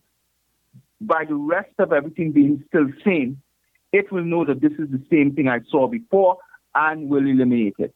by 1.00 1.24
the 1.28 1.34
rest 1.34 1.74
of 1.78 1.92
everything 1.92 2.32
being 2.32 2.64
still 2.68 2.86
same, 3.04 3.42
it 3.94 4.10
will 4.10 4.24
know 4.24 4.44
that 4.44 4.60
this 4.60 4.72
is 4.72 4.90
the 4.90 5.02
same 5.08 5.34
thing 5.36 5.46
I 5.48 5.60
saw 5.70 5.86
before 5.86 6.38
and 6.74 7.08
will 7.08 7.24
eliminate 7.24 7.76
it. 7.78 7.94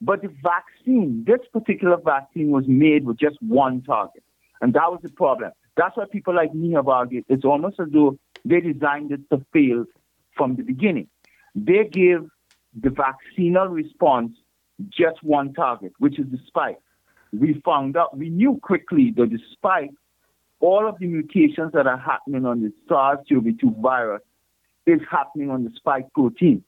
But 0.00 0.22
the 0.22 0.32
vaccine, 0.42 1.24
this 1.24 1.38
particular 1.52 1.98
vaccine 2.04 2.50
was 2.50 2.64
made 2.66 3.06
with 3.06 3.16
just 3.16 3.36
one 3.40 3.82
target. 3.82 4.24
And 4.60 4.74
that 4.74 4.90
was 4.90 5.00
the 5.04 5.10
problem. 5.10 5.52
That's 5.76 5.96
why 5.96 6.06
people 6.10 6.34
like 6.34 6.52
me 6.52 6.72
have 6.72 6.88
argued. 6.88 7.26
It's 7.28 7.44
almost 7.44 7.78
as 7.78 7.86
though 7.92 8.18
they 8.44 8.60
designed 8.60 9.12
it 9.12 9.20
to 9.30 9.44
fail 9.52 9.84
from 10.36 10.56
the 10.56 10.64
beginning. 10.64 11.08
They 11.54 11.84
give 11.84 12.26
the 12.74 12.90
vaccinal 12.90 13.68
response 13.68 14.32
just 14.90 15.22
one 15.22 15.54
target, 15.54 15.92
which 15.98 16.18
is 16.18 16.26
the 16.32 16.40
spike. 16.48 16.80
We 17.32 17.62
found 17.64 17.96
out, 17.96 18.18
we 18.18 18.30
knew 18.30 18.58
quickly 18.60 19.12
that 19.16 19.30
the 19.30 19.38
spike, 19.52 19.92
all 20.58 20.88
of 20.88 20.98
the 20.98 21.06
mutations 21.06 21.72
that 21.72 21.86
are 21.86 21.98
happening 21.98 22.44
on 22.44 22.62
the 22.62 22.72
SARS-CoV-2 22.88 23.80
virus 23.80 24.22
is 24.86 25.00
happening 25.10 25.50
on 25.50 25.64
the 25.64 25.70
spike 25.76 26.06
protein. 26.14 26.62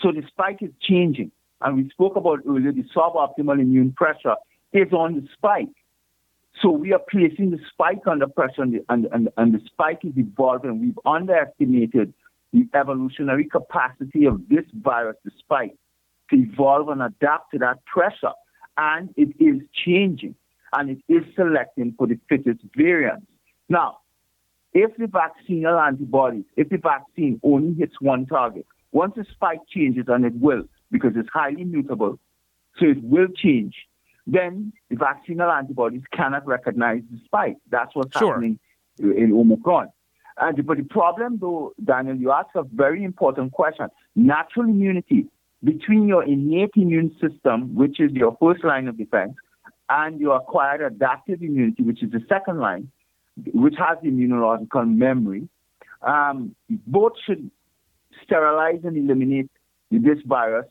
So 0.00 0.12
the 0.12 0.22
spike 0.28 0.58
is 0.60 0.70
changing. 0.80 1.30
And 1.60 1.76
we 1.76 1.88
spoke 1.90 2.16
about 2.16 2.40
earlier, 2.46 2.72
the 2.72 2.84
suboptimal 2.94 3.60
immune 3.60 3.92
pressure 3.92 4.34
is 4.72 4.92
on 4.92 5.14
the 5.14 5.26
spike. 5.32 5.68
So 6.60 6.70
we 6.70 6.92
are 6.92 7.00
placing 7.10 7.50
the 7.50 7.58
spike 7.70 8.06
under 8.06 8.26
pressure, 8.26 8.62
and 8.62 8.74
the, 8.74 8.84
and, 8.88 9.06
and, 9.12 9.28
and 9.36 9.54
the 9.54 9.60
spike 9.66 10.00
is 10.04 10.12
evolving. 10.16 10.80
We've 10.80 10.98
underestimated 11.04 12.12
the 12.52 12.66
evolutionary 12.74 13.44
capacity 13.44 14.24
of 14.24 14.40
this 14.48 14.64
virus, 14.72 15.16
the 15.24 15.30
spike, 15.38 15.76
to 16.30 16.36
evolve 16.36 16.88
and 16.88 17.02
adapt 17.02 17.52
to 17.52 17.58
that 17.58 17.84
pressure. 17.84 18.32
And 18.78 19.10
it 19.16 19.28
is 19.38 19.62
changing, 19.84 20.34
and 20.72 20.90
it 20.90 20.98
is 21.08 21.24
selecting 21.34 21.94
for 21.96 22.06
the 22.06 22.18
fittest 22.28 22.60
variants. 22.74 23.26
Now, 23.68 23.98
if 24.76 24.94
the 24.98 25.06
vaccine 25.06 25.64
or 25.64 25.80
antibodies, 25.80 26.44
if 26.56 26.68
the 26.68 26.76
vaccine 26.76 27.40
only 27.42 27.74
hits 27.74 27.94
one 27.98 28.26
target, 28.26 28.66
once 28.92 29.14
the 29.16 29.24
spike 29.32 29.60
changes, 29.70 30.04
and 30.08 30.26
it 30.26 30.34
will, 30.34 30.64
because 30.90 31.12
it's 31.16 31.30
highly 31.32 31.64
mutable, 31.64 32.18
so 32.78 32.84
it 32.84 33.02
will 33.02 33.28
change, 33.34 33.74
then 34.26 34.74
the 34.90 34.96
vaccinal 34.96 35.50
antibodies 35.50 36.02
cannot 36.12 36.46
recognize 36.46 37.00
the 37.10 37.18
spike. 37.24 37.56
That's 37.70 37.94
what's 37.94 38.18
sure. 38.18 38.34
happening 38.34 38.58
in 38.98 39.32
Omicron. 39.32 39.88
And, 40.36 40.66
but 40.66 40.76
the 40.76 40.82
problem, 40.84 41.38
though, 41.40 41.72
Daniel, 41.82 42.16
you 42.16 42.30
ask 42.32 42.48
a 42.54 42.62
very 42.62 43.02
important 43.02 43.52
question. 43.52 43.88
Natural 44.14 44.66
immunity 44.66 45.26
between 45.64 46.06
your 46.06 46.22
innate 46.22 46.72
immune 46.76 47.16
system, 47.18 47.74
which 47.74 47.98
is 47.98 48.12
your 48.12 48.36
first 48.38 48.62
line 48.62 48.88
of 48.88 48.98
defense, 48.98 49.32
and 49.88 50.20
your 50.20 50.36
acquired 50.36 50.82
adaptive 50.82 51.40
immunity, 51.40 51.82
which 51.82 52.02
is 52.02 52.10
the 52.10 52.20
second 52.28 52.58
line, 52.58 52.90
which 53.52 53.74
has 53.78 53.98
immunological 54.04 54.88
memory, 54.88 55.48
um, 56.02 56.54
both 56.68 57.12
should 57.24 57.50
sterilize 58.22 58.80
and 58.84 58.96
eliminate 58.96 59.50
this 59.90 60.18
virus 60.26 60.66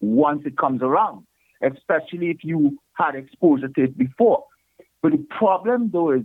once 0.00 0.42
it 0.44 0.56
comes 0.56 0.82
around, 0.82 1.24
especially 1.62 2.30
if 2.30 2.38
you 2.42 2.78
had 2.94 3.14
exposure 3.14 3.68
to 3.68 3.84
it 3.84 3.96
before. 3.96 4.44
But 5.02 5.12
the 5.12 5.26
problem, 5.38 5.90
though, 5.92 6.12
is 6.12 6.22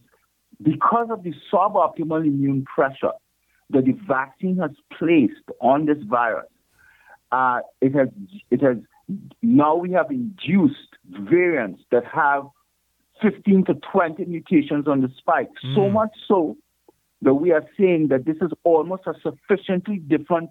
because 0.62 1.08
of 1.10 1.24
the 1.24 1.34
suboptimal 1.52 2.26
immune 2.26 2.66
pressure 2.66 3.14
that 3.70 3.86
the 3.86 3.98
vaccine 4.08 4.58
has 4.58 4.72
placed 4.98 5.44
on 5.62 5.86
this 5.86 5.98
virus, 6.04 6.48
uh, 7.32 7.60
it 7.82 7.94
has 7.96 8.10
it 8.52 8.62
has 8.62 8.78
now 9.42 9.76
we 9.76 9.92
have 9.92 10.12
induced 10.12 10.78
variants 11.10 11.82
that 11.92 12.06
have 12.06 12.44
15 13.22 13.66
to 13.66 13.74
20 13.92 14.26
mutations 14.26 14.88
on 14.88 15.02
the 15.02 15.10
spike. 15.18 15.50
Mm. 15.64 15.76
So 15.76 15.90
much 15.90 16.12
so 16.28 16.58
that 17.22 17.34
we 17.34 17.52
are 17.52 17.66
saying 17.78 18.08
that 18.10 18.26
this 18.26 18.38
is 18.42 18.52
almost 18.64 19.04
a 19.08 19.14
sufficiently 19.22 19.98
different 19.98 20.50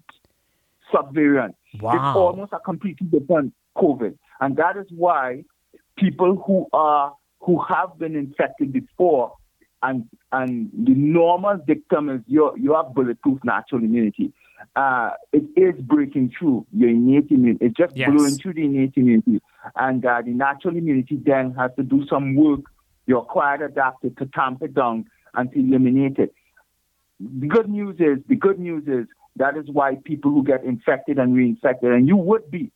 subvariant. 0.92 1.54
Wow. 1.80 1.92
It's 1.92 2.16
almost 2.16 2.52
a 2.52 2.58
completely 2.58 3.06
different 3.06 3.52
COVID. 3.76 4.16
And 4.40 4.56
that 4.56 4.76
is 4.76 4.86
why 4.90 5.44
people 5.96 6.42
who 6.46 6.66
are 6.72 7.14
who 7.40 7.60
have 7.68 7.98
been 7.98 8.14
infected 8.14 8.72
before 8.72 9.34
and 9.82 10.04
and 10.30 10.70
the 10.72 10.94
normal 10.94 11.58
dictum 11.66 12.08
is 12.08 12.20
you 12.26 12.52
you 12.56 12.74
have 12.74 12.94
bulletproof 12.94 13.38
natural 13.44 13.82
immunity. 13.82 14.32
Uh, 14.76 15.10
it 15.32 15.44
is 15.56 15.80
breaking 15.82 16.32
through 16.38 16.66
your 16.72 16.88
innate 16.88 17.30
immunity. 17.30 17.66
It's 17.66 17.76
just 17.76 17.96
yes. 17.96 18.10
blowing 18.10 18.36
through 18.36 18.54
the 18.54 18.64
innate 18.64 18.92
immunity, 18.96 19.40
and 19.76 20.04
uh, 20.04 20.22
the 20.24 20.32
natural 20.32 20.76
immunity 20.76 21.18
then 21.22 21.54
has 21.54 21.70
to 21.76 21.82
do 21.82 22.06
some 22.08 22.34
work. 22.34 22.60
Your 23.06 23.22
acquired 23.22 23.62
adapted 23.62 24.16
to 24.18 24.26
tamp 24.26 24.62
it 24.62 24.74
down 24.74 25.06
and 25.34 25.50
to 25.52 25.58
eliminate 25.58 26.18
it. 26.18 26.34
The 27.20 27.46
good 27.46 27.68
news 27.68 27.96
is 27.98 28.18
the 28.28 28.36
good 28.36 28.58
news 28.58 28.84
is 28.86 29.06
that 29.36 29.56
is 29.56 29.68
why 29.70 29.96
people 30.04 30.30
who 30.30 30.44
get 30.44 30.64
infected 30.64 31.18
and 31.18 31.34
reinfected, 31.34 31.94
and 31.94 32.06
you 32.06 32.16
would 32.16 32.50
be, 32.50 32.70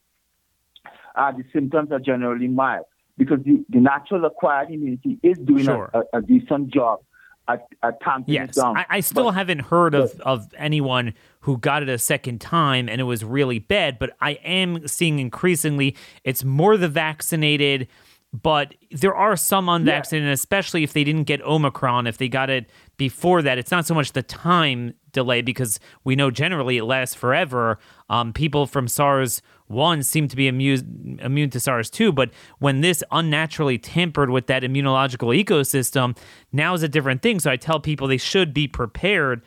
uh, 1.14 1.32
the 1.32 1.44
symptoms 1.52 1.92
are 1.92 2.00
generally 2.00 2.48
mild 2.48 2.86
because 3.18 3.38
the, 3.44 3.64
the 3.68 3.80
natural 3.80 4.24
acquired 4.24 4.70
immunity 4.70 5.18
is 5.22 5.38
doing 5.38 5.64
sure. 5.64 5.90
a, 5.94 6.18
a, 6.18 6.22
decent 6.22 6.72
job 6.72 7.00
at 7.48 8.00
tamping 8.00 8.34
yes. 8.34 8.58
I, 8.58 8.86
I 8.88 9.00
still 9.00 9.26
But- 9.26 9.32
haven't 9.34 9.60
heard 9.60 9.94
of, 9.94 10.18
of 10.20 10.48
anyone 10.56 11.14
who 11.40 11.58
got 11.58 11.82
it 11.82 11.88
a 11.88 11.98
second 11.98 12.40
time 12.40 12.88
and 12.88 13.00
it 13.00 13.04
was 13.04 13.24
really 13.24 13.58
bad, 13.60 13.98
but 13.98 14.16
I 14.20 14.32
am 14.44 14.86
seeing 14.88 15.18
increasingly 15.20 15.96
it's 16.24 16.42
more 16.42 16.76
the 16.76 16.88
vaccinated, 16.88 17.86
but 18.32 18.74
there 18.90 19.14
are 19.14 19.36
some 19.36 19.68
unvaccinated, 19.68 20.28
especially 20.30 20.82
if 20.82 20.92
they 20.92 21.04
didn't 21.04 21.24
get 21.24 21.40
Omicron, 21.42 22.06
if 22.06 22.18
they 22.18 22.28
got 22.28 22.50
it 22.50 22.68
before 22.96 23.42
that. 23.42 23.58
It's 23.58 23.70
not 23.70 23.86
so 23.86 23.94
much 23.94 24.12
the 24.12 24.22
time 24.22 24.94
delay 25.12 25.42
because 25.42 25.80
we 26.04 26.16
know 26.16 26.30
generally 26.30 26.78
it 26.78 26.84
lasts 26.84 27.14
forever. 27.14 27.78
Um, 28.08 28.32
people 28.32 28.66
from 28.66 28.88
SARS 28.88 29.42
1 29.66 30.02
seem 30.02 30.28
to 30.28 30.36
be 30.36 30.48
immune, 30.48 31.18
immune 31.22 31.50
to 31.50 31.60
SARS 31.60 31.90
2, 31.90 32.12
but 32.12 32.30
when 32.58 32.80
this 32.80 33.02
unnaturally 33.10 33.78
tampered 33.78 34.30
with 34.30 34.46
that 34.46 34.62
immunological 34.62 35.34
ecosystem, 35.44 36.16
now 36.52 36.74
is 36.74 36.82
a 36.82 36.88
different 36.88 37.22
thing. 37.22 37.40
So 37.40 37.50
I 37.50 37.56
tell 37.56 37.80
people 37.80 38.06
they 38.06 38.16
should 38.16 38.54
be 38.54 38.68
prepared 38.68 39.42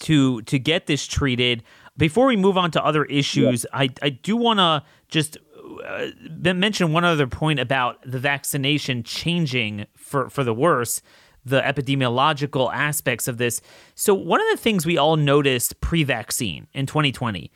to 0.00 0.42
to 0.42 0.58
get 0.58 0.86
this 0.86 1.06
treated. 1.06 1.64
Before 1.96 2.26
we 2.26 2.36
move 2.36 2.56
on 2.56 2.70
to 2.72 2.84
other 2.84 3.04
issues, 3.06 3.66
I 3.72 3.88
I 4.02 4.10
do 4.10 4.36
want 4.36 4.60
to 4.60 4.84
just 5.08 5.38
uh, 5.84 6.08
mention 6.54 6.92
one 6.92 7.04
other 7.04 7.26
point 7.26 7.58
about 7.58 7.98
the 8.04 8.18
vaccination 8.18 9.02
changing 9.02 9.86
for 9.96 10.28
for 10.28 10.44
the 10.44 10.54
worse. 10.54 11.02
The 11.44 11.60
epidemiological 11.60 12.72
aspects 12.72 13.28
of 13.28 13.38
this. 13.38 13.60
So, 13.94 14.14
one 14.14 14.40
of 14.40 14.46
the 14.50 14.56
things 14.56 14.84
we 14.84 14.98
all 14.98 15.16
noticed 15.16 15.80
pre 15.80 16.04
vaccine 16.04 16.66
in 16.74 16.86
2020 16.86 17.50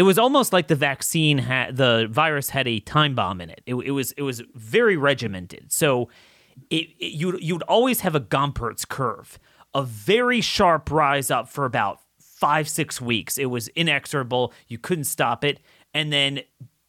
it 0.00 0.02
was 0.04 0.18
almost 0.18 0.52
like 0.52 0.68
the 0.68 0.76
vaccine 0.76 1.36
had 1.36 1.76
the 1.76 2.08
virus 2.10 2.48
had 2.48 2.66
a 2.66 2.80
time 2.80 3.14
bomb 3.14 3.38
in 3.40 3.50
it. 3.50 3.60
It, 3.66 3.74
it 3.74 3.90
was 3.90 4.12
it 4.12 4.22
was 4.22 4.42
very 4.54 4.96
regimented. 4.96 5.70
So 5.70 6.08
it, 6.70 6.88
it 6.98 7.12
you 7.12 7.36
you'd 7.38 7.62
always 7.64 8.00
have 8.00 8.14
a 8.14 8.20
Gompertz 8.20 8.88
curve, 8.88 9.38
a 9.74 9.82
very 9.82 10.40
sharp 10.40 10.90
rise 10.90 11.30
up 11.30 11.50
for 11.50 11.66
about 11.66 12.00
five 12.18 12.66
six 12.66 12.98
weeks. 12.98 13.36
It 13.36 13.46
was 13.46 13.68
inexorable. 13.68 14.54
You 14.68 14.78
couldn't 14.78 15.04
stop 15.04 15.44
it, 15.44 15.60
and 15.92 16.10
then 16.10 16.40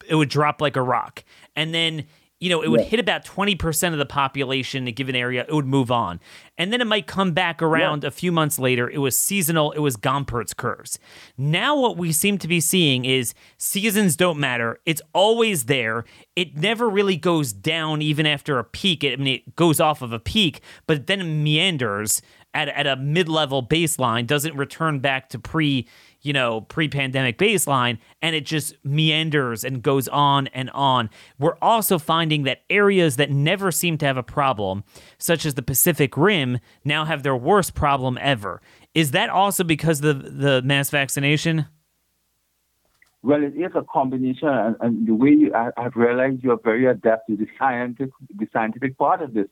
it 0.08 0.16
would 0.16 0.30
drop 0.30 0.62
like 0.62 0.76
a 0.76 0.82
rock, 0.82 1.24
and 1.56 1.74
then. 1.74 2.06
You 2.42 2.50
know, 2.50 2.62
it 2.62 2.70
would 2.70 2.82
hit 2.82 3.00
about 3.00 3.24
20% 3.24 3.94
of 3.94 4.00
the 4.00 4.06
population 4.06 4.84
in 4.84 4.88
a 4.88 4.92
given 4.92 5.16
area. 5.16 5.46
It 5.48 5.54
would 5.54 5.68
move 5.68 5.92
on. 5.92 6.20
And 6.58 6.74
then 6.74 6.82
it 6.82 6.88
might 6.88 7.08
come 7.08 7.32
back 7.32 7.62
around 7.62 8.04
a 8.04 8.12
few 8.12 8.32
months 8.32 8.60
later. 8.60 8.90
It 8.90 8.98
was 8.98 9.18
seasonal. 9.18 9.72
It 9.74 9.80
was 9.80 9.96
Gompertz 9.96 10.56
curves. 10.56 11.00
Now, 11.38 11.80
what 11.80 11.98
we 11.98 12.12
seem 12.12 12.40
to 12.40 12.48
be 12.48 12.60
seeing 12.60 13.06
is 13.06 13.36
seasons 13.58 14.18
don't 14.18 14.40
matter. 14.40 14.80
It's 14.86 15.04
always 15.14 15.66
there. 15.66 16.04
It 16.36 16.58
never 16.58 16.90
really 16.90 17.16
goes 17.16 17.54
down 17.54 18.02
even 18.02 18.26
after 18.26 18.58
a 18.58 18.64
peak. 18.64 19.04
I 19.04 19.16
mean, 19.18 19.28
it 19.28 19.56
goes 19.56 19.80
off 19.80 20.02
of 20.02 20.12
a 20.12 20.20
peak, 20.20 20.62
but 20.88 21.08
then 21.08 21.44
meanders 21.44 22.22
at, 22.54 22.70
at 22.70 22.88
a 22.88 22.96
mid 22.96 23.30
level 23.30 23.66
baseline, 23.66 24.28
doesn't 24.28 24.56
return 24.56 25.00
back 25.00 25.30
to 25.30 25.40
pre 25.40 25.88
you 26.22 26.34
know, 26.34 26.62
pre 26.62 26.88
pandemic 26.88 27.38
baseline, 27.38 27.98
and 28.22 28.36
it 28.36 28.46
just 28.46 28.76
meanders 28.84 29.64
and 29.64 29.82
goes 29.82 30.08
on 30.08 30.48
and 30.48 30.70
on. 30.72 31.10
We're 31.40 31.58
also 31.62 31.98
finding 31.98 32.44
that 32.44 32.62
areas 32.70 33.16
that 33.18 33.32
never 33.32 33.72
seem 33.72 33.98
to 34.00 34.06
have 34.06 34.18
a 34.18 34.24
problem, 34.24 34.84
such 35.18 35.46
as 35.46 35.56
the 35.56 35.62
Pacific 35.62 36.16
Rim, 36.16 36.60
now 36.84 37.06
have 37.06 37.24
their 37.24 37.36
worst 37.36 37.74
problem 37.74 38.18
ever. 38.22 38.62
Is 38.94 39.12
that 39.12 39.30
also 39.30 39.64
because 39.64 40.04
of 40.04 40.24
the, 40.24 40.30
the 40.30 40.62
mass 40.62 40.90
vaccination? 40.90 41.66
Well, 43.24 43.44
it 43.44 43.56
is 43.56 43.72
a 43.76 43.84
combination, 43.84 44.48
and, 44.48 44.76
and 44.80 45.08
the 45.08 45.14
way 45.14 45.30
you, 45.30 45.54
I, 45.54 45.70
I've 45.78 45.96
realized 45.96 46.44
you 46.44 46.52
are 46.52 46.60
very 46.64 46.88
adept 46.88 47.28
to 47.28 47.38
the 47.38 47.46
scientific, 47.58 48.14
the 48.36 48.48
scientific 48.52 48.98
part 48.98 49.22
of 49.22 49.34
this. 49.34 49.46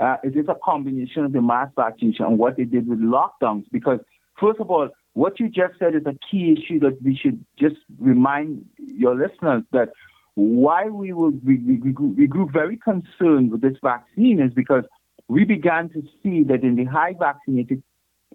Uh, 0.00 0.16
it 0.22 0.36
is 0.36 0.46
a 0.48 0.56
combination 0.62 1.24
of 1.24 1.32
the 1.32 1.40
mass 1.40 1.70
vaccination 1.74 2.26
and 2.26 2.38
what 2.38 2.56
they 2.56 2.64
did 2.64 2.86
with 2.86 3.00
lockdowns. 3.00 3.64
Because, 3.72 3.98
first 4.38 4.60
of 4.60 4.70
all, 4.70 4.90
what 5.18 5.40
you 5.40 5.48
just 5.48 5.76
said 5.80 5.96
is 5.96 6.06
a 6.06 6.14
key 6.30 6.52
issue 6.56 6.78
that 6.78 7.02
we 7.02 7.16
should 7.16 7.44
just 7.58 7.74
remind 7.98 8.64
your 8.76 9.16
listeners 9.16 9.64
that 9.72 9.88
why 10.36 10.84
we 10.84 11.12
will 11.12 11.32
we, 11.44 11.56
we, 11.56 11.76
we, 11.76 12.26
grew, 12.28 12.48
very 12.52 12.76
concerned 12.76 13.50
with 13.50 13.60
this 13.60 13.76
vaccine 13.82 14.40
is 14.40 14.52
because 14.54 14.84
we 15.26 15.44
began 15.44 15.88
to 15.88 16.02
see 16.22 16.44
that 16.44 16.62
in 16.62 16.76
the 16.76 16.84
high 16.84 17.14
vaccinated 17.18 17.82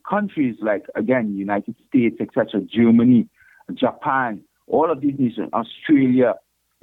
countries 0.10 0.58
like 0.62 0.86
again 0.96 1.38
United 1.38 1.74
States, 1.88 2.18
etc., 2.20 2.60
Germany, 2.60 3.30
Japan, 3.74 4.42
all 4.68 4.92
of 4.92 5.00
these 5.00 5.18
nations, 5.18 5.52
Australia, 5.54 6.34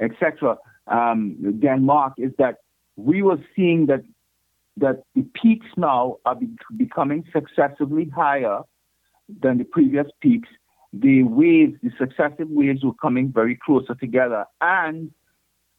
etc., 0.01 0.57
um, 0.87 1.37
Denmark, 1.61 2.15
is 2.17 2.33
that 2.39 2.55
we 2.97 3.21
were 3.21 3.39
seeing 3.55 3.85
that 3.89 4.05
that 4.79 5.03
the 5.15 5.27
peaks 5.43 5.67
now 5.77 6.17
are 6.25 6.37
be- 6.37 6.57
becoming 6.79 7.23
successively 7.35 8.09
higher 8.09 8.61
than 9.43 9.59
the 9.59 9.65
previous 9.65 10.07
peaks. 10.21 10.49
The 10.93 11.23
waves, 11.23 11.75
the 11.83 11.91
successive 11.99 12.49
waves 12.49 12.83
were 12.83 12.95
coming 12.95 13.33
very 13.33 13.57
closer 13.65 13.95
together. 13.95 14.45
And 14.61 15.13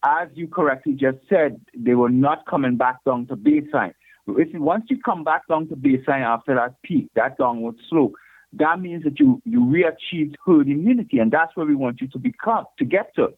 as 0.03 0.29
you 0.33 0.47
correctly 0.47 0.93
just 0.93 1.17
said, 1.29 1.59
they 1.75 1.95
were 1.95 2.09
not 2.09 2.45
coming 2.45 2.77
back 2.77 3.03
down 3.05 3.27
to 3.27 3.35
baseline. 3.35 3.93
If, 4.27 4.53
once 4.53 4.85
you 4.89 4.99
come 5.03 5.23
back 5.23 5.47
down 5.47 5.67
to 5.67 5.75
baseline 5.75 6.21
after 6.21 6.55
that 6.55 6.81
peak, 6.83 7.09
that 7.15 7.37
downward 7.37 7.75
slope, 7.89 8.13
that 8.53 8.79
means 8.79 9.03
that 9.03 9.19
you, 9.19 9.41
you 9.45 9.65
re-achieved 9.65 10.37
herd 10.45 10.67
immunity, 10.67 11.19
and 11.19 11.31
that's 11.31 11.55
where 11.55 11.65
we 11.65 11.75
want 11.75 12.01
you 12.01 12.07
to 12.09 12.19
become, 12.19 12.65
to 12.79 12.85
get 12.85 13.13
to. 13.15 13.29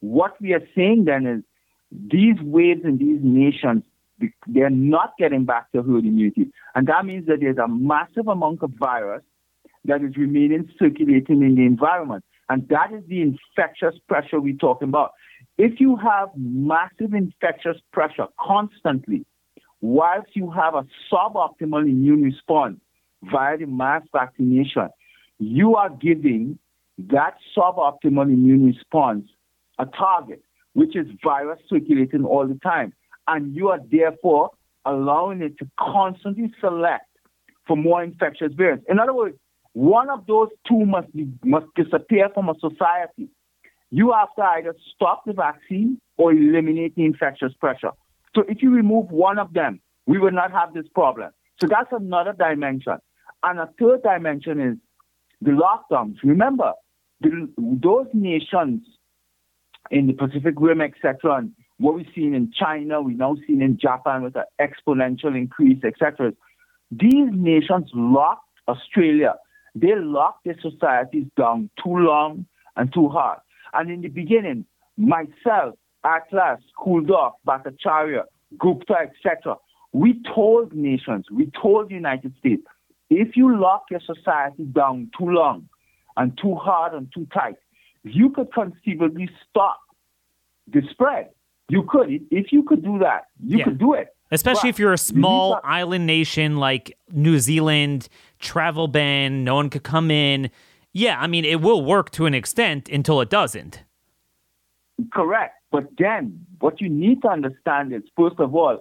What 0.00 0.40
we 0.40 0.52
are 0.52 0.66
saying 0.74 1.04
then 1.06 1.26
is 1.26 1.42
these 1.90 2.36
waves 2.42 2.82
in 2.84 2.98
these 2.98 3.20
nations, 3.22 3.84
they're 4.46 4.70
not 4.70 5.12
getting 5.18 5.44
back 5.44 5.70
to 5.72 5.82
herd 5.82 6.04
immunity. 6.04 6.50
And 6.74 6.86
that 6.88 7.04
means 7.04 7.26
that 7.26 7.40
there's 7.40 7.58
a 7.58 7.68
massive 7.68 8.28
amount 8.28 8.62
of 8.62 8.70
virus 8.78 9.22
that 9.84 10.02
is 10.02 10.16
remaining 10.16 10.68
circulating 10.78 11.42
in 11.42 11.54
the 11.54 11.62
environment. 11.62 12.24
And 12.48 12.68
that 12.68 12.92
is 12.92 13.02
the 13.08 13.22
infectious 13.22 13.94
pressure 14.08 14.40
we're 14.40 14.56
talking 14.56 14.88
about. 14.88 15.12
If 15.56 15.80
you 15.80 15.96
have 15.96 16.28
massive 16.36 17.14
infectious 17.14 17.76
pressure 17.92 18.26
constantly, 18.40 19.24
whilst 19.80 20.34
you 20.34 20.50
have 20.50 20.74
a 20.74 20.86
suboptimal 21.12 21.82
immune 21.82 22.22
response 22.22 22.80
via 23.22 23.56
the 23.56 23.66
mass 23.66 24.02
vaccination, 24.12 24.88
you 25.38 25.76
are 25.76 25.90
giving 25.90 26.58
that 26.98 27.36
suboptimal 27.56 28.24
immune 28.24 28.66
response 28.66 29.26
a 29.78 29.86
target, 29.86 30.42
which 30.74 30.96
is 30.96 31.06
virus 31.22 31.60
circulating 31.68 32.24
all 32.24 32.46
the 32.46 32.58
time. 32.62 32.92
And 33.26 33.54
you 33.54 33.68
are 33.68 33.80
therefore 33.90 34.50
allowing 34.84 35.42
it 35.42 35.58
to 35.58 35.68
constantly 35.78 36.52
select 36.60 37.06
for 37.66 37.76
more 37.76 38.02
infectious 38.02 38.52
variants. 38.52 38.84
In 38.88 38.98
other 38.98 39.14
words, 39.14 39.36
one 39.74 40.08
of 40.08 40.26
those 40.26 40.48
two 40.66 40.86
must 40.86 41.14
be, 41.14 41.28
must 41.44 41.66
disappear 41.76 42.28
from 42.32 42.48
a 42.48 42.54
society. 42.60 43.28
You 43.90 44.12
have 44.12 44.34
to 44.36 44.42
either 44.42 44.74
stop 44.94 45.24
the 45.26 45.32
vaccine 45.32 46.00
or 46.16 46.32
eliminate 46.32 46.94
the 46.96 47.04
infectious 47.04 47.52
pressure. 47.60 47.90
So 48.34 48.44
if 48.48 48.62
you 48.62 48.70
remove 48.70 49.10
one 49.10 49.38
of 49.38 49.52
them, 49.52 49.80
we 50.06 50.18
will 50.18 50.32
not 50.32 50.52
have 50.52 50.74
this 50.74 50.86
problem. 50.94 51.30
So 51.60 51.66
that's 51.68 51.90
another 51.92 52.32
dimension. 52.32 52.98
And 53.42 53.58
a 53.58 53.68
third 53.78 54.02
dimension 54.02 54.60
is 54.60 54.76
the 55.40 55.50
lockdowns. 55.50 56.16
Remember, 56.22 56.72
the, 57.20 57.48
those 57.58 58.06
nations 58.12 58.82
in 59.90 60.06
the 60.06 60.12
Pacific 60.12 60.54
Rim, 60.56 60.80
etc., 60.80 61.36
and 61.36 61.52
what 61.78 61.94
we've 61.94 62.06
seen 62.14 62.34
in 62.34 62.52
China, 62.52 63.02
we've 63.02 63.18
now 63.18 63.36
seen 63.46 63.60
in 63.60 63.78
Japan 63.78 64.22
with 64.22 64.36
an 64.36 64.44
exponential 64.60 65.36
increase, 65.36 65.82
etc. 65.84 66.32
These 66.90 67.30
nations 67.32 67.90
locked 67.92 68.48
Australia. 68.68 69.34
They 69.74 69.94
locked 69.96 70.44
their 70.44 70.58
societies 70.60 71.26
down 71.36 71.70
too 71.82 71.96
long 71.96 72.46
and 72.76 72.92
too 72.92 73.08
hard. 73.08 73.40
And 73.72 73.90
in 73.90 74.02
the 74.02 74.08
beginning, 74.08 74.66
myself, 74.96 75.74
Atlas, 76.04 76.60
Kulldorff, 76.78 77.32
Bhattacharya, 77.46 78.24
Gupta, 78.58 78.94
etc., 79.00 79.56
we 79.92 80.20
told 80.34 80.72
nations, 80.72 81.26
we 81.30 81.50
told 81.60 81.88
the 81.88 81.94
United 81.94 82.34
States, 82.38 82.62
if 83.10 83.36
you 83.36 83.56
lock 83.58 83.84
your 83.90 84.00
society 84.00 84.64
down 84.64 85.10
too 85.16 85.26
long 85.26 85.68
and 86.16 86.36
too 86.40 86.54
hard 86.54 86.94
and 86.94 87.12
too 87.12 87.26
tight, 87.32 87.56
you 88.02 88.30
could 88.30 88.52
conceivably 88.52 89.28
stop 89.48 89.80
the 90.72 90.82
spread. 90.90 91.30
You 91.68 91.84
could. 91.84 92.10
If 92.30 92.52
you 92.52 92.62
could 92.62 92.82
do 92.84 92.98
that, 92.98 93.24
you 93.42 93.58
Yeah. 93.58 93.64
could 93.64 93.78
do 93.78 93.94
it. 93.94 94.13
Especially 94.34 94.68
if 94.68 94.78
you're 94.78 94.92
a 94.92 94.98
small 94.98 95.56
to- 95.56 95.66
island 95.66 96.06
nation 96.06 96.56
like 96.56 96.96
New 97.10 97.38
Zealand, 97.38 98.08
travel 98.38 98.88
ban, 98.88 99.44
no 99.44 99.54
one 99.54 99.70
could 99.70 99.84
come 99.84 100.10
in. 100.10 100.50
Yeah, 100.92 101.20
I 101.20 101.26
mean, 101.26 101.44
it 101.44 101.60
will 101.60 101.84
work 101.84 102.10
to 102.12 102.26
an 102.26 102.34
extent 102.34 102.88
until 102.88 103.20
it 103.20 103.30
doesn't. 103.30 103.82
Correct. 105.12 105.54
But 105.72 105.88
then 105.98 106.46
what 106.60 106.80
you 106.80 106.88
need 106.88 107.22
to 107.22 107.28
understand 107.28 107.92
is, 107.92 108.02
first 108.16 108.38
of 108.38 108.54
all, 108.54 108.78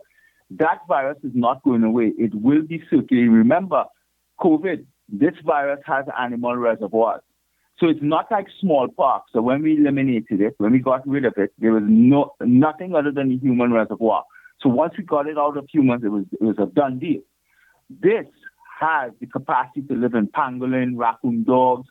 that 0.51 0.79
virus 0.87 1.17
is 1.23 1.31
not 1.33 1.63
going 1.63 1.83
away. 1.83 2.13
It 2.17 2.33
will 2.35 2.61
be 2.61 2.83
circulating. 2.89 3.31
Remember, 3.31 3.85
COVID, 4.39 4.85
this 5.09 5.33
virus 5.43 5.79
has 5.85 6.05
animal 6.19 6.55
reservoirs. 6.55 7.21
So 7.79 7.87
it's 7.87 7.99
not 8.03 8.27
like 8.29 8.45
smallpox. 8.61 9.31
So 9.33 9.41
when 9.41 9.63
we 9.63 9.77
eliminated 9.77 10.41
it, 10.41 10.53
when 10.59 10.71
we 10.71 10.79
got 10.79 11.07
rid 11.07 11.25
of 11.25 11.33
it, 11.37 11.51
there 11.57 11.73
was 11.73 11.83
no 11.85 12.35
nothing 12.41 12.93
other 12.93 13.11
than 13.11 13.29
the 13.29 13.37
human 13.37 13.73
reservoir. 13.73 14.23
So 14.63 14.69
once 14.69 14.93
we 14.97 15.03
got 15.03 15.27
it 15.27 15.37
out 15.37 15.57
of 15.57 15.67
humans, 15.71 16.03
it 16.05 16.09
was 16.09 16.23
it 16.31 16.41
was 16.41 16.55
a 16.57 16.65
done 16.65 16.97
deal. 16.97 17.21
this 17.89 18.25
has 18.79 19.11
the 19.19 19.27
capacity 19.27 19.81
to 19.83 19.93
live 19.93 20.13
in 20.13 20.27
pangolin, 20.27 20.93
raccoon 20.95 21.43
dogs, 21.43 21.87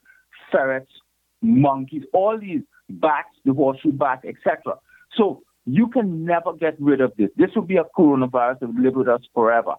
ferrets, 0.50 0.90
monkeys, 1.42 2.02
all 2.12 2.38
these 2.38 2.62
bats, 2.88 3.28
the 3.44 3.52
horseshoe 3.52 3.92
bat, 3.92 4.20
etc. 4.24 4.74
So 5.16 5.42
you 5.64 5.86
can 5.88 6.24
never 6.24 6.52
get 6.52 6.74
rid 6.80 7.00
of 7.00 7.12
this. 7.16 7.28
This 7.36 7.50
will 7.54 7.62
be 7.62 7.76
a 7.76 7.84
coronavirus 7.96 8.60
that 8.60 8.74
will 8.74 8.82
live 8.82 8.94
with 8.94 9.08
us 9.08 9.20
forever. 9.34 9.74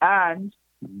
And 0.00 0.52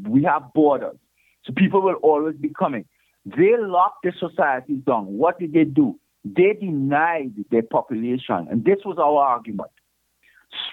we 0.04 0.24
have 0.24 0.52
borders. 0.52 0.96
So 1.44 1.52
people 1.56 1.80
will 1.80 1.94
always 2.02 2.36
be 2.36 2.50
coming. 2.50 2.84
They 3.24 3.56
locked 3.58 4.04
the 4.04 4.12
societies 4.18 4.82
down. 4.86 5.06
What 5.06 5.38
did 5.38 5.52
they 5.52 5.64
do? 5.64 5.98
They 6.24 6.52
denied 6.60 7.32
their 7.50 7.62
population. 7.62 8.48
And 8.50 8.64
this 8.64 8.78
was 8.84 8.98
our 8.98 9.22
argument. 9.24 9.70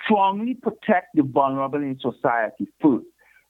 Strongly 0.04 0.56
protect 0.56 1.16
the 1.16 1.24
vulnerable 1.24 1.82
in 1.82 1.98
society 2.00 2.68
first. 2.82 3.06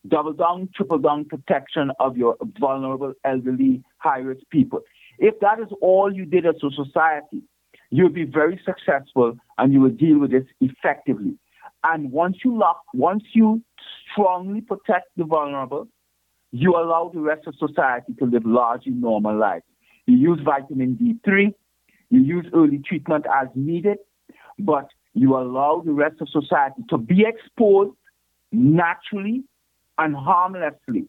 Double 0.08 0.34
down, 0.34 0.70
triple 0.76 0.98
down 0.98 1.26
protection 1.26 1.92
of 2.00 2.18
your 2.18 2.36
vulnerable, 2.60 3.14
elderly, 3.24 3.84
high 3.98 4.20
risk 4.20 4.42
people. 4.50 4.82
If 5.20 5.40
that 5.40 5.60
is 5.60 5.68
all 5.82 6.14
you 6.14 6.26
did 6.26 6.46
as 6.46 6.56
a 6.64 6.70
society, 6.72 7.42
you'll 7.90 8.10
be 8.10 8.26
very 8.26 8.60
successful 8.66 9.38
and 9.58 9.72
you 9.72 9.80
will 9.80 9.92
deal 9.92 10.20
with 10.20 10.32
this 10.32 10.44
effectively. 10.60 11.38
And 11.84 12.12
once 12.12 12.38
you 12.44 12.58
lock, 12.58 12.82
once 12.94 13.24
you 13.34 13.62
strongly 14.12 14.62
protect 14.62 15.08
the 15.16 15.26
vulnerable, 15.26 15.88
you 16.52 16.76
allow 16.76 17.12
the 17.14 17.20
rest 17.20 17.48
of 17.48 17.56
society 17.56 18.14
to 18.20 18.26
live 18.26 18.46
largely 18.46 18.92
normal 18.94 19.38
lives. 19.38 19.66
You 20.06 20.18
use 20.18 20.40
vitamin 20.44 20.98
D3, 21.02 21.54
you 22.10 22.22
use 22.22 22.46
early 22.54 22.80
treatment 22.88 23.26
as 23.34 23.48
needed, 23.56 23.98
but 24.60 24.88
you 25.14 25.36
allow 25.38 25.82
the 25.86 25.92
rest 25.92 26.22
of 26.22 26.30
society 26.30 26.84
to 26.90 26.98
be 26.98 27.26
exposed 27.26 27.96
naturally 28.52 29.44
and 29.98 30.16
harmlessly. 30.16 31.08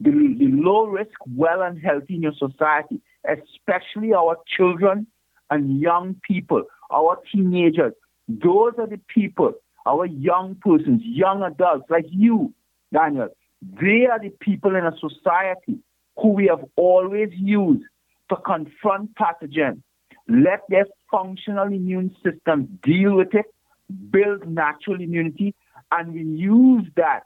The, 0.00 0.10
the 0.38 0.48
low 0.50 0.86
risk, 0.86 1.12
well 1.36 1.62
and 1.62 1.80
healthy 1.80 2.14
in 2.14 2.22
your 2.22 2.32
society, 2.32 3.00
especially 3.28 4.14
our 4.14 4.36
children 4.56 5.06
and 5.50 5.80
young 5.80 6.16
people, 6.22 6.64
our 6.90 7.18
teenagers. 7.30 7.92
Those 8.28 8.72
are 8.78 8.86
the 8.86 9.00
people, 9.08 9.52
our 9.86 10.06
young 10.06 10.56
persons, 10.60 11.02
young 11.04 11.42
adults 11.42 11.86
like 11.90 12.06
you, 12.08 12.54
Daniel. 12.92 13.28
They 13.60 14.06
are 14.10 14.18
the 14.18 14.32
people 14.40 14.74
in 14.74 14.86
a 14.86 14.92
society 14.98 15.80
who 16.16 16.28
we 16.28 16.46
have 16.46 16.64
always 16.76 17.30
used 17.32 17.84
to 18.30 18.36
confront 18.36 19.14
pathogens. 19.16 19.82
Let 20.30 20.60
their 20.68 20.86
functional 21.10 21.66
immune 21.66 22.14
system 22.22 22.78
deal 22.82 23.16
with 23.16 23.34
it, 23.34 23.46
build 24.10 24.46
natural 24.46 25.00
immunity, 25.00 25.54
and 25.90 26.12
we 26.12 26.22
use 26.22 26.86
that 26.96 27.22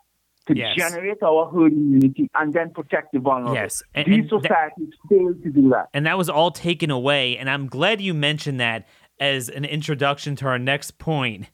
to 0.46 0.56
yes. 0.56 0.76
generate 0.76 1.22
our 1.22 1.50
herd 1.50 1.72
immunity 1.72 2.30
and 2.34 2.52
then 2.52 2.70
protect 2.70 3.12
the 3.12 3.18
vulnerable. 3.18 3.54
Yes, 3.54 3.82
and, 3.94 4.06
these 4.06 4.30
and 4.30 4.42
societies 4.42 4.88
that, 4.90 5.08
fail 5.08 5.34
to 5.34 5.50
do 5.50 5.68
that, 5.70 5.88
and 5.94 6.06
that 6.06 6.18
was 6.18 6.28
all 6.28 6.50
taken 6.50 6.90
away. 6.90 7.36
And 7.38 7.48
I'm 7.48 7.66
glad 7.66 8.00
you 8.00 8.14
mentioned 8.14 8.60
that 8.60 8.86
as 9.20 9.48
an 9.48 9.64
introduction 9.64 10.36
to 10.36 10.46
our 10.46 10.58
next 10.58 10.98
point. 10.98 11.46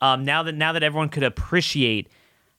Um, 0.00 0.24
now 0.24 0.42
that 0.44 0.54
now 0.54 0.72
that 0.72 0.82
everyone 0.82 1.08
could 1.08 1.24
appreciate 1.24 2.08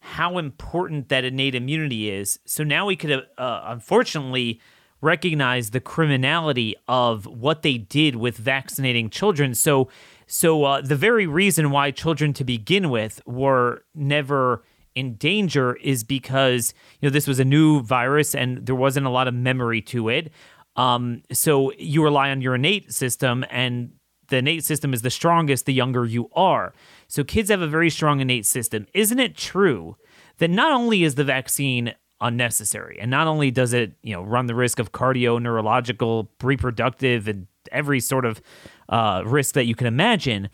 how 0.02 0.38
important 0.38 1.10
that 1.10 1.24
innate 1.24 1.56
immunity 1.56 2.10
is, 2.10 2.40
so 2.46 2.64
now 2.64 2.86
we 2.86 2.96
could 2.96 3.12
uh, 3.38 3.62
unfortunately 3.66 4.60
recognize 5.02 5.70
the 5.70 5.80
criminality 5.80 6.76
of 6.88 7.26
what 7.26 7.62
they 7.62 7.78
did 7.78 8.16
with 8.16 8.38
vaccinating 8.38 9.10
children. 9.10 9.54
So, 9.56 9.90
so 10.28 10.64
uh, 10.64 10.82
the 10.82 10.96
very 10.96 11.28
reason 11.28 11.72
why 11.72 11.92
children 11.92 12.34
to 12.34 12.44
begin 12.44 12.90
with 12.90 13.22
were 13.26 13.84
never 13.96 14.64
in 14.96 15.16
danger 15.16 15.76
is 15.76 16.04
because 16.04 16.74
you 17.00 17.08
know 17.08 17.14
this 17.14 17.28
was 17.28 17.40
a 17.40 17.46
new 17.46 17.82
virus 17.82 18.36
and 18.36 18.66
there 18.66 18.76
wasn't 18.76 19.06
a 19.06 19.10
lot 19.10 19.28
of 19.28 19.34
memory 19.34 19.82
to 19.82 20.10
it. 20.10 20.32
Um, 20.76 21.24
so 21.32 21.72
you 21.78 22.04
rely 22.04 22.32
on 22.32 22.42
your 22.42 22.56
innate 22.56 22.94
system, 22.94 23.44
and 23.50 23.92
the 24.30 24.38
innate 24.38 24.64
system 24.64 24.94
is 24.94 25.02
the 25.02 25.10
strongest 25.10 25.66
the 25.66 25.74
younger 25.74 26.06
you 26.06 26.30
are. 26.34 26.74
So 27.08 27.24
kids 27.24 27.50
have 27.50 27.62
a 27.62 27.68
very 27.68 27.90
strong 27.90 28.20
innate 28.20 28.46
system. 28.46 28.88
Isn't 28.94 29.20
it 29.20 29.36
true 29.36 29.96
that 30.38 30.50
not 30.50 30.72
only 30.72 31.04
is 31.04 31.16
the 31.16 31.24
vaccine 31.24 31.94
unnecessary, 32.22 32.98
and 33.00 33.10
not 33.10 33.28
only 33.28 33.52
does 33.52 33.74
it 33.74 33.94
you 34.04 34.14
know 34.14 34.22
run 34.22 34.48
the 34.48 34.56
risk 34.56 34.80
of 34.80 34.92
cardio, 34.92 35.42
neurological, 35.42 36.30
reproductive, 36.42 37.28
and 37.28 37.48
every 37.72 38.00
sort 38.00 38.26
of 38.26 38.42
uh, 38.90 39.24
risk 39.26 39.56
that 39.56 39.66
you 39.66 39.76
can 39.76 39.88
imagine, 39.88 40.50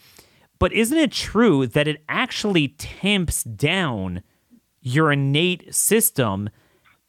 but 0.59 0.73
isn't 0.73 0.97
it 0.97 1.11
true 1.11 1.67
that 1.67 1.87
it 1.87 2.03
actually 2.09 2.69
tamps 2.69 3.43
down 3.43 4.21
your 4.81 5.11
innate 5.11 5.73
system 5.73 6.49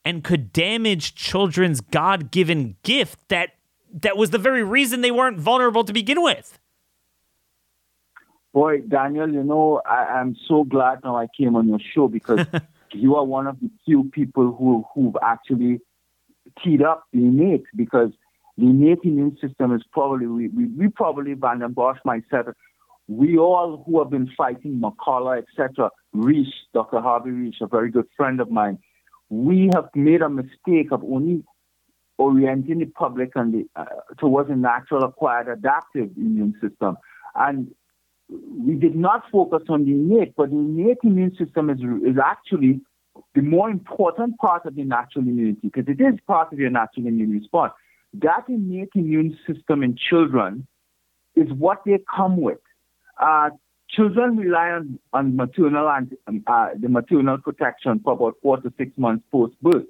and 0.04 0.22
could 0.24 0.52
damage 0.52 1.14
children's 1.14 1.80
God-given 1.80 2.76
gift 2.82 3.18
that 3.28 3.50
that 3.92 4.16
was 4.16 4.30
the 4.30 4.38
very 4.38 4.62
reason 4.62 5.00
they 5.00 5.10
weren't 5.10 5.38
vulnerable 5.38 5.84
to 5.84 5.92
begin 5.92 6.22
with? 6.22 6.58
Boy, 8.52 8.80
Daniel, 8.80 9.30
you 9.30 9.42
know, 9.42 9.82
I, 9.84 10.20
am 10.20 10.34
so 10.48 10.64
glad 10.64 11.00
now 11.04 11.16
I 11.16 11.26
came 11.36 11.56
on 11.56 11.68
your 11.68 11.78
show 11.94 12.08
because 12.08 12.46
you 12.96 13.16
are 13.16 13.24
one 13.24 13.46
of 13.46 13.58
the 13.60 13.70
few 13.84 14.04
people 14.04 14.54
who 14.58 14.84
who've 14.94 15.16
actually 15.22 15.80
teed 16.62 16.82
up 16.82 17.04
the 17.12 17.20
innate 17.20 17.64
because 17.74 18.10
the 18.56 18.66
innate 18.66 19.00
immune 19.04 19.36
system 19.40 19.74
is 19.74 19.82
probably 19.92 20.26
we, 20.26 20.48
we, 20.48 20.66
we 20.66 20.88
probably 20.88 21.34
Vanden 21.34 21.74
Bossche 21.74 22.04
myself 22.04 22.46
we 23.08 23.38
all 23.38 23.82
who 23.86 23.98
have 24.00 24.10
been 24.10 24.30
fighting 24.36 24.80
McCullough, 24.80 25.38
etc., 25.38 25.90
Risch, 26.14 26.52
Dr. 26.74 27.00
Harvey 27.00 27.30
Risch, 27.30 27.60
a 27.60 27.66
very 27.66 27.90
good 27.90 28.06
friend 28.16 28.40
of 28.40 28.50
mine, 28.50 28.78
we 29.28 29.70
have 29.74 29.88
made 29.94 30.22
a 30.22 30.28
mistake 30.28 30.90
of 30.90 31.02
only 31.04 31.44
orienting 32.18 32.78
the 32.78 32.86
public 32.86 33.32
and 33.34 33.52
the, 33.52 33.68
uh, 33.76 33.84
towards 34.18 34.50
a 34.50 34.56
natural 34.56 35.04
acquired 35.04 35.48
adaptive 35.48 36.10
immune 36.16 36.54
system. 36.60 36.96
And 37.34 37.72
we 38.28 38.74
did 38.74 38.96
not 38.96 39.24
focus 39.30 39.62
on 39.68 39.84
the 39.84 39.92
innate, 39.92 40.34
but 40.36 40.50
the 40.50 40.56
innate 40.56 40.98
immune 41.02 41.36
system 41.36 41.70
is, 41.70 41.78
is 42.04 42.18
actually 42.22 42.80
the 43.34 43.42
more 43.42 43.70
important 43.70 44.36
part 44.38 44.66
of 44.66 44.74
the 44.74 44.84
natural 44.84 45.24
immunity 45.24 45.60
because 45.62 45.84
it 45.88 46.00
is 46.00 46.18
part 46.26 46.52
of 46.52 46.58
your 46.58 46.70
natural 46.70 47.06
immune 47.06 47.30
response. 47.30 47.72
That 48.14 48.44
innate 48.48 48.90
immune 48.94 49.38
system 49.46 49.82
in 49.82 49.96
children 49.96 50.66
is 51.34 51.50
what 51.52 51.82
they 51.84 51.98
come 52.14 52.40
with. 52.40 52.58
Uh, 53.20 53.50
children 53.88 54.36
rely 54.36 54.70
on, 54.70 54.98
on 55.12 55.36
maternal 55.36 55.88
and 55.88 56.16
um, 56.26 56.42
uh, 56.46 56.70
the 56.78 56.88
maternal 56.88 57.38
protection 57.38 58.00
for 58.02 58.14
about 58.14 58.34
four 58.42 58.56
to 58.58 58.72
six 58.76 58.90
months 58.96 59.24
post 59.30 59.54
birth. 59.62 59.84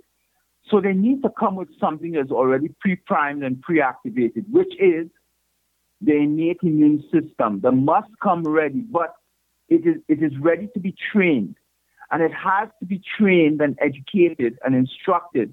So 0.70 0.80
they 0.80 0.92
need 0.92 1.22
to 1.22 1.30
come 1.30 1.54
with 1.54 1.68
something 1.80 2.12
that's 2.12 2.30
already 2.30 2.68
pre-primed 2.80 3.42
and 3.44 3.60
pre-activated, 3.62 4.46
which 4.50 4.72
is 4.80 5.08
the 6.00 6.14
innate 6.14 6.58
immune 6.62 7.02
system 7.12 7.60
that 7.62 7.72
must 7.72 8.08
come 8.22 8.44
ready, 8.44 8.80
but 8.80 9.14
it 9.68 9.86
is, 9.86 9.96
it 10.08 10.22
is 10.22 10.32
ready 10.40 10.68
to 10.74 10.80
be 10.80 10.94
trained. 11.12 11.56
And 12.10 12.22
it 12.22 12.32
has 12.32 12.68
to 12.80 12.86
be 12.86 13.02
trained 13.18 13.60
and 13.60 13.76
educated 13.80 14.58
and 14.64 14.74
instructed. 14.74 15.52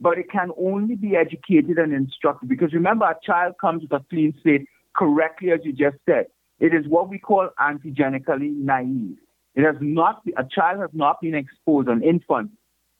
But 0.00 0.16
it 0.16 0.30
can 0.30 0.52
only 0.56 0.94
be 0.94 1.16
educated 1.16 1.76
and 1.78 1.92
instructed 1.92 2.48
because 2.48 2.72
remember, 2.72 3.04
a 3.04 3.16
child 3.24 3.54
comes 3.60 3.82
with 3.82 3.92
a 3.92 4.04
clean 4.08 4.32
slate 4.42 4.66
correctly, 4.96 5.50
as 5.50 5.60
you 5.64 5.72
just 5.72 5.96
said. 6.06 6.26
It 6.60 6.72
is 6.74 6.86
what 6.88 7.08
we 7.08 7.18
call 7.18 7.48
antigenically 7.58 8.50
naive. 8.50 9.16
It 9.54 9.64
has 9.64 9.76
not, 9.80 10.22
a 10.36 10.44
child 10.44 10.80
has 10.80 10.90
not 10.92 11.20
been 11.20 11.34
exposed, 11.34 11.88
an 11.88 12.02
infant, 12.02 12.52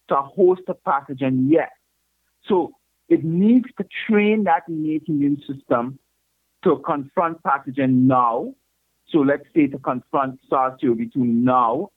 to 0.08 0.18
a 0.18 0.22
host 0.22 0.62
of 0.66 0.82
pathogen 0.84 1.48
yet. 1.48 1.70
So 2.48 2.72
it 3.08 3.22
needs 3.22 3.66
to 3.78 3.86
train 4.08 4.44
that 4.44 4.62
innate 4.68 5.04
immune 5.06 5.40
system 5.46 6.00
to 6.64 6.82
confront 6.84 7.42
pathogen 7.42 8.06
now. 8.06 8.54
So 9.10 9.18
let's 9.18 9.44
say 9.54 9.66
to 9.68 9.78
confront 9.78 10.40
SARS-CoV-2 10.50 11.16
now 11.16 11.90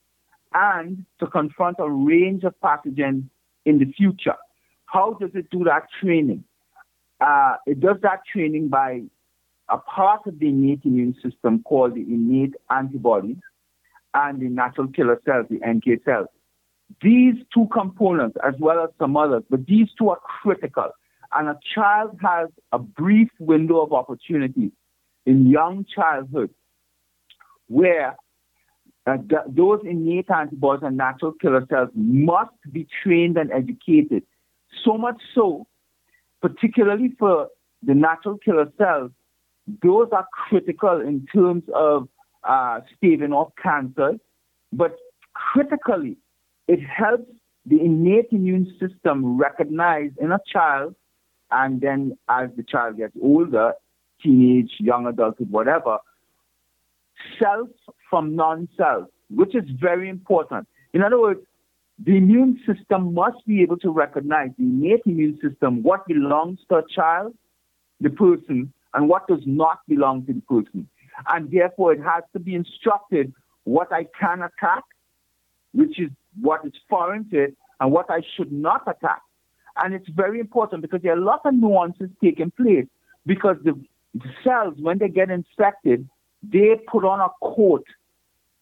and 0.53 1.05
to 1.19 1.27
confront 1.27 1.77
a 1.79 1.89
range 1.89 2.43
of 2.43 2.53
pathogens 2.63 3.23
in 3.65 3.79
the 3.79 3.91
future. 3.97 4.35
How 4.85 5.13
does 5.13 5.31
it 5.33 5.49
do 5.49 5.63
that 5.65 5.87
training? 6.01 6.43
Uh, 7.19 7.55
it 7.65 7.79
does 7.79 7.97
that 8.01 8.21
training 8.31 8.69
by 8.69 9.01
a 9.69 9.77
part 9.77 10.27
of 10.27 10.39
the 10.39 10.47
innate 10.47 10.81
immune 10.83 11.15
system 11.23 11.63
called 11.63 11.95
the 11.95 12.01
innate 12.01 12.55
antibodies 12.69 13.37
and 14.13 14.41
the 14.41 14.49
natural 14.49 14.87
killer 14.87 15.21
cells, 15.25 15.45
the 15.49 15.59
NK 15.65 16.03
cells. 16.03 16.27
These 17.01 17.35
two 17.53 17.67
components, 17.71 18.37
as 18.45 18.53
well 18.59 18.83
as 18.83 18.89
some 18.99 19.15
others, 19.15 19.43
but 19.49 19.65
these 19.65 19.87
two 19.97 20.09
are 20.09 20.19
critical. 20.41 20.89
And 21.33 21.47
a 21.47 21.57
child 21.75 22.17
has 22.21 22.49
a 22.71 22.79
brief 22.79 23.29
window 23.39 23.81
of 23.81 23.93
opportunity 23.93 24.71
in 25.25 25.47
young 25.47 25.85
childhood 25.85 26.49
where 27.67 28.17
uh, 29.07 29.17
th- 29.29 29.41
those 29.47 29.79
innate 29.83 30.29
antibodies 30.29 30.83
and 30.83 30.97
natural 30.97 31.31
killer 31.33 31.65
cells 31.69 31.89
must 31.95 32.51
be 32.71 32.87
trained 33.01 33.37
and 33.37 33.51
educated. 33.51 34.23
So 34.83 34.97
much 34.97 35.21
so, 35.33 35.67
particularly 36.41 37.13
for 37.17 37.47
the 37.81 37.95
natural 37.95 38.37
killer 38.37 38.71
cells, 38.77 39.11
those 39.81 40.09
are 40.11 40.27
critical 40.31 40.99
in 40.99 41.25
terms 41.33 41.63
of 41.73 42.09
uh, 42.43 42.81
staving 42.97 43.33
off 43.33 43.51
cancer, 43.61 44.13
but 44.73 44.97
critically, 45.33 46.17
it 46.67 46.79
helps 46.79 47.31
the 47.65 47.79
innate 47.79 48.27
immune 48.31 48.75
system 48.79 49.37
recognize 49.37 50.11
in 50.19 50.31
a 50.31 50.39
child, 50.51 50.95
and 51.51 51.81
then 51.81 52.17
as 52.29 52.49
the 52.55 52.63
child 52.63 52.97
gets 52.97 53.15
older, 53.21 53.73
teenage, 54.21 54.71
young 54.79 55.07
adulthood, 55.07 55.51
whatever, 55.51 55.97
self 57.41 57.69
from 58.09 58.35
non-self, 58.35 59.07
which 59.29 59.55
is 59.55 59.63
very 59.79 60.09
important. 60.09 60.67
In 60.93 61.01
other 61.01 61.19
words, 61.19 61.41
the 62.03 62.17
immune 62.17 62.59
system 62.65 63.13
must 63.13 63.45
be 63.45 63.61
able 63.61 63.77
to 63.77 63.91
recognize 63.91 64.49
the 64.57 64.63
innate 64.63 65.01
immune 65.05 65.39
system, 65.41 65.83
what 65.83 66.07
belongs 66.07 66.59
to 66.69 66.77
a 66.77 66.83
child, 66.87 67.35
the 67.99 68.09
person, 68.09 68.73
and 68.93 69.07
what 69.07 69.27
does 69.27 69.43
not 69.45 69.79
belong 69.87 70.25
to 70.25 70.33
the 70.33 70.41
person. 70.41 70.87
And 71.27 71.51
therefore, 71.51 71.93
it 71.93 72.01
has 72.01 72.23
to 72.33 72.39
be 72.39 72.55
instructed 72.55 73.33
what 73.63 73.93
I 73.93 74.07
can 74.19 74.41
attack, 74.41 74.83
which 75.73 75.99
is 75.99 76.09
what 76.39 76.65
is 76.65 76.73
foreign 76.89 77.29
to 77.29 77.43
it, 77.43 77.57
and 77.79 77.91
what 77.91 78.09
I 78.09 78.21
should 78.35 78.51
not 78.51 78.81
attack. 78.87 79.21
And 79.77 79.93
it's 79.93 80.09
very 80.09 80.39
important 80.39 80.81
because 80.81 81.01
there 81.01 81.13
are 81.13 81.17
a 81.17 81.23
lot 81.23 81.41
of 81.45 81.53
nuances 81.53 82.09
taking 82.23 82.51
place 82.51 82.85
because 83.25 83.57
the, 83.63 83.73
the 84.13 84.29
cells, 84.43 84.75
when 84.79 84.97
they 84.97 85.07
get 85.07 85.29
infected, 85.29 86.07
they 86.43 86.79
put 86.91 87.05
on 87.05 87.19
a 87.19 87.29
coat, 87.55 87.85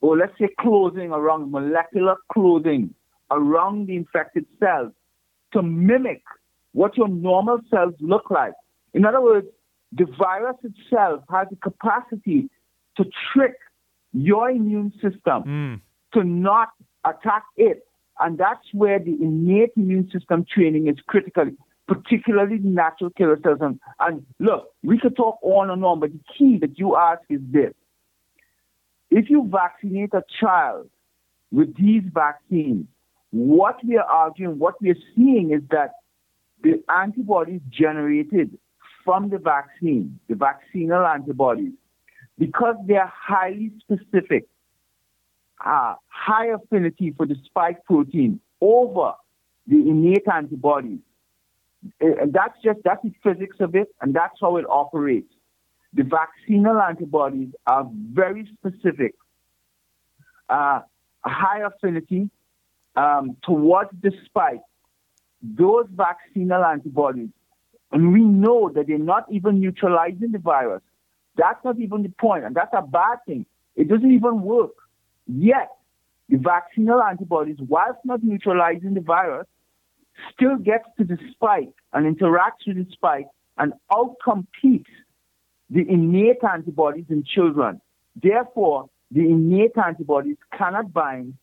or 0.02 0.18
let's 0.18 0.38
say 0.40 0.50
clothing 0.60 1.12
around 1.12 1.52
molecular 1.52 2.16
clothing 2.32 2.94
around 3.32 3.88
the 3.88 3.96
infected 3.96 4.46
cells 4.60 4.92
to 5.54 5.62
mimic 5.62 6.22
what 6.74 6.98
your 6.98 7.08
normal 7.08 7.60
cells 7.70 7.94
look 8.00 8.30
like. 8.30 8.54
In 8.94 9.06
other 9.06 9.22
words, 9.22 9.48
the 9.92 10.06
virus 10.18 10.58
itself 10.64 11.24
has 11.32 11.48
the 11.50 11.56
capacity 11.58 12.50
to 12.98 13.06
trick 13.34 13.56
your 14.14 14.50
immune 14.50 14.92
system 15.02 15.44
mm. 15.44 15.82
to 16.14 16.24
not 16.24 16.70
attack 17.06 17.44
it. 17.58 17.86
And 18.20 18.38
that's 18.38 18.66
where 18.74 19.00
the 19.00 19.18
innate 19.22 19.72
immune 19.78 20.10
system 20.12 20.46
training 20.46 20.88
is 20.88 20.98
critical, 21.08 21.50
particularly 21.88 22.60
natural 22.60 23.10
killer 23.12 23.40
cells. 23.42 23.60
And, 24.00 24.26
look, 24.40 24.74
we 24.84 25.00
could 25.00 25.16
talk 25.16 25.40
on 25.42 25.70
and 25.70 25.84
on, 25.86 26.00
but 26.00 26.12
the 26.12 26.20
key 26.38 26.58
that 26.60 26.78
you 26.78 26.96
ask 26.96 27.22
is 27.30 27.40
this. 27.50 27.74
If 29.10 29.30
you 29.30 29.48
vaccinate 29.50 30.14
a 30.14 30.24
child 30.40 30.90
with 31.52 31.76
these 31.78 32.04
vaccines, 32.14 32.86
what 33.32 33.84
we 33.86 33.98
are 33.98 34.06
arguing, 34.06 34.60
what 34.60 34.82
we 34.82 34.90
are 34.92 34.98
seeing 35.16 35.52
is 35.52 35.62
that 35.72 35.94
the 36.62 36.84
antibodies 36.90 37.62
generated 37.70 38.58
from 39.06 39.30
the 39.30 39.38
vaccine, 39.38 40.20
the 40.28 40.36
vaccinal 40.36 41.06
antibodies, 41.06 41.72
because 42.38 42.76
they 42.86 42.96
are 42.96 43.12
highly 43.16 43.72
specific, 43.80 44.46
uh, 45.66 45.96
high 46.08 46.48
affinity 46.48 47.14
for 47.16 47.26
the 47.26 47.36
spike 47.46 47.84
protein 47.86 48.40
over 48.62 49.14
the 49.68 49.78
innate 49.78 50.28
antibodies. 50.32 51.00
And 52.02 52.34
that's 52.34 52.62
just 52.64 52.80
that's 52.84 53.02
the 53.04 53.14
physics 53.24 53.58
of 53.60 53.76
it, 53.76 53.88
and 54.02 54.14
that's 54.14 54.36
how 54.42 54.58
it 54.58 54.66
operates. 54.70 55.32
The 55.94 56.04
vaccinal 56.04 56.80
antibodies 56.80 57.50
are 57.66 57.90
very 58.12 58.48
specific, 58.58 59.16
uh, 60.50 60.82
high 61.24 61.62
affinity 61.66 62.30
um, 62.96 63.38
towards 63.44 63.92
the 64.02 64.12
spike. 64.26 64.62
Those 65.42 65.86
vaccinal 65.92 66.66
antibodies, 66.66 67.30
and 67.94 68.12
we 68.12 68.22
know 68.22 68.70
that 68.76 68.88
they're 68.88 68.98
not 68.98 69.26
even 69.32 69.62
neutralizing 69.62 70.34
the 70.34 70.40
virus. 70.40 70.82
That's 71.38 71.64
not 71.64 71.80
even 71.80 72.04
the 72.04 72.10
point, 72.10 72.44
and 72.44 72.54
that's 72.54 72.74
a 72.74 72.82
bad 72.82 73.20
thing. 73.26 73.46
It 73.78 73.88
doesn't 73.88 74.12
even 74.12 74.42
work. 74.42 74.74
Yet, 75.32 75.70
the 76.28 76.38
vaccinal 76.38 77.04
antibodies, 77.04 77.58
whilst 77.60 78.00
not 78.04 78.24
neutralizing 78.24 78.96
the 78.96 79.02
virus, 79.02 79.46
still 80.34 80.58
gets 80.58 80.86
to 80.98 81.04
the 81.04 81.18
spike 81.32 81.74
and 81.94 82.18
interacts 82.18 82.66
with 82.66 82.78
the 82.78 82.92
spike 82.92 83.28
and 83.58 83.74
outcompetes 83.92 84.86
the 85.70 85.86
innate 85.88 86.44
antibodies 86.44 87.06
in 87.10 87.24
children. 87.24 87.80
Therefore, 88.22 88.90
the 89.12 89.22
innate 89.22 89.78
antibodies 89.78 90.38
cannot 90.58 90.92
bind, 90.92 91.36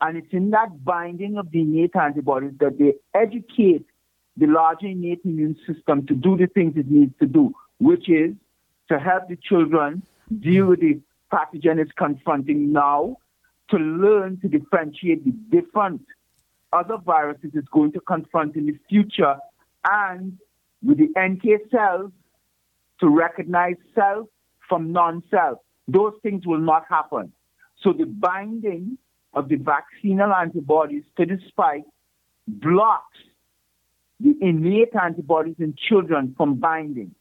and 0.00 0.18
it's 0.18 0.32
in 0.32 0.50
that 0.50 0.84
binding 0.84 1.38
of 1.38 1.50
the 1.50 1.60
innate 1.60 1.96
antibodies 1.96 2.52
that 2.60 2.78
they 2.78 2.94
educate 3.14 3.86
the 4.36 4.46
larger 4.46 4.86
innate 4.86 5.20
immune 5.24 5.56
system 5.66 6.06
to 6.06 6.14
do 6.14 6.36
the 6.36 6.46
things 6.46 6.74
it 6.76 6.90
needs 6.90 7.14
to 7.20 7.26
do, 7.26 7.52
which 7.78 8.08
is 8.08 8.34
to 8.90 8.98
help 8.98 9.28
the 9.28 9.36
children 9.36 10.02
deal 10.40 10.66
with 10.66 10.80
the 10.80 11.00
pathogen 11.32 11.78
it's 11.78 11.92
confronting 11.96 12.72
now, 12.72 13.16
to 13.70 13.76
learn 13.76 14.38
to 14.40 14.48
differentiate 14.48 15.24
the 15.24 15.32
different 15.50 16.02
other 16.72 16.96
viruses 16.98 17.50
it's 17.54 17.68
going 17.68 17.92
to 17.92 18.00
confront 18.00 18.56
in 18.56 18.66
the 18.66 18.78
future, 18.88 19.36
and 19.84 20.38
with 20.82 20.98
the 20.98 21.08
NK 21.18 21.70
cells 21.70 22.12
to 23.00 23.08
recognize 23.08 23.76
self 23.94 24.28
from 24.68 24.92
non-self. 24.92 25.58
Those 25.88 26.12
things 26.22 26.46
will 26.46 26.60
not 26.60 26.84
happen. 26.88 27.32
So 27.82 27.92
the 27.92 28.04
binding 28.04 28.98
of 29.34 29.48
the 29.48 29.56
vaccinal 29.56 30.32
antibodies 30.32 31.04
to 31.16 31.26
the 31.26 31.38
spike 31.48 31.84
blocks 32.46 33.18
the 34.20 34.36
innate 34.42 34.94
antibodies 35.00 35.56
in 35.58 35.74
children 35.88 36.34
from 36.36 36.56
binding. 36.56 37.14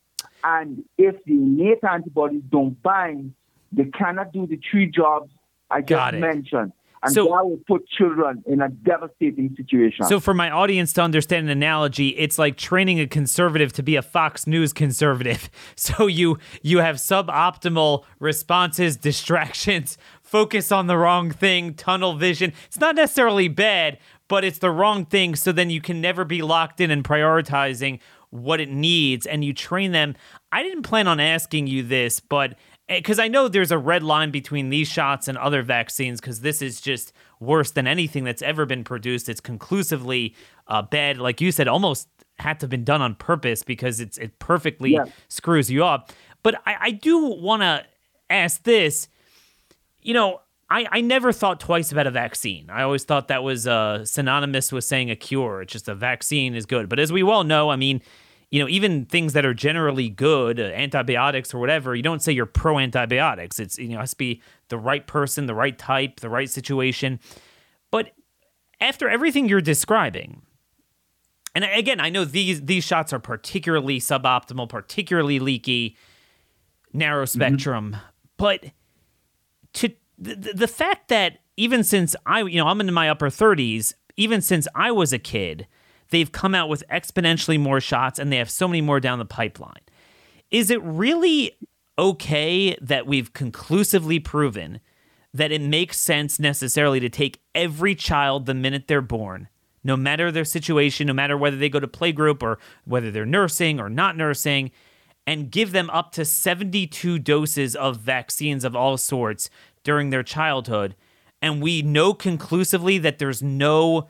And 0.43 0.83
if 0.97 1.15
the 1.23 1.33
innate 1.33 1.83
antibodies 1.83 2.43
don't 2.49 2.81
bind, 2.83 3.33
they 3.71 3.85
cannot 3.85 4.33
do 4.33 4.45
the 4.47 4.59
three 4.69 4.91
jobs 4.91 5.31
I 5.69 5.81
just 5.81 6.15
mentioned. 6.15 6.73
And 7.01 7.13
so, 7.13 7.25
that 7.25 7.45
will 7.45 7.59
put 7.65 7.87
children 7.87 8.43
in 8.45 8.61
a 8.61 8.67
devastating 8.67 9.55
situation. 9.55 10.05
So, 10.05 10.19
for 10.19 10.33
my 10.33 10.49
audience 10.49 10.91
to 10.93 11.01
understand 11.01 11.45
an 11.45 11.51
analogy, 11.51 12.09
it's 12.09 12.37
like 12.37 12.57
training 12.57 12.99
a 12.99 13.07
conservative 13.07 13.71
to 13.73 13.83
be 13.83 13.95
a 13.95 14.01
Fox 14.01 14.45
News 14.45 14.73
conservative. 14.73 15.49
So 15.75 16.07
you 16.07 16.39
you 16.61 16.79
have 16.79 16.97
suboptimal 16.97 18.03
responses, 18.19 18.97
distractions, 19.09 19.97
focus 20.21 20.71
on 20.71 20.87
the 20.87 20.97
wrong 20.97 21.31
thing, 21.31 21.73
tunnel 21.73 22.15
vision. 22.15 22.53
It's 22.65 22.79
not 22.79 22.95
necessarily 22.95 23.47
bad, 23.47 23.97
but 24.27 24.43
it's 24.43 24.59
the 24.59 24.71
wrong 24.71 25.05
thing. 25.05 25.35
So 25.35 25.51
then 25.51 25.69
you 25.69 25.79
can 25.79 26.01
never 26.01 26.25
be 26.25 26.41
locked 26.41 26.81
in 26.81 26.91
and 26.91 27.03
prioritizing 27.03 27.99
what 28.29 28.59
it 28.59 28.69
needs, 28.69 29.25
and 29.25 29.43
you 29.43 29.53
train 29.53 29.91
them. 29.91 30.15
I 30.51 30.63
didn't 30.63 30.83
plan 30.83 31.07
on 31.07 31.19
asking 31.19 31.67
you 31.67 31.83
this, 31.83 32.19
but 32.19 32.57
because 32.89 33.19
I 33.19 33.27
know 33.27 33.47
there's 33.47 33.71
a 33.71 33.77
red 33.77 34.03
line 34.03 34.31
between 34.31 34.69
these 34.69 34.87
shots 34.87 35.27
and 35.27 35.37
other 35.37 35.61
vaccines, 35.61 36.19
because 36.19 36.41
this 36.41 36.61
is 36.61 36.81
just 36.81 37.13
worse 37.39 37.71
than 37.71 37.87
anything 37.87 38.23
that's 38.23 38.41
ever 38.41 38.65
been 38.65 38.83
produced. 38.83 39.29
It's 39.29 39.39
conclusively 39.39 40.35
uh, 40.67 40.81
bad, 40.81 41.17
like 41.19 41.39
you 41.39 41.51
said, 41.51 41.67
almost 41.67 42.07
had 42.39 42.59
to 42.59 42.63
have 42.63 42.69
been 42.69 42.83
done 42.83 43.01
on 43.01 43.15
purpose 43.15 43.63
because 43.63 43.99
it's 43.99 44.17
it 44.17 44.39
perfectly 44.39 44.93
yeah. 44.93 45.05
screws 45.27 45.69
you 45.69 45.85
up. 45.85 46.11
But 46.41 46.55
I, 46.65 46.75
I 46.79 46.91
do 46.91 47.25
want 47.25 47.61
to 47.61 47.85
ask 48.29 48.63
this. 48.63 49.07
You 50.01 50.13
know, 50.13 50.41
I, 50.69 50.87
I 50.91 51.01
never 51.01 51.31
thought 51.31 51.59
twice 51.59 51.91
about 51.91 52.07
a 52.07 52.11
vaccine. 52.11 52.69
I 52.69 52.83
always 52.83 53.03
thought 53.03 53.27
that 53.27 53.43
was 53.43 53.67
uh, 53.67 54.05
synonymous 54.05 54.71
with 54.71 54.83
saying 54.83 55.11
a 55.11 55.15
cure. 55.15 55.61
It's 55.61 55.73
just 55.73 55.87
a 55.87 55.95
vaccine 55.95 56.55
is 56.55 56.65
good. 56.65 56.89
But 56.89 56.99
as 56.99 57.11
we 57.11 57.21
well 57.21 57.43
know, 57.43 57.69
I 57.69 57.75
mean, 57.75 58.01
you 58.51 58.59
know, 58.59 58.67
even 58.67 59.05
things 59.05 59.33
that 59.33 59.45
are 59.45 59.53
generally 59.53 60.09
good, 60.09 60.59
uh, 60.59 60.63
antibiotics 60.63 61.53
or 61.53 61.59
whatever, 61.59 61.95
you 61.95 62.01
don't 62.01 62.21
say 62.21 62.31
you're 62.31 62.45
pro 62.47 62.79
antibiotics. 62.79 63.59
It's, 63.59 63.77
you 63.77 63.89
know, 63.89 63.97
it 63.97 64.01
has 64.01 64.11
to 64.11 64.17
be 64.17 64.41
the 64.69 64.77
right 64.77 65.05
person, 65.05 65.45
the 65.45 65.53
right 65.53 65.77
type, 65.77 66.19
the 66.19 66.29
right 66.29 66.49
situation. 66.49 67.19
But 67.91 68.11
after 68.81 69.07
everything 69.07 69.47
you're 69.47 69.61
describing, 69.61 70.41
and 71.55 71.63
again, 71.63 71.99
I 71.99 72.09
know 72.09 72.25
these 72.25 72.61
these 72.61 72.83
shots 72.83 73.11
are 73.11 73.19
particularly 73.19 73.99
suboptimal, 73.99 74.69
particularly 74.69 75.39
leaky, 75.39 75.97
narrow 76.93 77.25
mm-hmm. 77.25 77.39
spectrum, 77.39 77.91
mm-hmm. 77.91 78.05
but 78.37 78.65
to 79.73 79.93
the, 80.17 80.35
the 80.53 80.67
fact 80.67 81.09
that 81.09 81.39
even 81.57 81.83
since 81.83 82.15
I, 82.25 82.41
you 82.43 82.57
know, 82.57 82.67
I'm 82.67 82.79
in 82.81 82.93
my 82.93 83.09
upper 83.09 83.29
30s, 83.29 83.93
even 84.15 84.41
since 84.41 84.67
I 84.75 84.91
was 84.91 85.11
a 85.11 85.19
kid, 85.19 85.67
they've 86.09 86.31
come 86.31 86.55
out 86.55 86.69
with 86.69 86.83
exponentially 86.89 87.59
more 87.59 87.81
shots 87.81 88.19
and 88.19 88.31
they 88.31 88.37
have 88.37 88.49
so 88.49 88.67
many 88.67 88.81
more 88.81 88.99
down 88.99 89.19
the 89.19 89.25
pipeline. 89.25 89.81
Is 90.51 90.71
it 90.71 90.81
really 90.83 91.57
okay 91.97 92.75
that 92.81 93.05
we've 93.05 93.33
conclusively 93.33 94.19
proven 94.19 94.79
that 95.33 95.51
it 95.51 95.61
makes 95.61 95.99
sense 95.99 96.39
necessarily 96.39 96.99
to 96.99 97.09
take 97.09 97.41
every 97.53 97.93
child 97.93 98.45
the 98.45 98.53
minute 98.53 98.87
they're 98.87 99.01
born, 99.01 99.47
no 99.83 99.95
matter 99.95 100.31
their 100.31 100.45
situation, 100.45 101.07
no 101.07 101.13
matter 101.13 101.37
whether 101.37 101.57
they 101.57 101.69
go 101.69 101.79
to 101.79 101.87
playgroup 101.87 102.41
or 102.41 102.57
whether 102.85 103.11
they're 103.11 103.25
nursing 103.25 103.79
or 103.79 103.89
not 103.89 104.17
nursing, 104.17 104.71
and 105.27 105.51
give 105.51 105.71
them 105.71 105.89
up 105.91 106.11
to 106.11 106.25
72 106.25 107.19
doses 107.19 107.75
of 107.75 107.97
vaccines 107.97 108.63
of 108.63 108.75
all 108.75 108.97
sorts 108.97 109.49
during 109.83 110.09
their 110.09 110.23
childhood? 110.23 110.95
And 111.41 111.61
we 111.61 111.81
know 111.83 112.13
conclusively 112.13 112.97
that 112.97 113.19
there's 113.19 113.43
no 113.43 114.09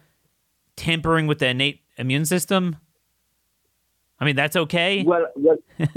tampering 0.77 1.27
with 1.27 1.39
the 1.39 1.47
innate 1.49 1.81
immune 1.99 2.25
system? 2.25 2.77
I 4.19 4.25
mean, 4.25 4.35
that's 4.35 4.55
okay. 4.55 5.03
Well, 5.03 5.27
well, 5.35 5.57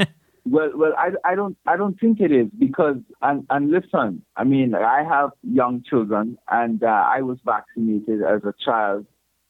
well, 0.45 0.71
well 0.75 0.93
I, 0.99 1.11
I 1.25 1.35
don't, 1.35 1.57
I 1.67 1.77
don't 1.77 1.99
think 1.99 2.21
it 2.21 2.31
is 2.31 2.49
because, 2.59 2.97
and, 3.23 3.47
and 3.49 3.71
listen, 3.71 4.23
I 4.37 4.45
mean, 4.45 4.75
I 4.75 5.03
have 5.03 5.31
young 5.43 5.83
children, 5.89 6.37
and 6.51 6.83
uh, 6.83 6.87
I 6.87 7.23
was 7.23 7.39
vaccinated 7.45 8.23
as 8.23 8.43
a 8.45 8.53
child 8.65 9.07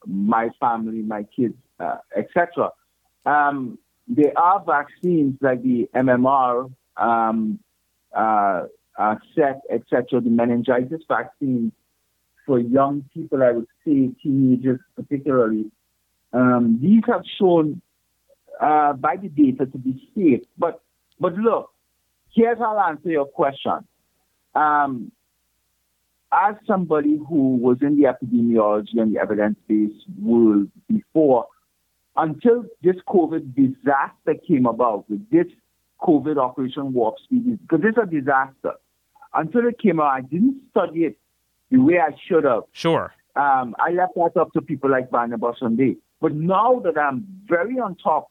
my 0.07 0.51
family, 0.61 1.03
my 1.03 1.25
kids, 1.37 1.55
uh, 1.81 1.97
etc. 2.17 2.71
Um, 3.25 3.79
there 4.09 4.33
are 4.37 4.63
vaccines 4.65 5.37
like 5.41 5.63
the 5.63 5.89
MMR, 5.95 6.73
um, 6.97 7.59
uh, 8.17 8.65
uh, 8.99 9.15
SET, 9.35 9.61
etc., 9.71 10.21
the 10.21 10.31
meningitis 10.31 11.03
vaccine 11.09 11.73
for 12.45 12.59
young 12.59 13.05
people, 13.15 13.43
I 13.43 13.53
would 13.53 13.67
say 13.87 14.11
teenagers 14.23 14.81
particularly. 14.97 15.71
Um, 16.33 16.79
these 16.81 17.03
have 17.07 17.23
shown 17.39 17.83
uh, 18.61 18.95
by 18.95 19.17
the 19.17 19.29
data 19.29 19.67
to 19.67 19.79
be 19.79 20.11
safe. 20.15 20.43
But 20.57 20.81
but 21.21 21.35
look, 21.35 21.71
here's 22.35 22.59
how 22.59 22.77
I'll 22.77 22.91
answer 22.91 23.11
your 23.11 23.27
question. 23.27 23.87
Um, 24.55 25.13
as 26.33 26.55
somebody 26.67 27.19
who 27.29 27.57
was 27.57 27.79
in 27.83 28.01
the 28.01 28.05
epidemiology 28.05 28.99
and 28.99 29.15
the 29.15 29.21
evidence-based 29.21 30.05
world 30.21 30.69
before, 30.89 31.47
until 32.17 32.65
this 32.83 32.97
COVID 33.07 33.55
disaster 33.55 34.35
came 34.47 34.65
about, 34.67 35.09
with 35.11 35.29
this 35.31 35.47
COVID 36.01 36.39
Operation 36.39 36.95
Warp 36.95 37.19
Speed, 37.19 37.59
because 37.61 37.85
it's 37.85 37.99
a 37.99 38.07
disaster. 38.07 38.73
Until 39.35 39.67
it 39.67 39.79
came 39.79 40.01
out, 40.01 40.13
I 40.13 40.21
didn't 40.23 40.63
study 40.71 41.05
it 41.05 41.19
the 41.71 41.79
way 41.79 41.99
I 41.99 42.15
should 42.27 42.45
have. 42.45 42.63
Sure. 42.73 43.13
Um, 43.37 43.75
I 43.79 43.93
left 43.93 44.15
that 44.17 44.39
up 44.39 44.53
to 44.53 44.63
people 44.63 44.91
like 44.91 45.11
Barnabas 45.11 45.57
Sunday. 45.59 45.97
But 46.23 46.35
now 46.35 46.81
that 46.85 46.97
I'm 46.97 47.27
very 47.47 47.81
on 47.81 47.97
top 47.97 48.29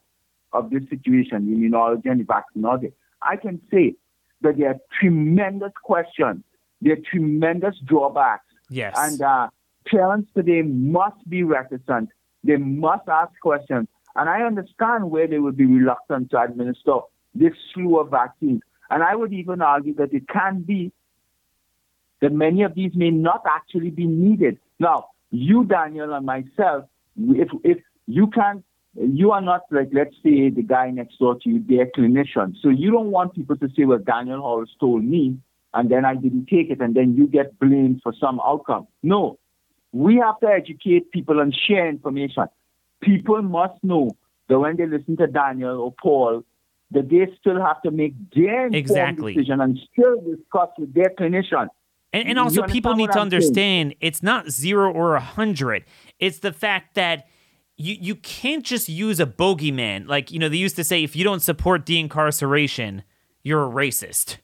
of 0.54 0.70
this 0.70 0.82
situation, 0.88 1.42
immunology 1.42 2.10
and 2.10 2.20
the 2.20 2.24
vaccinology, 2.24 2.92
I 3.20 3.36
can 3.36 3.60
say 3.70 3.96
that 4.40 4.56
there 4.56 4.70
are 4.70 4.78
tremendous 4.98 5.72
questions, 5.84 6.42
there 6.80 6.94
are 6.94 7.02
tremendous 7.08 7.76
drawbacks. 7.84 8.46
Yes. 8.70 8.94
And 8.96 9.20
uh, 9.20 9.48
parents 9.86 10.30
today 10.34 10.62
must 10.62 11.28
be 11.28 11.42
reticent. 11.42 12.08
They 12.42 12.56
must 12.56 13.06
ask 13.08 13.32
questions. 13.42 13.88
And 14.16 14.28
I 14.28 14.40
understand 14.40 15.10
where 15.10 15.28
they 15.28 15.38
would 15.38 15.58
be 15.58 15.66
reluctant 15.66 16.30
to 16.30 16.40
administer 16.40 17.00
this 17.34 17.52
slew 17.72 18.00
of 18.00 18.10
vaccines. 18.10 18.62
And 18.88 19.02
I 19.02 19.14
would 19.14 19.34
even 19.34 19.60
argue 19.60 19.94
that 19.96 20.14
it 20.14 20.26
can 20.28 20.62
be 20.62 20.92
that 22.22 22.32
many 22.32 22.62
of 22.62 22.74
these 22.74 22.92
may 22.94 23.10
not 23.10 23.42
actually 23.46 23.90
be 23.90 24.06
needed. 24.06 24.58
Now, 24.78 25.08
you, 25.30 25.64
Daniel, 25.64 26.14
and 26.14 26.24
myself, 26.24 26.84
if, 27.16 27.48
if 27.64 27.78
you 28.06 28.26
can't, 28.28 28.64
you 28.94 29.30
are 29.30 29.40
not 29.40 29.62
like, 29.70 29.88
let's 29.92 30.14
say, 30.22 30.50
the 30.50 30.62
guy 30.62 30.90
next 30.90 31.18
door 31.18 31.36
to 31.42 31.48
you, 31.48 31.64
they're 31.66 31.86
clinician. 31.86 32.54
So 32.60 32.68
you 32.68 32.90
don't 32.90 33.10
want 33.10 33.34
people 33.34 33.56
to 33.56 33.68
say, 33.76 33.84
well, 33.84 33.98
Daniel 33.98 34.40
Halls 34.40 34.70
told 34.78 35.04
me, 35.04 35.38
and 35.74 35.90
then 35.90 36.04
I 36.04 36.14
didn't 36.14 36.46
take 36.46 36.70
it, 36.70 36.80
and 36.80 36.94
then 36.94 37.16
you 37.16 37.26
get 37.26 37.58
blamed 37.58 38.00
for 38.02 38.12
some 38.20 38.40
outcome. 38.44 38.86
No, 39.02 39.38
we 39.92 40.16
have 40.16 40.38
to 40.40 40.46
educate 40.48 41.10
people 41.10 41.40
and 41.40 41.54
share 41.54 41.88
information. 41.88 42.44
People 43.00 43.42
must 43.42 43.82
know 43.82 44.10
that 44.48 44.58
when 44.58 44.76
they 44.76 44.86
listen 44.86 45.16
to 45.16 45.26
Daniel 45.26 45.80
or 45.80 45.94
Paul, 46.02 46.44
that 46.90 47.08
they 47.08 47.26
still 47.40 47.60
have 47.60 47.80
to 47.82 47.90
make 47.90 48.14
their 48.34 48.66
exactly. 48.66 49.32
decision 49.32 49.60
and 49.60 49.78
still 49.92 50.20
discuss 50.20 50.68
with 50.78 50.92
their 50.92 51.10
clinician. 51.18 51.68
And, 52.12 52.28
and 52.28 52.38
also, 52.38 52.62
people 52.64 52.94
need 52.94 53.10
to 53.12 53.18
understand 53.18 53.90
saying? 53.90 53.94
it's 54.00 54.22
not 54.22 54.50
zero 54.50 54.92
or 54.92 55.14
a 55.14 55.20
hundred. 55.20 55.84
It's 56.18 56.40
the 56.40 56.52
fact 56.52 56.94
that 56.94 57.26
you 57.76 57.96
you 57.98 58.16
can't 58.16 58.64
just 58.64 58.88
use 58.88 59.18
a 59.18 59.26
bogeyman. 59.26 60.06
Like 60.06 60.30
you 60.30 60.38
know, 60.38 60.48
they 60.48 60.56
used 60.56 60.76
to 60.76 60.84
say, 60.84 61.02
if 61.02 61.16
you 61.16 61.24
don't 61.24 61.40
support 61.40 61.86
de-incarceration, 61.86 63.02
you're 63.42 63.64
a 63.64 63.70
racist. 63.70 64.38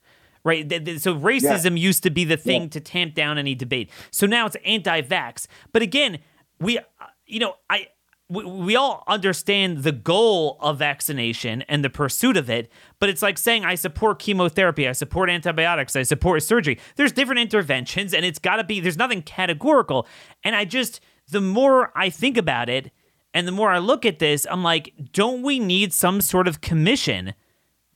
Right, 0.44 0.70
so 0.98 1.14
racism 1.14 1.72
yeah. 1.72 1.84
used 1.88 2.04
to 2.04 2.10
be 2.10 2.24
the 2.24 2.38
thing 2.38 2.62
yeah. 2.62 2.68
to 2.68 2.80
tamp 2.80 3.14
down 3.14 3.36
any 3.36 3.54
debate. 3.54 3.90
So 4.10 4.26
now 4.26 4.46
it's 4.46 4.56
anti-vax. 4.64 5.46
But 5.72 5.82
again, 5.82 6.20
we, 6.58 6.78
uh, 6.78 6.82
you 7.26 7.40
know, 7.40 7.56
I 7.68 7.88
we, 8.28 8.44
we 8.44 8.76
all 8.76 9.04
understand 9.06 9.78
the 9.78 9.92
goal 9.92 10.58
of 10.60 10.78
vaccination 10.78 11.62
and 11.62 11.84
the 11.84 11.90
pursuit 11.90 12.36
of 12.36 12.50
it, 12.50 12.70
but 12.98 13.08
it's 13.08 13.22
like 13.22 13.38
saying 13.38 13.64
I 13.64 13.74
support 13.74 14.18
chemotherapy, 14.18 14.86
I 14.86 14.92
support 14.92 15.30
antibiotics, 15.30 15.96
I 15.96 16.02
support 16.02 16.42
surgery. 16.42 16.78
There's 16.96 17.12
different 17.12 17.40
interventions, 17.40 18.12
and 18.12 18.24
it's 18.24 18.38
got 18.38 18.56
to 18.56 18.64
be, 18.64 18.80
there's 18.80 18.98
nothing 18.98 19.22
categorical. 19.22 20.06
And 20.44 20.54
I 20.54 20.64
just, 20.64 21.00
the 21.28 21.40
more 21.40 21.92
I 21.96 22.10
think 22.10 22.36
about 22.36 22.68
it, 22.68 22.92
and 23.34 23.46
the 23.46 23.52
more 23.52 23.70
I 23.70 23.78
look 23.78 24.06
at 24.06 24.18
this, 24.18 24.46
I'm 24.50 24.62
like, 24.62 24.92
don't 25.12 25.42
we 25.42 25.58
need 25.58 25.92
some 25.92 26.20
sort 26.20 26.48
of 26.48 26.60
commission? 26.60 27.34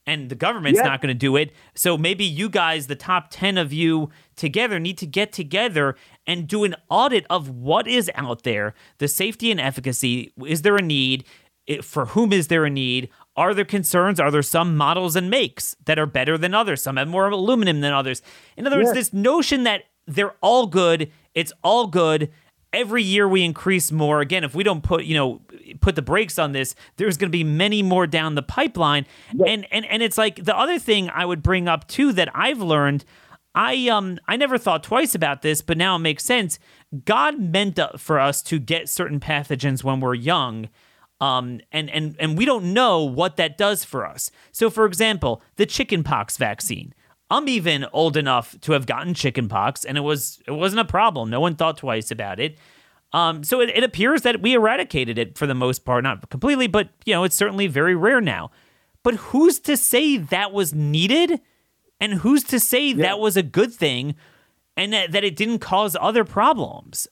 And 0.06 0.28
the 0.28 0.34
government's 0.34 0.78
yeah. 0.78 0.86
not 0.88 1.00
going 1.00 1.14
to 1.14 1.18
do 1.18 1.36
it. 1.36 1.52
So 1.74 1.96
maybe 1.96 2.24
you 2.24 2.48
guys, 2.48 2.86
the 2.86 2.96
top 2.96 3.28
10 3.30 3.56
of 3.58 3.72
you 3.72 4.10
together, 4.36 4.78
need 4.78 4.98
to 4.98 5.06
get 5.06 5.32
together 5.32 5.96
and 6.26 6.48
do 6.48 6.64
an 6.64 6.74
audit 6.88 7.24
of 7.30 7.48
what 7.48 7.86
is 7.86 8.10
out 8.14 8.42
there, 8.42 8.74
the 8.98 9.08
safety 9.08 9.50
and 9.50 9.60
efficacy. 9.60 10.32
Is 10.46 10.62
there 10.62 10.76
a 10.76 10.82
need? 10.82 11.24
For 11.82 12.06
whom 12.06 12.32
is 12.32 12.48
there 12.48 12.64
a 12.64 12.70
need? 12.70 13.08
Are 13.36 13.54
there 13.54 13.64
concerns? 13.64 14.18
Are 14.18 14.30
there 14.30 14.42
some 14.42 14.76
models 14.76 15.14
and 15.14 15.30
makes 15.30 15.76
that 15.84 15.98
are 15.98 16.06
better 16.06 16.36
than 16.36 16.54
others? 16.54 16.82
Some 16.82 16.96
have 16.96 17.08
more 17.08 17.28
aluminum 17.28 17.80
than 17.80 17.92
others. 17.92 18.20
In 18.56 18.66
other 18.66 18.78
words, 18.78 18.92
this 18.92 19.12
notion 19.12 19.62
that 19.62 19.84
they're 20.06 20.34
all 20.40 20.66
good, 20.66 21.12
it's 21.34 21.52
all 21.62 21.86
good, 21.86 22.30
every 22.72 23.02
year 23.02 23.28
we 23.28 23.42
increase 23.44 23.92
more. 23.92 24.20
Again, 24.20 24.44
if 24.44 24.54
we 24.54 24.64
don't 24.64 24.82
put, 24.82 25.04
you 25.04 25.14
know, 25.14 25.40
put 25.80 25.96
the 25.96 26.02
brakes 26.02 26.38
on 26.38 26.52
this, 26.52 26.74
there's 26.96 27.16
going 27.16 27.28
to 27.28 27.36
be 27.36 27.44
many 27.44 27.82
more 27.82 28.06
down 28.06 28.34
the 28.34 28.42
pipeline. 28.42 29.06
And 29.46 29.66
and 29.70 29.84
and 29.86 30.02
it's 30.02 30.18
like 30.18 30.44
the 30.44 30.56
other 30.56 30.78
thing 30.78 31.10
I 31.10 31.24
would 31.24 31.42
bring 31.42 31.68
up 31.68 31.86
too 31.88 32.12
that 32.12 32.28
I've 32.34 32.60
learned 32.60 33.04
I 33.54 33.88
um 33.88 34.18
I 34.26 34.36
never 34.36 34.58
thought 34.58 34.82
twice 34.82 35.14
about 35.14 35.42
this, 35.42 35.62
but 35.62 35.76
now 35.76 35.96
it 35.96 36.00
makes 36.00 36.24
sense. 36.24 36.58
God 37.04 37.38
meant 37.38 37.78
for 37.98 38.18
us 38.18 38.42
to 38.42 38.58
get 38.58 38.88
certain 38.88 39.20
pathogens 39.20 39.84
when 39.84 40.00
we're 40.00 40.14
young. 40.14 40.68
Um, 41.20 41.60
and, 41.70 41.88
and, 41.88 42.16
and 42.18 42.36
we 42.36 42.44
don't 42.44 42.74
know 42.74 43.04
what 43.04 43.36
that 43.36 43.56
does 43.56 43.84
for 43.84 44.04
us. 44.04 44.32
So, 44.50 44.68
for 44.68 44.86
example, 44.86 45.40
the 45.54 45.66
chickenpox 45.66 46.36
vaccine. 46.36 46.94
I'm 47.32 47.48
even 47.48 47.86
old 47.94 48.18
enough 48.18 48.60
to 48.60 48.72
have 48.72 48.84
gotten 48.84 49.14
chickenpox, 49.14 49.86
and 49.86 49.96
it 49.96 50.02
was 50.02 50.42
it 50.46 50.50
wasn't 50.50 50.80
a 50.80 50.84
problem. 50.84 51.30
No 51.30 51.40
one 51.40 51.56
thought 51.56 51.78
twice 51.78 52.10
about 52.10 52.38
it. 52.38 52.58
Um, 53.14 53.42
so 53.42 53.60
it, 53.60 53.70
it 53.70 53.82
appears 53.82 54.20
that 54.22 54.42
we 54.42 54.52
eradicated 54.52 55.16
it 55.16 55.38
for 55.38 55.46
the 55.46 55.54
most 55.54 55.86
part, 55.86 56.04
not 56.04 56.28
completely, 56.28 56.66
but 56.66 56.90
you 57.06 57.14
know 57.14 57.24
it's 57.24 57.34
certainly 57.34 57.66
very 57.68 57.94
rare 57.94 58.20
now. 58.20 58.50
But 59.02 59.14
who's 59.14 59.58
to 59.60 59.78
say 59.78 60.18
that 60.18 60.52
was 60.52 60.74
needed, 60.74 61.40
and 61.98 62.14
who's 62.14 62.44
to 62.44 62.60
say 62.60 62.88
yeah. 62.88 63.02
that 63.06 63.18
was 63.18 63.38
a 63.38 63.42
good 63.42 63.72
thing, 63.72 64.14
and 64.76 64.92
that, 64.92 65.12
that 65.12 65.24
it 65.24 65.34
didn't 65.34 65.60
cause 65.60 65.96
other 65.98 66.24
problems? 66.24 67.08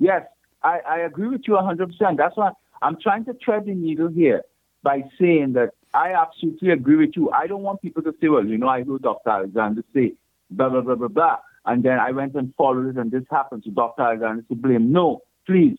Yes, 0.00 0.22
I, 0.64 0.80
I 0.80 0.98
agree 0.98 1.28
with 1.28 1.42
you 1.46 1.54
100%. 1.54 2.16
That's 2.16 2.36
why 2.36 2.50
I'm 2.82 2.98
trying 3.00 3.24
to 3.26 3.34
thread 3.44 3.66
the 3.66 3.74
needle 3.74 4.08
here 4.08 4.42
by 4.82 5.04
saying 5.18 5.52
that 5.52 5.70
I 5.94 6.14
absolutely 6.14 6.70
agree 6.70 6.96
with 6.96 7.10
you. 7.16 7.30
I 7.30 7.46
don't 7.46 7.62
want 7.62 7.82
people 7.82 8.02
to 8.02 8.14
say, 8.20 8.28
well, 8.28 8.44
you 8.44 8.58
know, 8.58 8.68
I 8.68 8.82
heard 8.82 9.02
Dr. 9.02 9.30
Alexander 9.30 9.82
say 9.94 10.14
blah, 10.50 10.68
blah, 10.68 10.80
blah, 10.80 10.94
blah, 10.94 11.08
blah. 11.08 11.38
And 11.64 11.82
then 11.82 11.98
I 11.98 12.10
went 12.10 12.34
and 12.34 12.52
followed 12.56 12.88
it 12.88 12.96
and 12.96 13.10
this 13.10 13.24
happened. 13.30 13.62
So 13.64 13.70
Dr. 13.72 14.02
Alexander 14.02 14.42
to 14.48 14.54
blame. 14.54 14.92
No, 14.92 15.20
please. 15.46 15.76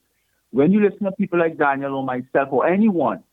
When 0.52 0.72
you 0.72 0.82
listen 0.84 1.06
to 1.06 1.12
people 1.14 1.40
like 1.40 1.58
Daniel 1.58 1.96
or 1.96 2.04
myself 2.04 2.50
or 2.52 2.68
anyone, 2.68 3.24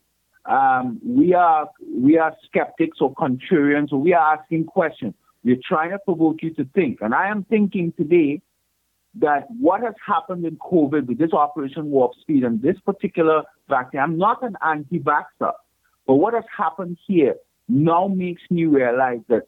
um, 0.47 0.99
we 1.05 1.35
are 1.35 1.69
we 1.95 2.17
are 2.17 2.35
skeptics 2.47 2.99
or 3.01 3.15
contrarians 3.15 3.93
or 3.93 3.99
we 3.99 4.15
are 4.15 4.37
asking 4.39 4.65
questions. 4.65 5.15
We're 5.45 5.61
trying 5.63 5.91
to 5.91 5.99
provoke 5.99 6.43
you 6.43 6.55
to 6.55 6.65
think. 6.75 7.01
And 7.03 7.15
I 7.15 7.29
am 7.29 7.45
thinking 7.45 7.93
today 7.97 8.41
that 9.17 9.47
what 9.59 9.83
has 9.83 9.95
happened 10.07 10.45
in 10.47 10.57
COVID 10.57 11.07
with 11.07 11.19
this 11.19 11.33
Operation 11.33 11.91
Warp 11.91 12.13
Speed 12.21 12.45
and 12.45 12.63
this 12.63 12.77
particular 12.85 13.43
vaccine, 13.69 14.01
I'm 14.01 14.19
not 14.19 14.43
an 14.43 14.57
anti-vaxxer. 14.65 15.53
But 16.11 16.17
what 16.17 16.35
has 16.35 16.43
happened 16.59 16.99
here 17.07 17.37
now 17.69 18.09
makes 18.09 18.43
me 18.51 18.65
realize 18.65 19.21
that 19.29 19.45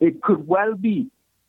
it 0.00 0.20
could 0.20 0.48
well 0.48 0.74
be 0.74 1.06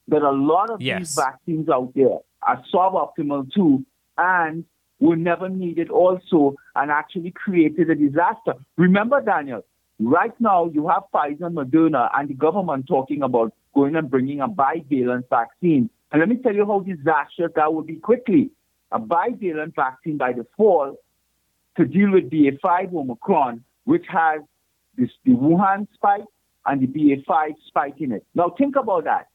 that 0.10 0.22
a 0.22 0.30
lot 0.30 0.70
of 0.70 0.80
yes. 0.80 1.00
these 1.00 1.16
vaccines 1.16 1.70
out 1.70 1.92
there 1.96 2.20
are 2.44 2.64
suboptimal 2.72 3.52
too 3.52 3.84
and 4.16 4.64
were 5.00 5.16
never 5.16 5.50
needed 5.50 5.90
also 5.90 6.54
and 6.76 6.92
actually 6.92 7.32
created 7.32 7.90
a 7.90 7.96
disaster. 7.96 8.54
Remember, 8.78 9.22
Daniel, 9.22 9.66
right 10.00 10.40
now 10.40 10.70
you 10.72 10.88
have 10.88 11.02
Pfizer 11.12 11.48
and 11.48 11.58
Moderna 11.58 12.12
and 12.16 12.30
the 12.30 12.36
government 12.36 12.86
talking 12.86 13.24
about 13.24 13.52
going 13.74 13.96
and 13.96 14.08
bringing 14.08 14.40
a 14.40 14.48
bivalent 14.48 15.28
vaccine. 15.32 15.90
And 16.12 16.20
let 16.20 16.30
me 16.30 16.36
tell 16.36 16.54
you 16.54 16.68
how 16.68 16.82
disastrous 16.82 17.54
that 17.56 17.74
would 17.74 17.88
be 17.88 17.96
quickly. 17.96 18.52
A 18.92 19.00
bivalent 19.00 19.74
vaccine 19.74 20.18
by 20.18 20.34
the 20.34 20.46
fall 20.56 20.96
to 21.76 21.86
deal 21.86 22.12
with 22.12 22.30
BA5 22.30 22.94
Omicron 22.94 23.64
which 23.86 24.06
has 24.08 24.42
this, 24.98 25.10
the 25.26 25.32
Wuhan 25.32 25.88
spike 25.94 26.26
and 26.66 26.82
the 26.82 26.88
BA5 26.88 27.54
spike 27.68 27.96
in 28.00 28.12
it. 28.12 28.26
Now 28.36 28.54
think 28.58 28.76
about 28.76 29.04
that. 29.06 29.28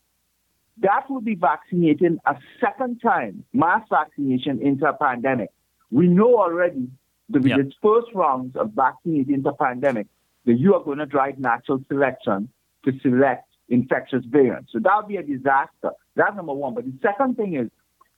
That 0.80 1.10
would 1.10 1.24
be 1.24 1.34
vaccinating 1.34 2.18
a 2.24 2.36
second 2.60 3.00
time, 3.00 3.44
mass 3.52 3.82
vaccination 3.90 4.62
into 4.62 4.86
a 4.86 4.92
pandemic. 4.92 5.50
We 5.90 6.06
know 6.06 6.38
already 6.38 6.88
that 7.30 7.42
with 7.42 7.50
yep. 7.50 7.60
its 7.60 7.74
first 7.82 8.06
rounds 8.14 8.56
of 8.56 8.72
vaccinating 8.72 9.34
into 9.34 9.48
a 9.48 9.54
pandemic, 9.54 10.06
that 10.46 10.54
you 10.54 10.74
are 10.74 10.82
going 10.82 10.98
to 10.98 11.06
drive 11.06 11.38
natural 11.38 11.82
selection 11.88 12.48
to 12.84 12.92
select 13.02 13.48
infectious 13.68 14.24
variants. 14.24 14.72
So 14.72 14.78
that 14.78 14.96
would 14.96 15.08
be 15.08 15.16
a 15.16 15.22
disaster. 15.22 15.90
That's 16.14 16.34
number 16.36 16.54
one. 16.54 16.74
But 16.74 16.84
the 16.84 16.94
second 17.02 17.36
thing 17.36 17.56
is, 17.56 17.68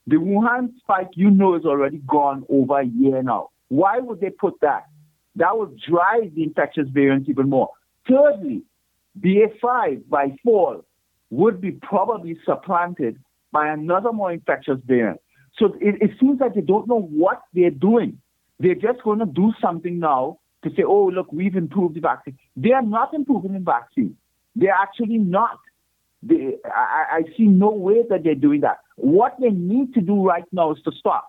The 0.07 0.17
Wuhan 0.17 0.77
spike, 0.79 1.11
you 1.15 1.31
know, 1.31 1.55
is 1.55 1.65
already 1.65 1.99
gone 1.99 2.45
over 2.49 2.81
a 2.81 2.85
year 2.85 3.23
now. 3.23 3.51
Why 3.69 3.99
would 3.99 4.21
they 4.21 4.31
put 4.31 4.61
that? 4.61 4.87
That 5.41 5.57
will 5.57 5.75
drive 5.89 6.35
the 6.35 6.43
infectious 6.43 6.87
variants 6.91 7.31
even 7.31 7.49
more. 7.49 7.71
Thirdly, 8.07 8.63
BA5 9.19 10.07
by 10.07 10.37
fall 10.45 10.85
would 11.31 11.63
be 11.63 11.71
probably 11.71 12.39
supplanted 12.45 13.19
by 13.51 13.69
another 13.69 14.13
more 14.13 14.31
infectious 14.31 14.79
variant. 14.85 15.19
So 15.59 15.77
it, 15.81 15.97
it 16.03 16.11
seems 16.21 16.41
like 16.41 16.55
they 16.55 16.61
don't 16.61 16.87
know 16.87 17.01
what 17.01 17.41
they're 17.55 17.71
doing. 17.71 18.19
They're 18.59 18.75
just 18.75 19.03
going 19.03 19.21
to 19.21 19.25
do 19.25 19.55
something 19.63 19.99
now 19.99 20.41
to 20.63 20.71
say, 20.77 20.83
oh, 20.87 21.07
look, 21.07 21.33
we've 21.33 21.57
improved 21.57 21.95
the 21.95 22.01
vaccine. 22.01 22.39
They 22.55 22.73
are 22.73 22.83
not 22.83 23.15
improving 23.15 23.55
the 23.55 23.61
vaccine. 23.61 24.19
They're 24.55 24.77
actually 24.79 25.17
not. 25.17 25.59
They, 26.23 26.57
I, 26.67 27.05
I 27.11 27.23
see 27.35 27.45
no 27.45 27.71
way 27.71 28.03
that 28.11 28.25
they're 28.25 28.35
doing 28.35 28.61
that. 28.61 28.81
What 28.97 29.37
they 29.41 29.49
need 29.49 29.95
to 29.95 30.03
do 30.03 30.23
right 30.23 30.45
now 30.53 30.73
is 30.73 30.83
to 30.83 30.93
stop. 30.99 31.29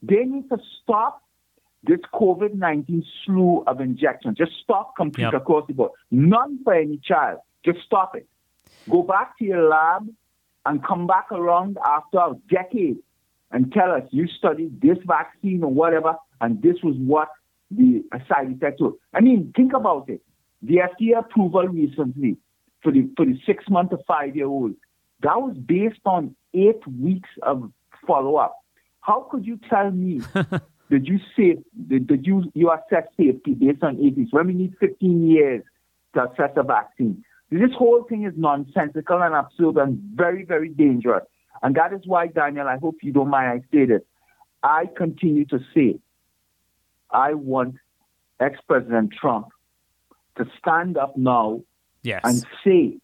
They 0.00 0.24
need 0.24 0.48
to 0.50 0.58
stop 0.80 1.22
this 1.84 1.98
COVID 2.14 2.54
19 2.54 3.04
slew 3.24 3.64
of 3.66 3.80
injections. 3.80 4.36
Just 4.38 4.52
stop 4.62 4.94
completely 4.96 5.32
yep. 5.32 5.42
across 5.42 5.66
the 5.66 5.74
board. 5.74 5.92
None 6.10 6.60
for 6.62 6.74
any 6.74 6.98
child. 7.04 7.38
Just 7.64 7.80
stop 7.84 8.16
it. 8.16 8.26
Go 8.90 9.02
back 9.02 9.38
to 9.38 9.44
your 9.44 9.68
lab 9.68 10.08
and 10.64 10.84
come 10.84 11.06
back 11.06 11.30
around 11.32 11.78
after 11.84 12.18
a 12.18 12.34
decade 12.48 12.98
and 13.50 13.72
tell 13.72 13.92
us 13.92 14.02
you 14.10 14.26
studied 14.26 14.80
this 14.80 14.98
vaccine 15.06 15.62
or 15.62 15.72
whatever, 15.72 16.16
and 16.40 16.62
this 16.62 16.76
was 16.82 16.94
what 16.98 17.28
the 17.70 18.02
side 18.28 18.50
effects 18.50 18.80
were. 18.80 18.92
I 19.14 19.20
mean, 19.20 19.52
think 19.54 19.72
about 19.72 20.08
it. 20.08 20.22
The 20.62 20.76
FDA 20.76 21.18
approval 21.18 21.68
recently 21.68 22.36
for 22.82 22.92
the 22.92 23.08
for 23.16 23.26
the 23.26 23.38
six 23.46 23.64
month 23.68 23.90
to 23.90 23.98
five 24.06 24.36
year 24.36 24.46
old, 24.46 24.74
that 25.22 25.40
was 25.40 25.56
based 25.56 26.00
on 26.04 26.34
eight 26.54 26.86
weeks 26.86 27.28
of 27.42 27.70
follow 28.06 28.36
up. 28.36 28.56
How 29.00 29.26
could 29.30 29.44
you 29.44 29.58
tell 29.68 29.90
me 29.90 30.20
that 30.92 31.06
you 31.06 31.18
say 31.34 31.56
that 31.88 32.26
you 32.26 32.44
you 32.54 32.70
assess 32.70 33.04
safety 33.16 33.54
based 33.54 33.82
on 33.82 33.96
weeks 33.96 34.30
when 34.30 34.46
we 34.46 34.52
need 34.52 34.74
15 34.78 35.26
years 35.26 35.62
to 36.14 36.24
assess 36.24 36.50
a 36.56 36.62
vaccine? 36.62 37.24
This 37.50 37.70
whole 37.76 38.04
thing 38.04 38.24
is 38.24 38.34
nonsensical 38.36 39.22
and 39.22 39.34
absurd 39.34 39.76
and 39.78 39.98
very, 40.14 40.44
very 40.44 40.68
dangerous. 40.68 41.24
And 41.62 41.74
that 41.76 41.94
is 41.94 42.02
why, 42.04 42.26
Daniel, 42.26 42.68
I 42.68 42.76
hope 42.76 42.96
you 43.02 43.12
don't 43.12 43.30
mind 43.30 43.62
I 43.62 43.74
say 43.74 43.86
this. 43.86 44.02
I 44.62 44.84
continue 44.94 45.46
to 45.46 45.60
say 45.74 45.98
I 47.10 47.34
want 47.34 47.76
ex 48.38 48.58
President 48.68 49.14
Trump 49.18 49.48
to 50.36 50.44
stand 50.58 50.98
up 50.98 51.16
now 51.16 51.62
yes. 52.02 52.20
and 52.24 52.44
say 52.64 52.98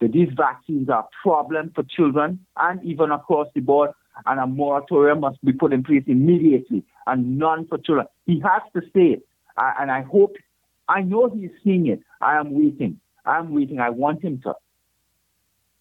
that 0.00 0.12
these 0.12 0.30
vaccines 0.36 0.88
are 0.88 1.04
a 1.04 1.08
problem 1.22 1.70
for 1.74 1.84
children 1.84 2.44
and 2.56 2.82
even 2.84 3.12
across 3.12 3.48
the 3.54 3.60
board, 3.60 3.90
and 4.26 4.40
a 4.40 4.46
moratorium 4.46 5.20
must 5.20 5.42
be 5.44 5.52
put 5.52 5.72
in 5.72 5.82
place 5.84 6.02
immediately 6.06 6.84
and 7.10 7.38
none 7.38 7.66
for 7.66 7.78
children. 7.78 8.06
He 8.26 8.40
has 8.40 8.62
to 8.74 8.80
say 8.92 9.14
it. 9.14 9.26
and 9.56 9.90
I 9.90 10.02
hope, 10.02 10.36
I 10.88 11.02
know 11.02 11.28
he's 11.28 11.50
seeing 11.62 11.86
it. 11.86 12.00
I 12.20 12.36
am 12.36 12.52
waiting. 12.52 13.00
I'm 13.24 13.54
waiting. 13.54 13.80
I 13.80 13.90
want 13.90 14.22
him 14.22 14.40
to. 14.42 14.54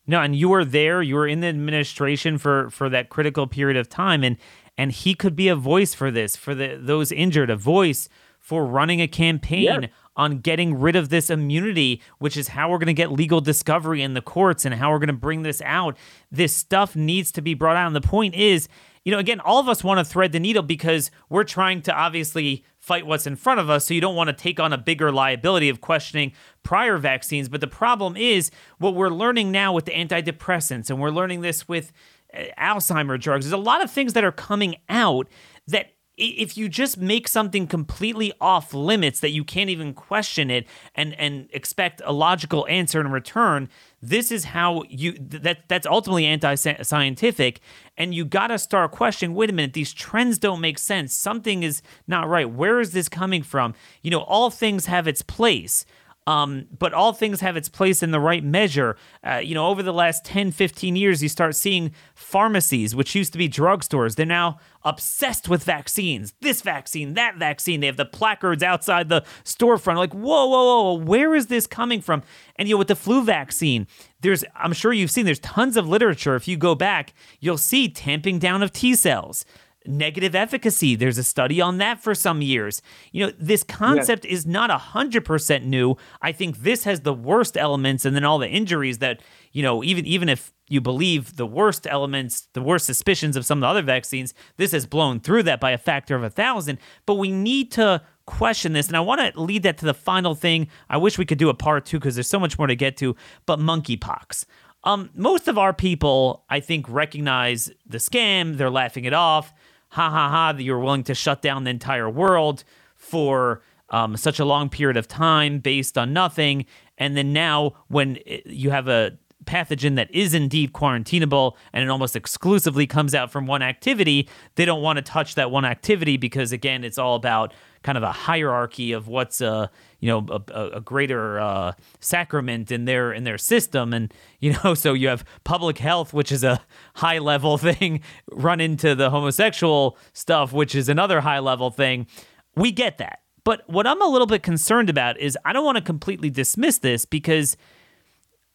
No, 0.08 0.22
and 0.22 0.36
you 0.36 0.50
were 0.50 0.66
there. 0.66 1.02
You 1.02 1.16
were 1.16 1.28
in 1.28 1.42
the 1.42 1.48
administration 1.48 2.40
for 2.40 2.72
for 2.72 2.90
that 2.90 3.10
critical 3.10 3.46
period 3.46 3.78
of 3.78 3.88
time, 3.88 4.24
and 4.24 4.38
and 4.76 4.92
he 4.92 5.14
could 5.14 5.36
be 5.36 5.48
a 5.50 5.56
voice 5.56 5.94
for 5.94 6.10
this, 6.10 6.36
for 6.36 6.56
the 6.56 6.80
those 6.82 7.12
injured, 7.12 7.52
a 7.52 7.56
voice 7.56 8.10
for 8.40 8.66
running 8.66 9.02
a 9.02 9.08
campaign 9.08 9.84
yes. 9.84 9.92
on 10.16 10.40
getting 10.40 10.80
rid 10.80 10.96
of 10.96 11.10
this 11.10 11.30
immunity, 11.30 12.02
which 12.18 12.36
is 12.36 12.48
how 12.48 12.72
we're 12.72 12.80
going 12.80 12.88
to 12.88 12.94
get 12.94 13.12
legal 13.12 13.42
discovery 13.42 14.02
in 14.02 14.16
the 14.16 14.22
courts 14.22 14.66
and 14.66 14.74
how 14.74 14.90
we're 14.90 14.98
going 14.98 15.08
to 15.08 15.14
bring 15.14 15.44
this 15.44 15.62
out. 15.64 15.96
This 16.32 16.56
stuff 16.56 16.96
needs 16.96 17.32
to 17.34 17.42
be 17.42 17.54
brought 17.54 17.76
out. 17.76 17.86
And 17.86 17.96
the 17.96 18.02
point 18.02 18.34
is, 18.34 18.68
you 19.10 19.16
know, 19.16 19.20
again, 19.20 19.40
all 19.40 19.60
of 19.60 19.68
us 19.68 19.84
want 19.84 19.98
to 19.98 20.06
thread 20.06 20.34
the 20.34 20.40
needle 20.40 20.62
because 20.62 21.10
we're 21.30 21.44
trying 21.44 21.82
to 21.82 21.92
obviously 21.92 22.64
fight 22.78 23.08
what's 23.08 23.26
in 23.26 23.36
front 23.36 23.60
of 23.60 23.68
us. 23.68 23.86
So 23.86 23.96
you 23.96 24.02
don't 24.02 24.16
want 24.16 24.28
to 24.28 24.36
take 24.36 24.60
on 24.60 24.72
a 24.72 24.78
bigger 24.78 25.12
liability 25.12 25.68
of 25.68 25.82
questioning 25.82 26.32
prior 26.62 27.00
vaccines. 27.00 27.50
But 27.50 27.60
the 27.60 27.66
problem 27.66 28.16
is 28.16 28.52
what 28.78 28.94
we're 28.94 29.10
learning 29.10 29.52
now 29.52 29.74
with 29.74 29.86
the 29.86 29.94
antidepressants, 29.94 30.92
and 30.92 31.02
we're 31.02 31.10
learning 31.10 31.42
this 31.42 31.68
with 31.68 31.92
uh, 32.36 32.44
Alzheimer 32.60 33.20
drugs. 33.20 33.46
There's 33.46 33.52
a 33.52 33.58
lot 33.58 33.84
of 33.84 33.90
things 33.90 34.14
that 34.14 34.24
are 34.24 34.32
coming 34.32 34.76
out 34.90 35.28
that 35.66 35.94
if 36.16 36.56
you 36.56 36.70
just 36.70 37.00
make 37.00 37.28
something 37.28 37.66
completely 37.66 38.32
off 38.40 38.76
limits 38.76 39.22
that 39.22 39.32
you 39.32 39.44
can't 39.44 39.72
even 39.72 39.96
question 39.96 40.52
it 40.52 40.68
and 40.94 41.14
and 41.16 41.50
expect 41.52 42.00
a 42.06 42.14
logical 42.14 42.68
answer 42.68 43.02
in 43.02 43.10
return 43.10 43.70
this 44.02 44.32
is 44.32 44.46
how 44.46 44.84
you 44.90 45.14
that 45.20 45.68
that's 45.68 45.86
ultimately 45.86 46.26
anti-scientific 46.26 47.60
and 47.98 48.16
you 48.16 48.24
got 48.24 48.48
to 48.48 48.58
start 48.58 48.92
questioning 48.92 49.36
wait 49.36 49.50
a 49.50 49.54
minute 49.54 49.74
these 49.74 49.94
trends 49.94 50.38
don't 50.38 50.62
make 50.62 50.80
sense. 50.80 51.14
Something 51.14 51.64
is 51.64 51.82
not 52.08 52.28
right. 52.28 52.50
Where 52.50 52.80
is 52.80 52.92
this 52.92 53.10
coming 53.10 53.44
from? 53.44 53.74
You 54.02 54.12
know 54.12 54.22
all 54.22 54.50
things 54.50 54.86
have 54.86 55.08
its 55.08 55.22
place 55.22 55.86
um, 56.30 56.68
but 56.78 56.94
all 56.94 57.12
things 57.12 57.42
have 57.42 57.58
its 57.58 57.68
place 57.68 58.04
in 58.04 58.12
the 58.12 58.20
right 58.20 58.44
measure. 58.44 58.96
Uh, 59.26 59.38
you 59.38 59.56
know, 59.56 59.66
over 59.66 59.82
the 59.82 59.92
last 59.92 60.24
10, 60.26 60.52
15 60.52 60.96
years, 60.96 61.24
you 61.24 61.28
start 61.28 61.56
seeing 61.56 61.92
pharmacies, 62.14 62.94
which 62.96 63.16
used 63.16 63.32
to 63.32 63.40
be 63.40 63.50
drugstores, 63.50 64.16
they're 64.16 64.28
now 64.28 64.60
obsessed 64.84 65.50
with 65.50 65.64
vaccines. 65.64 66.36
This 66.40 66.62
vaccine, 66.62 67.16
that 67.16 67.38
vaccine. 67.38 67.80
They 67.80 67.88
have 67.88 67.98
the 67.98 68.06
placards 68.06 68.62
outside 68.62 69.10
the 69.10 69.24
storefront. 69.44 69.98
Like, 69.98 70.14
whoa, 70.14 70.46
whoa, 70.46 70.94
whoa, 70.94 71.04
where 71.04 71.34
is 71.34 71.48
this 71.48 71.66
coming 71.66 72.00
from? 72.00 72.22
And 72.58 72.70
you 72.70 72.76
know, 72.76 72.78
with 72.80 72.90
the 72.90 72.96
flu 72.96 73.24
vaccine, 73.24 73.88
there's 74.22 74.46
I'm 74.56 74.74
sure 74.74 74.94
you've 74.94 75.10
seen 75.10 75.26
there's 75.26 75.40
tons 75.40 75.78
of 75.78 75.90
literature. 75.90 76.36
If 76.36 76.48
you 76.48 76.58
go 76.58 76.76
back, 76.76 77.16
you'll 77.40 77.58
see 77.58 77.90
tamping 77.90 78.38
down 78.38 78.62
of 78.62 78.72
T 78.72 78.94
cells 78.94 79.46
negative 79.90 80.36
efficacy. 80.36 80.96
There's 80.96 81.18
a 81.18 81.24
study 81.24 81.60
on 81.60 81.80
that 81.80 82.02
for 82.02 82.14
some 82.16 82.42
years. 82.42 82.82
You 83.12 83.26
know, 83.26 83.34
this 83.38 83.64
concept 83.64 84.24
yes. 84.26 84.40
is 84.40 84.46
not 84.46 84.70
100% 84.70 85.66
new. 85.66 85.96
I 86.22 86.32
think 86.32 86.60
this 86.60 86.84
has 86.84 87.02
the 87.02 87.14
worst 87.14 87.58
elements 87.58 88.06
and 88.06 88.16
then 88.16 88.24
all 88.24 88.38
the 88.38 88.48
injuries 88.48 89.00
that, 89.00 89.22
you 89.52 89.64
know, 89.64 89.84
even 89.84 90.06
even 90.06 90.30
if 90.30 90.54
you 90.68 90.80
believe 90.80 91.36
the 91.36 91.48
worst 91.48 91.88
elements, 91.88 92.48
the 92.54 92.62
worst 92.62 92.86
suspicions 92.86 93.36
of 93.36 93.46
some 93.46 93.58
of 93.58 93.62
the 93.62 93.68
other 93.68 93.82
vaccines, 93.82 94.34
this 94.58 94.72
has 94.72 94.86
blown 94.86 95.20
through 95.20 95.44
that 95.44 95.60
by 95.60 95.72
a 95.72 95.78
factor 95.78 96.16
of 96.16 96.24
a 96.24 96.30
thousand. 96.30 96.78
But 97.06 97.16
we 97.16 97.32
need 97.32 97.72
to 97.72 98.04
question 98.28 98.74
this. 98.74 98.88
And 98.88 98.96
I 98.96 99.00
want 99.00 99.34
to 99.34 99.42
lead 99.42 99.64
that 99.64 99.80
to 99.80 99.86
the 99.86 99.94
final 99.94 100.36
thing. 100.36 100.68
I 100.90 100.98
wish 100.98 101.18
we 101.18 101.26
could 101.26 101.40
do 101.40 101.50
a 101.50 101.54
part 101.56 101.86
two 101.86 102.00
because 102.00 102.16
there's 102.16 102.30
so 102.30 102.40
much 102.40 102.58
more 102.58 102.68
to 102.68 102.76
get 102.76 102.96
to, 102.98 103.16
but 103.48 103.60
monkeypox. 103.60 104.46
Um, 104.84 105.10
most 105.14 105.48
of 105.48 105.58
our 105.58 105.74
people, 105.74 106.46
I 106.50 106.60
think, 106.62 106.88
recognize 106.88 107.72
the 107.86 107.98
scam. 107.98 108.58
They're 108.58 108.70
laughing 108.70 109.06
it 109.06 109.14
off 109.14 109.54
ha 109.90 110.10
ha 110.10 110.30
ha, 110.30 110.54
that 110.54 110.64
you're 110.64 110.80
willing 110.80 111.04
to 111.04 111.16
shut 111.16 111.42
down 111.42 111.64
the 111.64 111.70
entire 111.70 112.10
world 112.10 112.64
for 112.96 113.62
um, 113.90 114.16
such 114.18 114.40
a 114.40 114.46
long 114.46 114.70
period 114.70 114.98
of 114.98 115.08
time 115.08 115.60
based 115.60 115.98
on 115.98 116.14
nothing. 116.14 116.66
And 116.98 117.18
then 117.18 117.34
now, 117.34 117.74
when 117.88 118.20
you 118.46 118.72
have 118.72 118.88
a 118.88 119.18
pathogen 119.46 119.96
that 119.96 120.14
is 120.14 120.34
indeed 120.34 120.74
quarantinable 120.74 121.56
and 121.74 121.84
it 121.84 121.90
almost 121.90 122.16
exclusively 122.16 122.86
comes 122.86 123.16
out 123.16 123.32
from 123.32 123.48
one 123.48 123.62
activity, 123.62 124.30
they 124.56 124.66
don't 124.66 124.82
want 124.82 124.98
to 124.98 125.02
touch 125.02 125.36
that 125.36 125.50
one 125.50 125.66
activity 125.66 126.18
because, 126.18 126.52
again, 126.52 126.84
it's 126.84 126.98
all 126.98 127.16
about 127.16 127.54
kind 127.84 127.98
of 127.98 128.04
a 128.04 128.12
hierarchy 128.12 128.92
of 128.92 129.08
what's 129.08 129.40
a 129.40 129.72
you 130.00 130.08
know 130.10 130.42
a, 130.54 130.66
a 130.76 130.82
greater 130.82 131.40
uh, 131.40 131.72
sacrament 132.00 132.72
in 132.72 132.86
their 132.86 133.14
in 133.14 133.24
their 133.24 133.38
system. 133.38 133.94
And 133.94 134.14
you 134.40 134.56
know 134.64 134.74
so 134.76 134.94
you 134.94 135.08
have 135.08 135.24
public 135.44 135.78
health 135.78 136.14
which 136.14 136.32
is 136.32 136.44
a 136.44 136.62
high 136.96 137.20
level 137.20 137.58
thing 137.58 138.02
run 138.32 138.60
into 138.60 138.96
the 138.96 139.10
homosexual 139.10 139.98
stuff 140.14 140.52
which 140.52 140.76
is 140.76 140.90
another 140.90 141.22
high 141.22 141.40
level 141.40 141.72
thing. 141.72 142.08
We 142.56 142.72
get 142.72 142.98
that. 142.98 143.22
But 143.46 143.64
what 143.68 143.88
i'm 143.88 144.02
a 144.02 144.08
little 144.08 144.28
bit 144.28 144.44
concerned 144.44 144.90
about 144.90 145.18
is 145.20 145.38
i 145.46 145.54
don't 145.54 145.66
want 145.66 145.78
to 145.78 145.84
completely 145.84 146.30
dismiss 146.30 146.80
this 146.80 147.06
because 147.06 147.56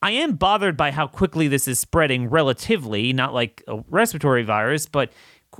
I 0.05 0.11
am 0.11 0.35
bothered 0.35 0.77
by 0.77 0.91
how 0.91 1.07
quickly 1.07 1.49
this 1.49 1.67
is 1.67 1.79
spreading 1.79 2.29
relatively, 2.29 3.15
not 3.15 3.33
like 3.33 3.65
a 3.67 3.83
respiratory 3.89 4.43
virus, 4.43 4.85
but 4.85 5.11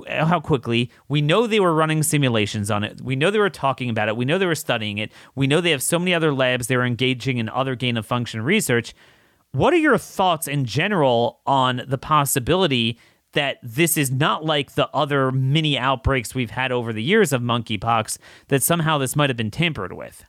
uh, 0.07 0.23
how 0.23 0.39
quickly. 0.39 0.91
We 1.07 1.19
know 1.23 1.47
they 1.47 1.59
were 1.59 1.73
running 1.73 2.03
simulations 2.03 2.69
on 2.69 2.83
it. 2.83 3.01
We 3.01 3.15
know 3.15 3.31
they 3.31 3.39
were 3.39 3.49
talking 3.49 3.89
about 3.89 4.07
it. 4.07 4.15
We 4.15 4.23
know 4.23 4.37
they 4.37 4.45
were 4.45 4.53
studying 4.53 4.99
it. 4.99 5.11
We 5.33 5.47
know 5.47 5.61
they 5.61 5.71
have 5.71 5.81
so 5.81 5.97
many 5.97 6.13
other 6.13 6.31
labs 6.31 6.67
they 6.67 6.77
were 6.77 6.85
engaging 6.85 7.39
in 7.39 7.49
other 7.49 7.73
gain 7.73 7.97
of 7.97 8.05
function 8.05 8.43
research. 8.43 8.93
What 9.51 9.73
are 9.73 9.77
your 9.77 9.97
thoughts 9.97 10.47
in 10.47 10.65
general 10.65 11.41
on 11.47 11.81
the 11.87 11.97
possibility 11.97 12.99
that 13.33 13.57
this 13.63 13.97
is 13.97 14.11
not 14.11 14.45
like 14.45 14.75
the 14.75 14.89
other 14.89 15.31
mini 15.31 15.75
outbreaks 15.75 16.35
we've 16.35 16.51
had 16.51 16.71
over 16.71 16.93
the 16.93 17.01
years 17.01 17.33
of 17.33 17.41
monkeypox, 17.41 18.19
that 18.49 18.61
somehow 18.61 18.99
this 18.99 19.15
might 19.15 19.31
have 19.31 19.37
been 19.37 19.49
tampered 19.49 19.93
with? 19.93 20.23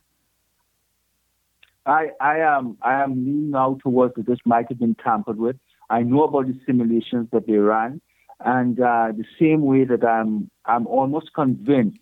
I, 1.87 2.09
I 2.19 2.39
am 2.39 2.77
I 2.81 3.01
am 3.01 3.11
leaning 3.15 3.51
now 3.51 3.77
towards 3.81 4.15
that 4.15 4.27
this 4.27 4.39
might 4.45 4.67
have 4.69 4.79
been 4.79 4.95
tampered 4.95 5.37
with. 5.37 5.55
I 5.89 6.03
know 6.03 6.23
about 6.23 6.47
the 6.47 6.59
simulations 6.65 7.29
that 7.31 7.47
they 7.47 7.53
ran. 7.53 8.01
And 8.39 8.79
uh, 8.79 9.11
the 9.17 9.25
same 9.39 9.61
way 9.61 9.83
that 9.85 10.05
I'm, 10.05 10.49
I'm 10.65 10.85
almost 10.87 11.33
convinced, 11.33 11.99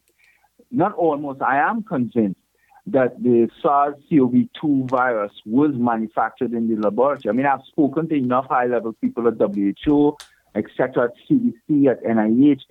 not 0.71 0.93
almost, 0.95 1.41
I 1.41 1.57
am 1.59 1.83
convinced 1.83 2.39
that 2.87 3.21
the 3.23 3.49
SARS-CoV-2 3.61 4.89
virus 4.89 5.31
was 5.45 5.71
manufactured 5.75 6.53
in 6.53 6.67
the 6.67 6.79
laboratory. 6.79 7.29
I 7.29 7.31
mean, 7.31 7.45
I've 7.45 7.65
spoken 7.67 8.09
to 8.09 8.15
enough 8.15 8.45
high-level 8.47 8.93
people 9.01 9.27
at 9.27 9.35
WHO, 9.39 10.17
etc., 10.55 11.05
at 11.05 11.11
CDC, 11.27 11.89
at 11.89 12.03
NIH, 12.03 12.61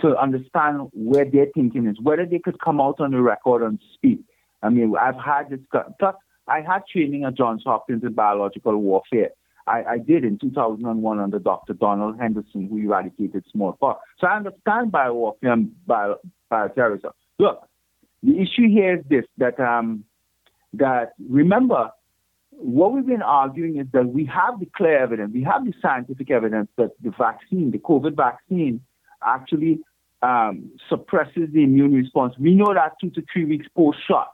to 0.00 0.16
understand 0.16 0.88
where 0.92 1.24
their 1.24 1.46
thinking 1.54 1.86
is, 1.86 1.96
whether 2.00 2.24
they 2.24 2.38
could 2.38 2.60
come 2.60 2.80
out 2.80 3.00
on 3.00 3.10
the 3.10 3.20
record 3.20 3.62
and 3.62 3.80
speak. 3.94 4.20
I 4.62 4.70
mean, 4.70 4.94
I've 4.98 5.16
had 5.16 5.50
this, 5.50 5.60
plus 5.98 6.14
I 6.48 6.60
had 6.60 6.82
training 6.90 7.24
at 7.24 7.34
Johns 7.34 7.62
Hopkins 7.64 8.02
in 8.02 8.12
biological 8.12 8.76
warfare. 8.76 9.30
I, 9.66 9.84
I 9.84 9.98
did 9.98 10.24
in 10.24 10.38
2001 10.38 11.20
under 11.20 11.38
Dr. 11.38 11.74
Donald 11.74 12.18
Henderson, 12.18 12.68
who 12.68 12.78
eradicated 12.78 13.44
smallpox. 13.52 14.02
So 14.18 14.26
I 14.26 14.36
understand 14.36 14.92
biowarfare 14.92 15.52
and 15.52 15.86
bio, 15.86 16.16
bioterrorism. 16.50 17.12
Look, 17.38 17.68
the 18.22 18.38
issue 18.40 18.68
here 18.68 18.96
is 18.96 19.04
this: 19.08 19.24
that 19.36 19.60
um, 19.60 20.04
that 20.72 21.12
remember 21.28 21.90
what 22.50 22.92
we've 22.92 23.06
been 23.06 23.22
arguing 23.22 23.78
is 23.78 23.86
that 23.92 24.08
we 24.08 24.24
have 24.26 24.58
the 24.58 24.66
clear 24.76 24.98
evidence, 24.98 25.32
we 25.32 25.44
have 25.44 25.64
the 25.64 25.72
scientific 25.80 26.30
evidence 26.30 26.68
that 26.76 26.90
the 27.02 27.10
vaccine, 27.16 27.70
the 27.70 27.78
COVID 27.78 28.16
vaccine, 28.16 28.80
actually 29.24 29.78
um, 30.22 30.70
suppresses 30.88 31.48
the 31.52 31.62
immune 31.62 31.94
response. 31.94 32.34
We 32.38 32.54
know 32.54 32.74
that 32.74 32.94
two 33.00 33.10
to 33.10 33.22
three 33.32 33.44
weeks 33.44 33.66
post 33.76 33.98
shot. 34.06 34.32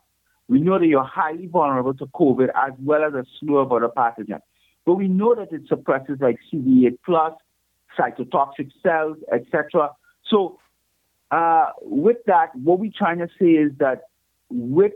We 0.49 0.61
know 0.61 0.79
that 0.79 0.87
you're 0.87 1.05
highly 1.05 1.47
vulnerable 1.47 1.95
to 1.95 2.07
COVID 2.07 2.49
as 2.55 2.73
well 2.79 3.05
as 3.05 3.15
a 3.15 3.25
slew 3.39 3.59
of 3.59 3.73
other 3.73 3.89
pathogens. 3.89 4.41
But 4.85 4.95
we 4.95 5.09
know 5.09 5.35
that 5.35 5.53
it 5.53 5.63
suppresses 5.69 6.19
like 6.21 6.37
CD8 6.53 6.99
plus, 7.05 7.33
cytotoxic 7.99 8.71
cells, 8.83 9.17
etc. 9.33 9.91
So 10.29 10.59
uh, 11.31 11.71
with 11.81 12.19
that, 12.27 12.55
what 12.55 12.79
we're 12.79 12.93
trying 12.97 13.19
to 13.19 13.29
say 13.41 13.47
is 13.47 13.73
that 13.79 14.03
with 14.51 14.93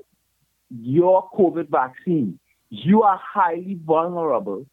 your 0.70 1.28
COVID 1.30 1.70
vaccine, 1.70 2.38
you 2.70 3.02
are 3.02 3.18
highly 3.22 3.78
vulnerable 3.84 4.66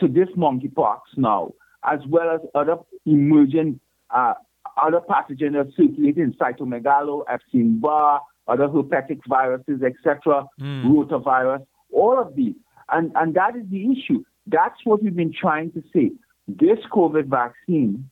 to 0.00 0.08
this 0.08 0.28
monkeypox 0.36 1.00
now, 1.16 1.52
as 1.84 2.00
well 2.08 2.30
as 2.30 2.40
other 2.54 2.76
emerging 3.06 3.78
uh, 4.14 4.34
other 4.82 5.00
pathogens 5.00 5.52
that 5.52 5.70
circulate 5.76 6.16
in 6.16 6.32
cytomegalo, 6.34 7.24
Epstein-Barr, 7.28 8.20
other 8.50 8.68
herpetic 8.68 9.20
viruses, 9.28 9.82
etc., 9.82 10.46
mm. 10.60 10.84
rotavirus, 10.84 11.64
all 11.92 12.18
of 12.18 12.34
these. 12.34 12.54
And, 12.90 13.12
and 13.14 13.34
that 13.34 13.56
is 13.56 13.62
the 13.70 13.92
issue. 13.92 14.24
That's 14.46 14.76
what 14.84 15.02
we've 15.02 15.14
been 15.14 15.32
trying 15.32 15.72
to 15.72 15.82
say. 15.94 16.10
This 16.48 16.78
COVID 16.92 17.26
vaccine, 17.26 18.10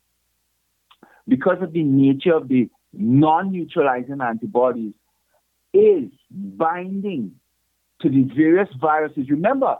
because 1.26 1.58
of 1.60 1.72
the 1.72 1.82
nature 1.82 2.34
of 2.34 2.48
the 2.48 2.68
non 2.92 3.50
neutralizing 3.50 4.20
antibodies, 4.20 4.92
is 5.74 6.10
binding 6.30 7.32
to 8.00 8.08
the 8.08 8.22
various 8.34 8.68
viruses. 8.80 9.28
Remember, 9.28 9.76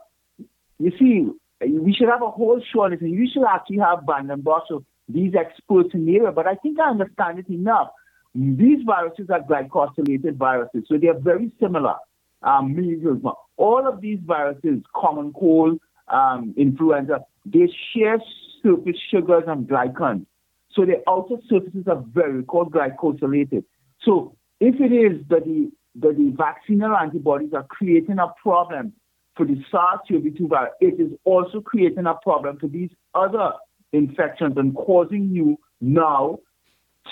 you 0.79 0.93
see, 0.99 1.29
we 1.67 1.95
should 1.95 2.09
have 2.09 2.23
a 2.23 2.31
whole 2.31 2.61
show 2.73 2.83
on 2.83 2.91
this, 2.91 3.01
and 3.01 3.13
you 3.13 3.29
should 3.33 3.45
actually 3.45 3.79
have 3.79 4.01
Vanden 4.07 4.43
Bossche, 4.43 4.85
these 5.09 5.35
experts 5.35 5.91
in 5.95 6.05
the 6.05 6.17
area, 6.17 6.33
but 6.33 6.47
I 6.47 6.55
think 6.57 6.79
I 6.79 6.91
understand 6.91 7.39
it 7.39 7.49
enough. 7.49 7.89
These 8.35 8.85
viruses 8.85 9.29
are 9.31 9.41
glycosylated 9.41 10.37
viruses, 10.37 10.85
so 10.87 10.99
they 10.99 11.09
are 11.09 11.19
very 11.19 11.51
similar. 11.61 11.95
Um, 12.43 12.75
measles, 12.75 13.21
all 13.57 13.89
of 13.89 14.01
these 14.01 14.21
viruses, 14.25 14.81
common 14.95 15.33
cold, 15.33 15.81
um, 16.09 16.55
influenza, 16.57 17.25
they 17.45 17.69
share 17.93 18.19
surface 18.63 18.97
sugars 19.11 19.45
and 19.47 19.67
glycans. 19.67 20.27
So 20.73 20.85
the 20.85 21.03
outer 21.09 21.37
surfaces 21.49 21.85
are 21.89 22.05
very 22.13 22.45
called 22.45 22.73
glycosylated. 22.73 23.65
So 24.05 24.37
if 24.61 24.77
it 24.81 24.93
is 24.93 25.27
that 25.29 25.45
the 25.45 25.71
that 26.01 26.17
the 26.17 26.33
vaccinal 26.37 26.95
antibodies 26.95 27.53
are 27.55 27.65
creating 27.65 28.19
a 28.19 28.33
problem 28.41 28.93
for 29.37 29.45
the 29.45 29.57
SARS-CoV-2 29.71 30.49
virus, 30.49 30.73
it 30.81 31.01
is 31.01 31.11
also 31.25 31.61
creating 31.61 32.07
a 32.07 32.15
problem 32.23 32.59
for 32.59 32.69
these 32.69 32.91
other 33.15 33.53
infections 33.93 34.55
and 34.57 34.77
causing 34.77 35.31
you 35.31 35.59
now 35.81 36.39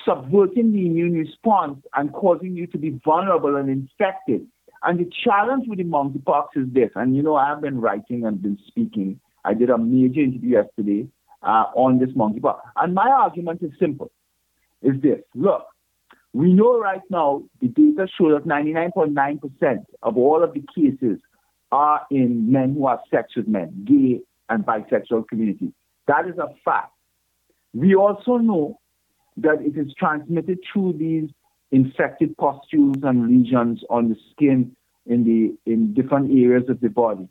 subverting 0.05 0.73
the 0.73 0.87
immune 0.87 1.15
response 1.15 1.79
and 1.95 2.13
causing 2.13 2.57
you 2.57 2.67
to 2.69 2.79
be 2.79 3.01
vulnerable 3.05 3.57
and 3.57 3.69
infected. 3.69 4.47
And 4.83 4.99
the 4.99 5.11
challenge 5.25 5.67
with 5.69 5.79
the 5.79 5.85
monkeypox 5.85 6.49
is 6.57 6.73
this, 6.73 6.91
and 6.95 7.17
you 7.17 7.23
know, 7.23 7.37
I've 7.37 7.61
been 7.61 7.81
writing 7.81 8.25
and 8.25 8.41
been 8.41 8.59
speaking. 8.67 9.21
I 9.45 9.55
did 9.55 9.71
a 9.71 9.79
major 9.79 10.21
interview 10.21 10.59
yesterday 10.59 11.09
uh, 11.43 11.65
on 11.75 11.99
this 11.99 12.11
monkeypox. 12.11 12.61
And 12.77 12.95
my 12.95 13.09
argument 13.09 13.63
is 13.63 13.71
simple, 13.79 14.11
is 14.83 15.01
this. 15.01 15.21
Look, 15.35 15.67
we 16.33 16.53
know 16.53 16.79
right 16.79 17.03
now 17.11 17.45
the 17.61 17.69
data 17.69 18.07
show 18.19 18.33
that 18.33 18.47
99.9% 18.47 19.85
of 20.03 20.17
all 20.17 20.45
of 20.45 20.53
the 20.53 20.63
cases 20.75 21.19
are 21.73 22.03
in 22.11 22.53
men 22.53 22.75
who 22.75 22.87
have 22.89 23.01
sex 23.11 23.35
with 23.37 23.49
men, 23.49 23.85
gay 23.87 24.21
and 24.49 24.65
bisexual 24.65 25.27
community. 25.29 25.73
That 26.07 26.29
is 26.29 26.37
a 26.39 26.49
fact. 26.65 26.93
We 27.75 27.95
also 27.95 28.37
know 28.37 28.79
that 29.39 29.61
it 29.61 29.77
is 29.77 29.93
transmitted 29.99 30.59
through 30.73 30.95
these 30.95 31.31
infected 31.71 32.37
pustules 32.37 32.97
and 33.03 33.29
lesions 33.29 33.83
on 33.91 34.09
the 34.09 34.17
skin 34.33 34.75
in 35.07 35.25
the 35.25 35.71
in 35.71 35.93
different 35.95 36.31
areas 36.31 36.69
of 36.69 36.81
the 36.81 36.89
body. 36.89 37.29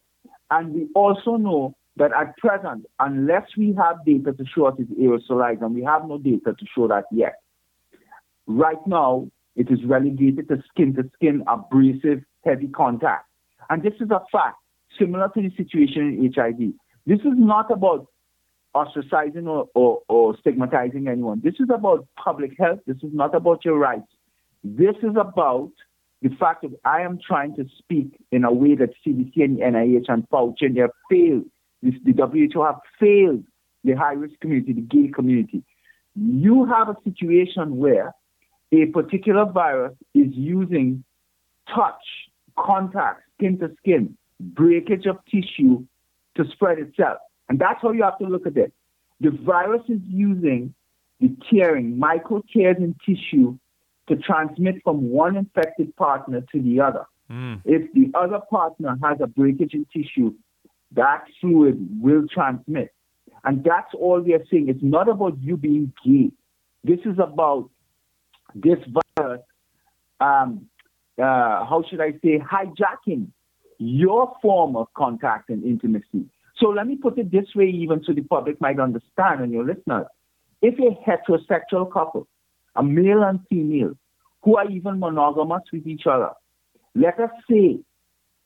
And 0.52 0.74
we 0.74 0.88
also 0.94 1.38
know 1.38 1.76
that 1.98 2.12
at 2.14 2.38
present, 2.38 2.86
unless 3.00 3.44
we 3.58 3.74
have 3.78 4.06
data 4.06 4.34
to 4.34 4.46
show 4.46 4.68
it 4.68 4.80
is 4.80 4.88
aerosolized, 5.00 5.62
and 5.62 5.74
we 5.74 5.84
have 5.84 6.08
no 6.08 6.18
data 6.18 6.54
to 6.58 6.66
show 6.76 6.88
that 6.88 7.06
yet, 7.12 7.36
right 8.48 8.86
now 8.86 9.30
it 9.56 9.72
is 9.72 9.80
relegated 9.86 10.48
to 10.50 10.62
skin 10.70 10.94
to 10.96 11.10
skin 11.16 11.44
abrasive 11.48 12.24
heavy 12.44 12.68
contact. 12.68 13.26
And 13.70 13.82
this 13.82 13.94
is 14.00 14.12
a 14.12 14.22
fact, 14.32 14.58
similar 15.00 15.30
to 15.34 15.42
the 15.42 15.52
situation 15.56 16.20
in 16.22 16.34
HIV. 16.34 16.74
This 17.06 17.20
is 17.20 17.38
not 17.38 17.72
about 17.72 18.08
ostracizing 18.76 19.48
or, 19.48 19.70
or, 19.74 20.02
or 20.10 20.38
stigmatizing 20.40 21.08
anyone. 21.08 21.42
This 21.44 21.56
is 21.60 21.70
about 21.74 22.08
public 22.22 22.52
health. 22.60 22.80
This 22.86 22.98
is 22.98 23.12
not 23.14 23.34
about 23.34 23.64
your 23.64 23.78
rights. 23.78 24.08
This 24.64 24.96
is 25.02 25.16
about 25.18 25.72
the 26.22 26.30
fact 26.40 26.64
that 26.64 26.78
I 26.84 27.02
am 27.02 27.20
trying 27.26 27.56
to 27.56 27.66
speak 27.78 28.20
in 28.32 28.44
a 28.44 28.52
way 28.52 28.76
that 28.76 28.90
CDC 29.06 29.32
and 29.38 29.60
NIH 29.60 30.06
and 30.10 30.28
Fauci 30.30 30.64
and 30.64 30.76
they 30.76 30.82
have 30.82 30.92
failed. 31.10 31.46
This, 31.82 31.94
the 32.04 32.14
WHO 32.14 32.64
have 32.64 32.80
failed 33.00 33.44
the 33.84 33.94
high 33.94 34.14
risk 34.14 34.40
community, 34.40 34.74
the 34.74 34.82
gay 34.82 35.08
community. 35.14 35.64
You 36.16 36.66
have 36.66 36.90
a 36.90 36.96
situation 37.04 37.78
where 37.78 38.14
a 38.72 38.88
particular 38.88 39.46
virus 39.46 39.94
is 40.14 40.32
using 40.32 41.04
touch, 41.74 42.02
contact, 42.58 43.22
skin 43.38 43.60
to 43.60 43.70
skin, 43.80 44.18
breakage 44.40 45.06
of 45.06 45.18
tissue 45.26 45.86
to 46.36 46.46
spread 46.52 46.80
itself. 46.80 47.20
And 47.50 47.60
that's 47.60 47.82
how 47.82 47.92
you 47.92 48.04
have 48.04 48.18
to 48.20 48.26
look 48.26 48.48
at 48.48 48.58
it. 48.58 48.74
The 49.20 49.32
virus 49.32 49.84
is 49.88 50.00
using 50.08 50.74
the 51.20 51.36
tearing, 51.50 51.98
micro 51.98 52.42
tears 52.52 52.78
in 52.80 52.96
tissue 53.06 53.58
to 54.08 54.16
transmit 54.18 54.76
from 54.84 55.10
one 55.10 55.36
infected 55.36 55.96
partner 55.96 56.42
to 56.52 56.62
the 56.62 56.82
other. 56.82 57.06
Mm. 57.32 57.62
If 57.66 57.92
the 57.94 58.12
other 58.18 58.40
partner 58.50 58.98
has 59.04 59.18
a 59.22 59.28
breakage 59.28 59.74
in 59.74 59.86
tissue, 59.94 60.34
that 60.92 61.26
fluid 61.42 61.78
will 62.02 62.28
transmit. 62.28 62.94
And 63.44 63.64
that's 63.64 63.94
all 63.94 64.22
we 64.22 64.34
are 64.34 64.44
saying. 64.52 64.70
It's 64.70 64.84
not 64.84 65.08
about 65.08 65.38
you 65.42 65.58
being 65.58 65.94
gay. 66.06 66.32
This 66.84 67.00
is 67.06 67.18
about 67.20 67.70
this 68.54 68.80
virus, 69.18 69.42
um, 70.20 70.68
uh, 71.18 71.66
how 71.66 71.84
should 71.90 72.02
I 72.02 72.12
say, 72.24 72.40
hijacking 72.40 73.28
your 73.78 74.36
form 74.42 74.76
of 74.76 74.88
contact 74.96 75.50
and 75.50 75.64
intimacy. 75.64 76.26
So 76.58 76.70
let 76.70 76.88
me 76.88 76.96
put 76.96 77.18
it 77.18 77.32
this 77.32 77.48
way, 77.56 77.66
even 77.70 78.04
so 78.06 78.14
the 78.14 78.22
public 78.22 78.62
might 78.62 78.80
understand 78.80 79.42
and 79.42 79.52
your 79.52 79.66
listeners. 79.66 80.06
If 80.62 80.76
a 80.80 80.96
heterosexual 81.10 81.92
couple, 81.92 82.28
a 82.76 82.84
male 82.84 83.24
and 83.24 83.40
female, 83.50 83.94
who 84.44 84.58
are 84.58 84.70
even 84.70 85.00
monogamous 85.00 85.64
with 85.74 85.86
each 85.86 86.04
other, 86.10 86.30
let 86.94 87.20
us 87.20 87.32
say 87.50 87.80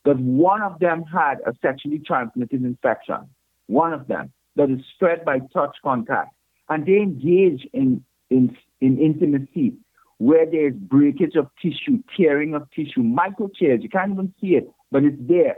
that 0.05 0.17
one 0.17 0.61
of 0.61 0.79
them 0.79 1.03
had 1.03 1.35
a 1.45 1.53
sexually 1.61 1.99
transmitted 1.99 2.63
infection, 2.63 3.29
one 3.67 3.93
of 3.93 4.07
them, 4.07 4.31
that 4.55 4.69
is 4.69 4.79
spread 4.95 5.23
by 5.23 5.39
touch 5.53 5.77
contact, 5.83 6.33
and 6.67 6.85
they 6.85 6.97
engage 6.97 7.67
in, 7.73 8.03
in, 8.29 8.57
in 8.81 8.97
intimacy 8.97 9.73
where 10.17 10.45
there's 10.45 10.73
breakage 10.73 11.35
of 11.35 11.47
tissue, 11.61 12.01
tearing 12.17 12.53
of 12.53 12.69
tissue, 12.71 13.01
micro 13.01 13.49
tears, 13.57 13.81
you 13.81 13.87
can't 13.87 14.11
even 14.11 14.33
see 14.41 14.55
it, 14.55 14.69
but 14.91 15.03
it's 15.03 15.15
there 15.19 15.55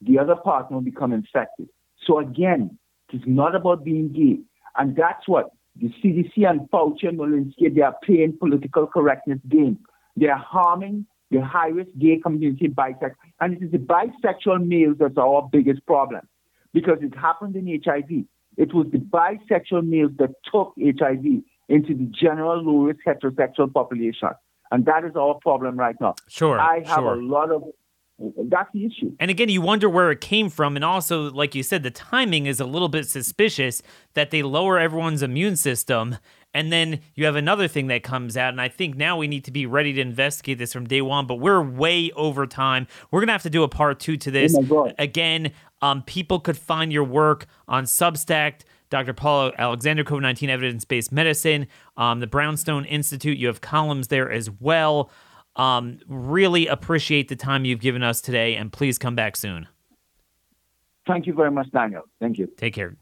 the 0.00 0.18
other 0.18 0.36
partner 0.36 0.76
will 0.76 0.84
become 0.84 1.12
infected. 1.12 1.68
So 2.06 2.18
again, 2.20 2.78
it's 3.12 3.24
not 3.26 3.54
about 3.54 3.84
being 3.84 4.12
gay. 4.12 4.38
And 4.76 4.94
that's 4.96 5.26
what 5.26 5.50
the 5.76 5.88
CDC 6.02 6.48
and 6.48 6.60
Fauci 6.70 7.08
and 7.08 7.18
Walensky, 7.18 7.74
they 7.74 7.82
are 7.82 7.96
playing 8.04 8.36
political 8.38 8.86
correctness 8.86 9.38
game. 9.48 9.78
They 10.16 10.28
are 10.28 10.38
harming 10.38 11.06
the 11.30 11.44
high-risk 11.44 11.90
gay 11.98 12.18
community, 12.18 12.68
bisexual. 12.68 13.14
And 13.40 13.54
it 13.54 13.64
is 13.64 13.70
the 13.70 13.78
bisexual 13.78 14.66
males 14.66 14.96
that's 14.98 15.18
our 15.18 15.48
biggest 15.50 15.84
problem 15.86 16.22
because 16.72 16.98
it 17.02 17.14
happened 17.16 17.56
in 17.56 17.80
HIV. 17.84 18.24
It 18.56 18.74
was 18.74 18.86
the 18.90 18.98
bisexual 18.98 19.86
males 19.86 20.12
that 20.18 20.30
took 20.50 20.74
HIV 20.76 21.24
into 21.68 21.94
the 21.94 22.10
general 22.20 22.62
low-risk 22.62 23.00
heterosexual 23.06 23.72
population. 23.72 24.30
And 24.70 24.84
that 24.86 25.04
is 25.04 25.12
our 25.16 25.34
problem 25.34 25.76
right 25.76 25.96
now. 26.00 26.14
Sure. 26.28 26.58
I 26.58 26.78
have 26.78 27.00
sure. 27.00 27.14
a 27.14 27.24
lot 27.24 27.50
of 27.50 27.64
That's 28.18 28.70
the 28.72 28.84
issue. 28.84 29.12
And 29.20 29.30
again, 29.30 29.48
you 29.48 29.60
wonder 29.60 29.88
where 29.88 30.10
it 30.10 30.20
came 30.20 30.50
from. 30.50 30.74
And 30.74 30.84
also, 30.84 31.30
like 31.30 31.54
you 31.54 31.62
said, 31.62 31.82
the 31.82 31.90
timing 31.90 32.46
is 32.46 32.58
a 32.58 32.64
little 32.64 32.88
bit 32.88 33.08
suspicious 33.08 33.80
that 34.14 34.30
they 34.30 34.42
lower 34.42 34.78
everyone's 34.78 35.22
immune 35.22 35.56
system. 35.56 36.16
And 36.52 36.72
then 36.72 37.00
you 37.14 37.26
have 37.26 37.36
another 37.36 37.68
thing 37.68 37.86
that 37.88 38.02
comes 38.02 38.36
out. 38.36 38.48
And 38.48 38.60
I 38.60 38.68
think 38.68 38.96
now 38.96 39.16
we 39.16 39.28
need 39.28 39.44
to 39.44 39.52
be 39.52 39.66
ready 39.66 39.92
to 39.92 40.00
investigate 40.00 40.58
this 40.58 40.72
from 40.72 40.86
day 40.86 41.00
one, 41.00 41.26
but 41.26 41.36
we're 41.36 41.62
way 41.62 42.10
over 42.16 42.46
time. 42.46 42.88
We're 43.10 43.20
going 43.20 43.28
to 43.28 43.32
have 43.32 43.42
to 43.42 43.50
do 43.50 43.62
a 43.62 43.68
part 43.68 44.00
two 44.00 44.16
to 44.16 44.30
this. 44.30 44.56
Oh 44.56 44.92
again, 44.98 45.52
um, 45.80 46.02
people 46.02 46.40
could 46.40 46.58
find 46.58 46.92
your 46.92 47.04
work 47.04 47.46
on 47.68 47.84
Substack. 47.84 48.62
Dr. 48.90 49.12
Paul 49.12 49.52
Alexander, 49.58 50.02
COVID 50.02 50.22
19 50.22 50.50
evidence 50.50 50.84
based 50.84 51.12
medicine, 51.12 51.66
um, 51.96 52.20
the 52.20 52.26
Brownstone 52.26 52.86
Institute. 52.86 53.36
You 53.36 53.48
have 53.48 53.60
columns 53.60 54.08
there 54.08 54.30
as 54.30 54.50
well. 54.50 55.10
Um, 55.58 55.98
really 56.06 56.68
appreciate 56.68 57.28
the 57.28 57.36
time 57.36 57.64
you've 57.64 57.80
given 57.80 58.02
us 58.02 58.20
today, 58.20 58.54
and 58.54 58.72
please 58.72 58.96
come 58.96 59.14
back 59.14 59.36
soon. 59.36 59.66
Thank 61.06 61.26
you 61.26 61.34
very 61.34 61.50
much, 61.50 61.70
Daniel. 61.72 62.02
Thank 62.20 62.38
you. 62.38 62.48
Take 62.56 62.74
care. 62.74 62.96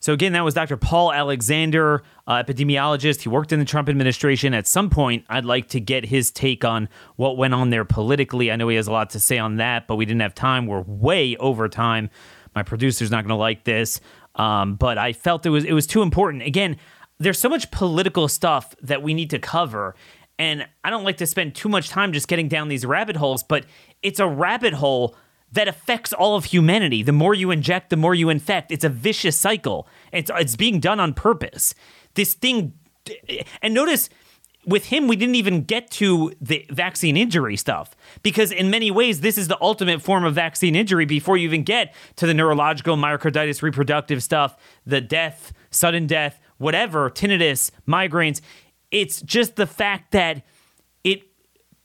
So, 0.00 0.12
again, 0.12 0.32
that 0.32 0.44
was 0.44 0.54
Dr. 0.54 0.76
Paul 0.76 1.12
Alexander, 1.12 2.02
uh, 2.26 2.42
epidemiologist. 2.42 3.22
He 3.22 3.28
worked 3.28 3.52
in 3.52 3.58
the 3.58 3.64
Trump 3.64 3.88
administration. 3.88 4.54
At 4.54 4.68
some 4.68 4.90
point, 4.90 5.24
I'd 5.28 5.44
like 5.44 5.68
to 5.70 5.80
get 5.80 6.06
his 6.06 6.30
take 6.30 6.64
on 6.64 6.88
what 7.16 7.36
went 7.36 7.52
on 7.52 7.70
there 7.70 7.84
politically. 7.84 8.52
I 8.52 8.56
know 8.56 8.68
he 8.68 8.76
has 8.76 8.86
a 8.86 8.92
lot 8.92 9.10
to 9.10 9.20
say 9.20 9.38
on 9.38 9.56
that, 9.56 9.88
but 9.88 9.96
we 9.96 10.04
didn't 10.06 10.20
have 10.20 10.36
time. 10.36 10.66
We're 10.66 10.82
way 10.82 11.36
over 11.38 11.68
time. 11.68 12.10
My 12.54 12.62
producer's 12.62 13.10
not 13.10 13.24
going 13.24 13.30
to 13.30 13.34
like 13.34 13.64
this, 13.64 14.00
um, 14.36 14.76
but 14.76 14.98
I 14.98 15.12
felt 15.12 15.44
it 15.44 15.50
was 15.50 15.64
it 15.64 15.72
was 15.72 15.86
too 15.86 16.02
important. 16.02 16.44
Again, 16.44 16.76
there's 17.18 17.38
so 17.38 17.48
much 17.48 17.70
political 17.70 18.28
stuff 18.28 18.74
that 18.82 19.02
we 19.02 19.14
need 19.14 19.30
to 19.30 19.38
cover, 19.38 19.96
and 20.38 20.66
I 20.84 20.90
don't 20.90 21.04
like 21.04 21.16
to 21.18 21.26
spend 21.26 21.54
too 21.54 21.68
much 21.68 21.88
time 21.88 22.12
just 22.12 22.28
getting 22.28 22.48
down 22.48 22.68
these 22.68 22.86
rabbit 22.86 23.16
holes. 23.16 23.42
But 23.42 23.66
it's 24.02 24.20
a 24.20 24.28
rabbit 24.28 24.74
hole 24.74 25.16
that 25.52 25.68
affects 25.68 26.12
all 26.12 26.36
of 26.36 26.46
humanity. 26.46 27.02
The 27.02 27.12
more 27.12 27.34
you 27.34 27.50
inject, 27.50 27.90
the 27.90 27.96
more 27.96 28.14
you 28.14 28.28
infect. 28.28 28.70
It's 28.70 28.84
a 28.84 28.88
vicious 28.88 29.36
cycle. 29.36 29.88
It's 30.12 30.30
it's 30.34 30.56
being 30.56 30.80
done 30.80 31.00
on 31.00 31.14
purpose. 31.14 31.74
This 32.14 32.34
thing, 32.34 32.74
and 33.62 33.74
notice 33.74 34.10
with 34.66 34.86
him, 34.86 35.08
we 35.08 35.16
didn't 35.16 35.36
even 35.36 35.62
get 35.62 35.90
to 35.92 36.32
the 36.40 36.66
vaccine 36.70 37.16
injury 37.16 37.56
stuff 37.56 37.96
because, 38.22 38.52
in 38.52 38.70
many 38.70 38.90
ways, 38.90 39.22
this 39.22 39.38
is 39.38 39.48
the 39.48 39.56
ultimate 39.62 40.02
form 40.02 40.24
of 40.24 40.34
vaccine 40.34 40.76
injury 40.76 41.06
before 41.06 41.38
you 41.38 41.44
even 41.44 41.62
get 41.62 41.94
to 42.16 42.26
the 42.26 42.34
neurological, 42.34 42.96
myocarditis, 42.96 43.62
reproductive 43.62 44.22
stuff, 44.22 44.56
the 44.84 45.00
death, 45.00 45.52
sudden 45.70 46.06
death, 46.06 46.38
whatever, 46.58 47.08
tinnitus, 47.08 47.70
migraines. 47.86 48.42
It's 48.90 49.20
just 49.22 49.56
the 49.56 49.66
fact 49.66 50.12
that 50.12 50.42
it 51.04 51.22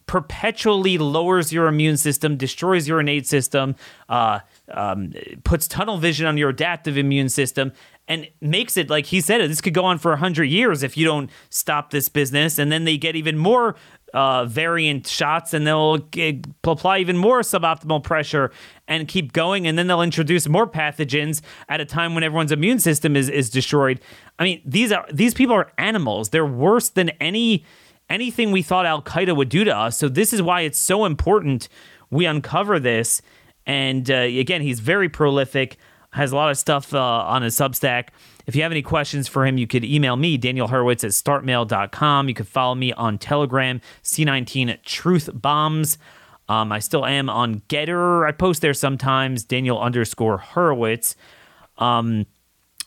perpetually 0.06 0.98
lowers 0.98 1.52
your 1.52 1.66
immune 1.66 1.96
system, 1.96 2.36
destroys 2.36 2.86
your 2.86 3.00
innate 3.00 3.26
system, 3.26 3.74
uh, 4.08 4.40
um, 4.70 5.12
puts 5.44 5.66
tunnel 5.66 5.98
vision 5.98 6.26
on 6.26 6.36
your 6.36 6.50
adaptive 6.50 6.96
immune 6.98 7.28
system, 7.28 7.72
and 8.06 8.28
makes 8.40 8.76
it 8.76 8.90
like 8.90 9.06
he 9.06 9.20
said 9.20 9.38
this 9.38 9.60
could 9.60 9.72
go 9.72 9.84
on 9.84 9.98
for 9.98 10.10
100 10.12 10.44
years 10.44 10.82
if 10.82 10.96
you 10.96 11.06
don't 11.06 11.30
stop 11.48 11.90
this 11.90 12.08
business. 12.08 12.58
And 12.58 12.70
then 12.70 12.84
they 12.84 12.98
get 12.98 13.16
even 13.16 13.38
more 13.38 13.76
uh, 14.14 14.44
variant 14.44 15.06
shots 15.06 15.52
and 15.52 15.66
they'll 15.66 15.98
get, 15.98 16.46
apply 16.62 16.98
even 16.98 17.18
more 17.18 17.40
suboptimal 17.40 18.02
pressure 18.02 18.52
and 18.86 19.08
keep 19.08 19.32
going 19.32 19.66
and 19.66 19.76
then 19.76 19.88
they'll 19.88 20.02
introduce 20.02 20.48
more 20.48 20.66
pathogens 20.66 21.42
at 21.68 21.80
a 21.80 21.84
time 21.84 22.14
when 22.14 22.22
everyone's 22.22 22.52
immune 22.52 22.78
system 22.78 23.16
is, 23.16 23.28
is 23.28 23.50
destroyed. 23.50 24.00
I 24.38 24.44
mean 24.44 24.62
these 24.64 24.92
are 24.92 25.04
these 25.12 25.34
people 25.34 25.54
are 25.54 25.72
animals. 25.78 26.30
They're 26.30 26.46
worse 26.46 26.88
than 26.88 27.10
any 27.20 27.64
anything 28.08 28.52
we 28.52 28.62
thought 28.62 28.86
al-qaeda 28.86 29.36
would 29.36 29.48
do 29.48 29.64
to 29.64 29.76
us. 29.76 29.98
So 29.98 30.08
this 30.08 30.32
is 30.32 30.40
why 30.40 30.60
it's 30.60 30.78
so 30.78 31.04
important 31.04 31.68
we 32.10 32.24
uncover 32.24 32.78
this. 32.78 33.20
And 33.66 34.08
uh, 34.10 34.14
again 34.14 34.62
he's 34.62 34.78
very 34.78 35.08
prolific 35.08 35.76
has 36.12 36.30
a 36.30 36.36
lot 36.36 36.50
of 36.50 36.56
stuff 36.56 36.94
uh, 36.94 37.00
on 37.00 37.42
his 37.42 37.56
Substack. 37.56 38.10
If 38.46 38.54
you 38.54 38.62
have 38.62 38.72
any 38.72 38.82
questions 38.82 39.26
for 39.26 39.46
him, 39.46 39.56
you 39.56 39.66
could 39.66 39.84
email 39.84 40.16
me, 40.16 40.36
Daniel 40.36 40.68
Horowitz 40.68 41.04
at 41.04 41.10
startmail.com. 41.10 42.28
You 42.28 42.34
could 42.34 42.48
follow 42.48 42.74
me 42.74 42.92
on 42.92 43.18
Telegram, 43.18 43.80
C19 44.02 44.82
Truth 44.82 45.30
Bombs. 45.32 45.98
Um, 46.48 46.70
I 46.72 46.78
still 46.78 47.06
am 47.06 47.30
on 47.30 47.60
Gettr. 47.68 48.28
I 48.28 48.32
post 48.32 48.60
there 48.60 48.74
sometimes, 48.74 49.44
Daniel 49.44 49.80
underscore 49.80 50.38
Horowitz. 50.38 51.16
Um, 51.78 52.26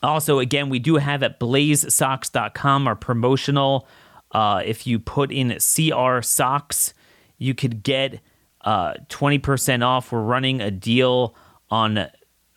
also, 0.02 0.38
again, 0.38 0.68
we 0.68 0.78
do 0.78 0.96
have 0.96 1.22
at 1.22 1.40
blazesocks.com 1.40 2.86
our 2.86 2.94
promotional. 2.94 3.88
Uh, 4.30 4.62
if 4.64 4.86
you 4.86 4.98
put 5.00 5.32
in 5.32 5.58
CR 5.58 6.20
Socks, 6.20 6.94
you 7.38 7.54
could 7.54 7.82
get 7.82 8.20
uh, 8.60 8.94
20% 9.08 9.84
off. 9.84 10.12
We're 10.12 10.22
running 10.22 10.60
a 10.60 10.70
deal 10.70 11.34
on 11.70 12.06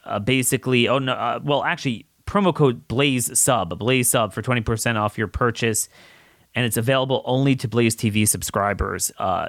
uh, 0.04 0.20
basically, 0.20 0.88
oh 0.88 1.00
no, 1.00 1.14
uh, 1.14 1.40
well, 1.44 1.64
actually, 1.64 2.06
promo 2.32 2.56
code 2.56 2.88
Blaze 2.88 3.38
Sub, 3.38 3.78
Blaze 3.78 4.08
Sub 4.08 4.32
for 4.32 4.42
20% 4.42 4.96
off 4.96 5.18
your 5.18 5.28
purchase. 5.28 5.90
And 6.56 6.66
it's 6.66 6.78
available 6.78 7.22
only 7.26 7.56
to 7.58 7.68
Blaze 7.68 7.96
TV 7.96 8.28
subscribers. 8.28 9.12
Uh, 9.18 9.48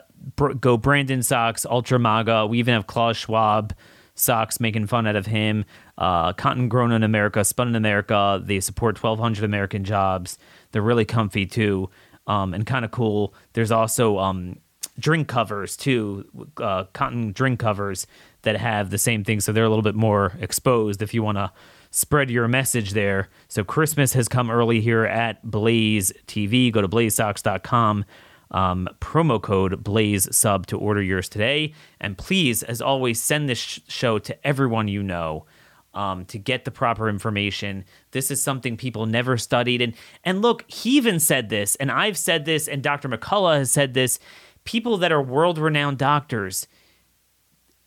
go 0.61 0.77
Brandon 0.77 1.23
Socks, 1.23 1.65
Ultra 1.65 1.99
Maga. 1.99 2.47
We 2.47 2.59
even 2.59 2.75
have 2.75 2.87
Klaus 2.87 3.17
Schwab 3.17 3.73
socks 4.15 4.61
making 4.61 4.87
fun 4.87 5.07
out 5.07 5.17
of 5.17 5.27
him. 5.27 5.65
Uh, 5.97 6.33
cotton 6.33 6.69
grown 6.69 6.93
in 6.93 7.03
America, 7.03 7.45
spun 7.45 7.69
in 7.69 7.77
America. 7.77 8.41
They 8.45 8.61
support 8.61 9.03
1,200 9.03 9.45
American 9.45 9.85
jobs. 9.85 10.39
They're 10.73 10.83
really 10.83 11.05
comfy 11.05 11.47
too 11.47 11.89
um, 12.27 12.55
and 12.55 12.67
kind 12.67 12.85
of 12.85 12.91
cool. 12.91 13.35
There's 13.53 13.71
also 13.71 14.19
um, 14.19 14.59
drink 14.99 15.29
covers 15.29 15.77
too, 15.77 16.27
uh, 16.59 16.85
cotton 16.93 17.33
drink 17.33 17.59
covers 17.59 18.07
that 18.43 18.57
have 18.57 18.91
the 18.91 18.99
same 18.99 19.25
thing. 19.25 19.41
So 19.41 19.53
they're 19.53 19.65
a 19.65 19.69
little 19.69 19.83
bit 19.83 19.95
more 19.95 20.33
exposed 20.41 21.03
if 21.03 21.15
you 21.15 21.23
want 21.23 21.39
to 21.39 21.53
spread 21.93 22.31
your 22.31 22.49
message 22.49 22.93
there. 22.93 23.29
So 23.47 23.63
Christmas 23.63 24.15
has 24.15 24.27
come 24.27 24.51
early 24.51 24.81
here 24.81 25.05
at 25.05 25.49
Blaze 25.49 26.13
TV. 26.27 26.73
Go 26.73 26.81
to 26.81 26.89
blazesocks.com. 26.89 28.05
Um, 28.51 28.89
promo 29.01 29.41
code 29.41 29.83
Blaze 29.85 30.35
Sub 30.35 30.67
to 30.67 30.79
order 30.79 31.03
yours 31.03 31.29
today. 31.29 31.73
And 32.01 32.19
please, 32.19 32.63
as 32.63 32.83
always, 32.83 33.23
send 33.23 33.49
this 33.49 33.59
sh- 33.59 33.81
show 33.89 34.19
to 34.19 34.47
everyone 34.47 34.89
you 34.89 35.03
know. 35.03 35.47
Um, 35.95 36.25
to 36.27 36.39
get 36.39 36.65
the 36.65 36.71
proper 36.71 37.11
information. 37.11 37.85
This 38.13 38.31
is 38.31 38.43
something 38.43 38.79
people 38.79 39.05
never 39.05 39.37
studied. 39.37 39.83
And 39.83 39.93
and 40.25 40.41
look, 40.41 40.65
he 40.67 40.97
even 40.97 41.21
said 41.21 41.51
this, 41.51 41.77
and 41.77 41.91
I've 41.91 42.17
said 42.17 42.47
this, 42.47 42.67
and 42.67 42.83
Dr. 42.83 43.11
McCullough 43.11 43.59
has 43.59 43.71
said 43.71 43.93
this. 43.93 44.19
People 44.65 44.97
that 44.97 45.13
are 45.13 45.21
world 45.21 45.59
renowned 45.59 45.99
doctors, 45.99 46.67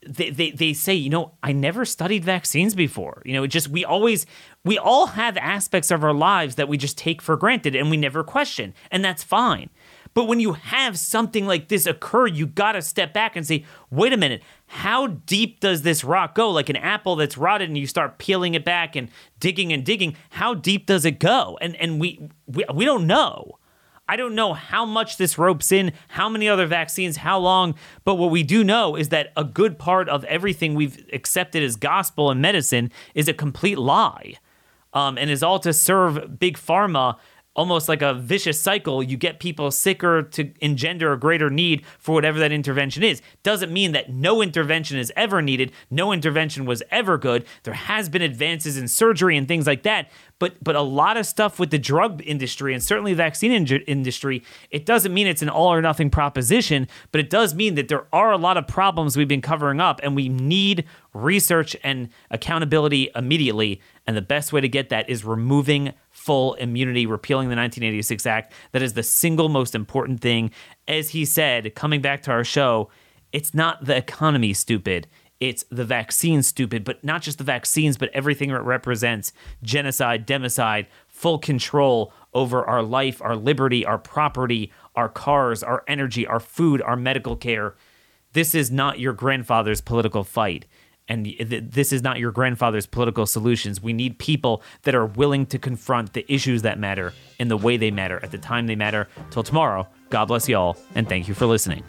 they, 0.08 0.30
they, 0.30 0.52
they 0.52 0.74
say, 0.74 0.94
you 0.94 1.10
know, 1.10 1.34
I 1.44 1.52
never 1.52 1.86
studied 1.86 2.24
vaccines 2.24 2.76
before. 2.76 3.22
You 3.26 3.34
know, 3.34 3.44
it 3.44 3.50
just 3.50 3.68
we 3.68 3.84
always, 3.84 4.26
we 4.64 4.78
all 4.78 5.08
have 5.08 5.38
aspects 5.38 5.92
of 5.92 6.04
our 6.04 6.14
lives 6.14 6.56
that 6.56 6.68
we 6.68 6.78
just 6.78 6.98
take 6.98 7.22
for 7.22 7.36
granted 7.38 7.76
and 7.76 7.90
we 7.90 7.98
never 7.98 8.24
question, 8.24 8.74
and 8.92 9.04
that's 9.04 9.24
fine. 9.24 9.70
But 10.14 10.30
when 10.30 10.40
you 10.40 10.54
have 10.54 10.98
something 10.98 11.46
like 11.46 11.68
this 11.68 11.86
occur, 11.86 12.26
you 12.28 12.48
got 12.48 12.72
to 12.72 12.82
step 12.82 13.14
back 13.14 13.36
and 13.36 13.46
say, 13.46 13.66
wait 13.92 14.14
a 14.14 14.18
minute, 14.18 14.42
how 14.68 15.08
deep 15.08 15.60
does 15.60 15.82
this 15.82 16.06
rock 16.06 16.36
go? 16.36 16.50
Like 16.50 16.70
an 16.70 16.78
apple 16.78 17.18
that's 17.18 17.38
rotted 17.38 17.68
and 17.68 17.78
you 17.78 17.86
start 17.86 18.18
peeling 18.18 18.54
it 18.54 18.64
back 18.64 18.96
and 18.96 19.10
digging 19.42 19.74
and 19.74 19.84
digging, 19.84 20.16
how 20.30 20.54
deep 20.54 20.86
does 20.86 21.04
it 21.04 21.20
go? 21.20 21.58
And 21.60 21.76
and 21.76 22.00
we 22.00 22.30
we, 22.48 22.64
we 22.74 22.86
don't 22.86 23.06
know. 23.06 23.60
I 24.08 24.16
don't 24.16 24.36
know 24.36 24.54
how 24.54 24.86
much 24.86 25.18
this 25.18 25.38
ropes 25.38 25.72
in, 25.72 25.94
how 26.10 26.30
many 26.30 26.48
other 26.48 26.68
vaccines, 26.68 27.18
how 27.18 27.40
long, 27.40 27.76
but 28.04 28.16
what 28.16 28.30
we 28.30 28.44
do 28.44 28.64
know 28.64 28.96
is 28.96 29.10
that 29.10 29.34
a 29.36 29.44
good 29.44 29.80
part 29.80 30.08
of 30.10 30.24
everything 30.26 30.76
we've 30.76 31.06
accepted 31.12 31.64
as 31.64 31.76
gospel 31.76 32.30
and 32.30 32.42
medicine 32.42 32.92
is 33.16 33.28
a 33.28 33.34
complete 33.34 33.80
lie 33.80 34.36
um, 34.94 35.18
and 35.18 35.30
is 35.30 35.42
all 35.42 35.60
to 35.60 35.74
serve 35.74 36.40
big 36.40 36.58
pharma 36.58 37.18
almost 37.56 37.88
like 37.88 38.02
a 38.02 38.14
vicious 38.14 38.60
cycle. 38.60 39.02
You 39.02 39.18
get 39.18 39.40
people 39.40 39.72
sicker 39.72 40.22
to 40.24 40.52
engender 40.60 41.14
a 41.14 41.20
greater 41.20 41.50
need 41.50 41.86
for 41.98 42.14
whatever 42.14 42.38
that 42.40 42.52
intervention 42.52 43.04
is. 43.04 43.22
Doesn't 43.44 43.72
mean 43.72 43.94
that 43.94 44.12
no 44.12 44.42
intervention 44.42 44.98
is 44.98 45.12
ever 45.16 45.42
needed, 45.42 45.72
no 45.90 46.12
intervention 46.12 46.66
was 46.66 46.84
ever 46.92 47.18
good. 47.18 47.46
There 47.64 47.74
has 47.74 48.10
been 48.10 48.22
advances 48.22 48.78
in 48.78 48.88
surgery 48.88 49.38
and 49.38 49.48
things 49.48 49.68
like 49.68 49.84
that, 49.84 50.12
but 50.40 50.62
but 50.64 50.76
a 50.76 50.82
lot 50.82 51.18
of 51.18 51.26
stuff 51.26 51.60
with 51.60 51.72
the 51.72 51.78
drug 51.78 52.22
industry 52.26 52.74
and 52.74 52.84
certainly 52.84 53.14
the 53.14 53.18
vaccine 53.18 53.52
in- 53.52 53.66
industry, 53.66 54.44
it 54.70 54.86
doesn't 54.86 55.14
mean 55.14 55.28
it's 55.28 55.42
an 55.42 55.50
all 55.50 55.74
or 55.74 55.82
nothing 55.82 56.10
proposition, 56.10 56.88
but 57.12 57.22
it 57.22 57.30
does 57.30 57.56
mean 57.56 57.76
that 57.76 57.88
there 57.88 58.06
are 58.12 58.32
a 58.32 58.38
lot 58.38 58.58
of 58.58 58.68
problems 58.68 59.16
we've 59.16 59.28
been 59.28 59.42
covering 59.42 59.80
up 59.80 60.00
and 60.04 60.16
we 60.16 60.30
need 60.30 60.86
research 61.14 61.76
and 61.84 62.10
accountability 62.32 63.10
immediately. 63.16 63.82
And 64.06 64.16
the 64.16 64.22
best 64.22 64.52
way 64.52 64.62
to 64.62 64.70
get 64.70 64.90
that 64.90 65.10
is 65.10 65.24
removing 65.24 65.94
full 66.12 66.56
immunity, 66.56 67.06
repealing 67.06 67.50
the 67.50 67.56
1986 67.56 68.26
Act. 68.26 68.54
That 68.72 68.82
is 68.82 68.94
the 68.94 69.04
single 69.04 69.50
most 69.50 69.74
important 69.74 70.22
thing. 70.22 70.52
As 70.88 71.10
he 71.10 71.26
said, 71.26 71.76
coming 71.76 72.02
back 72.02 72.24
to 72.24 72.32
our 72.32 72.44
show, 72.44 72.90
it's 73.32 73.54
not 73.54 73.86
the 73.86 73.96
economy, 73.96 74.54
stupid. 74.54 75.08
It's 75.40 75.66
the 75.70 75.84
vaccine, 75.84 76.44
stupid, 76.44 76.84
but 76.84 77.04
not 77.04 77.22
just 77.22 77.38
the 77.38 77.44
vaccines, 77.44 77.98
but 77.98 78.10
everything 78.14 78.52
it 78.52 78.56
represents 78.56 79.34
genocide, 79.62 80.26
democide, 80.26 80.88
full 81.08 81.40
control 81.40 82.14
over 82.34 82.64
our 82.66 82.82
life, 82.82 83.22
our 83.22 83.36
liberty, 83.36 83.86
our 83.86 83.98
property, 83.98 84.72
our 84.96 85.10
cars, 85.10 85.62
our 85.62 85.84
energy, 85.88 86.26
our 86.26 86.40
food, 86.40 86.82
our 86.82 86.96
medical 86.96 87.36
care. 87.36 87.76
This 88.34 88.56
is 88.56 88.72
not 88.72 89.00
your 89.00 89.14
grandfather's 89.14 89.82
political 89.82 90.24
fight. 90.24 90.66
And 91.08 91.26
this 91.50 91.94
is 91.94 92.02
not 92.02 92.18
your 92.18 92.32
grandfather's 92.32 92.88
political 92.88 93.28
solutions. 93.28 93.80
We 93.80 93.94
need 93.94 94.18
people 94.18 94.64
that 94.84 94.96
are 94.96 95.06
willing 95.06 95.46
to 95.48 95.60
confront 95.60 96.14
the 96.14 96.26
issues 96.34 96.64
that 96.64 96.80
matter 96.80 97.14
in 97.38 97.48
the 97.48 97.58
way 97.58 97.78
they 97.78 97.92
matter 97.92 98.20
at 98.24 98.32
the 98.32 98.40
time 98.40 98.66
they 98.66 98.76
matter. 98.76 99.08
Till 99.30 99.44
tomorrow, 99.44 99.88
God 100.10 100.26
bless 100.26 100.50
y'all, 100.50 100.78
and 100.96 101.08
thank 101.08 101.28
you 101.28 101.36
for 101.36 101.46
listening. 101.46 101.84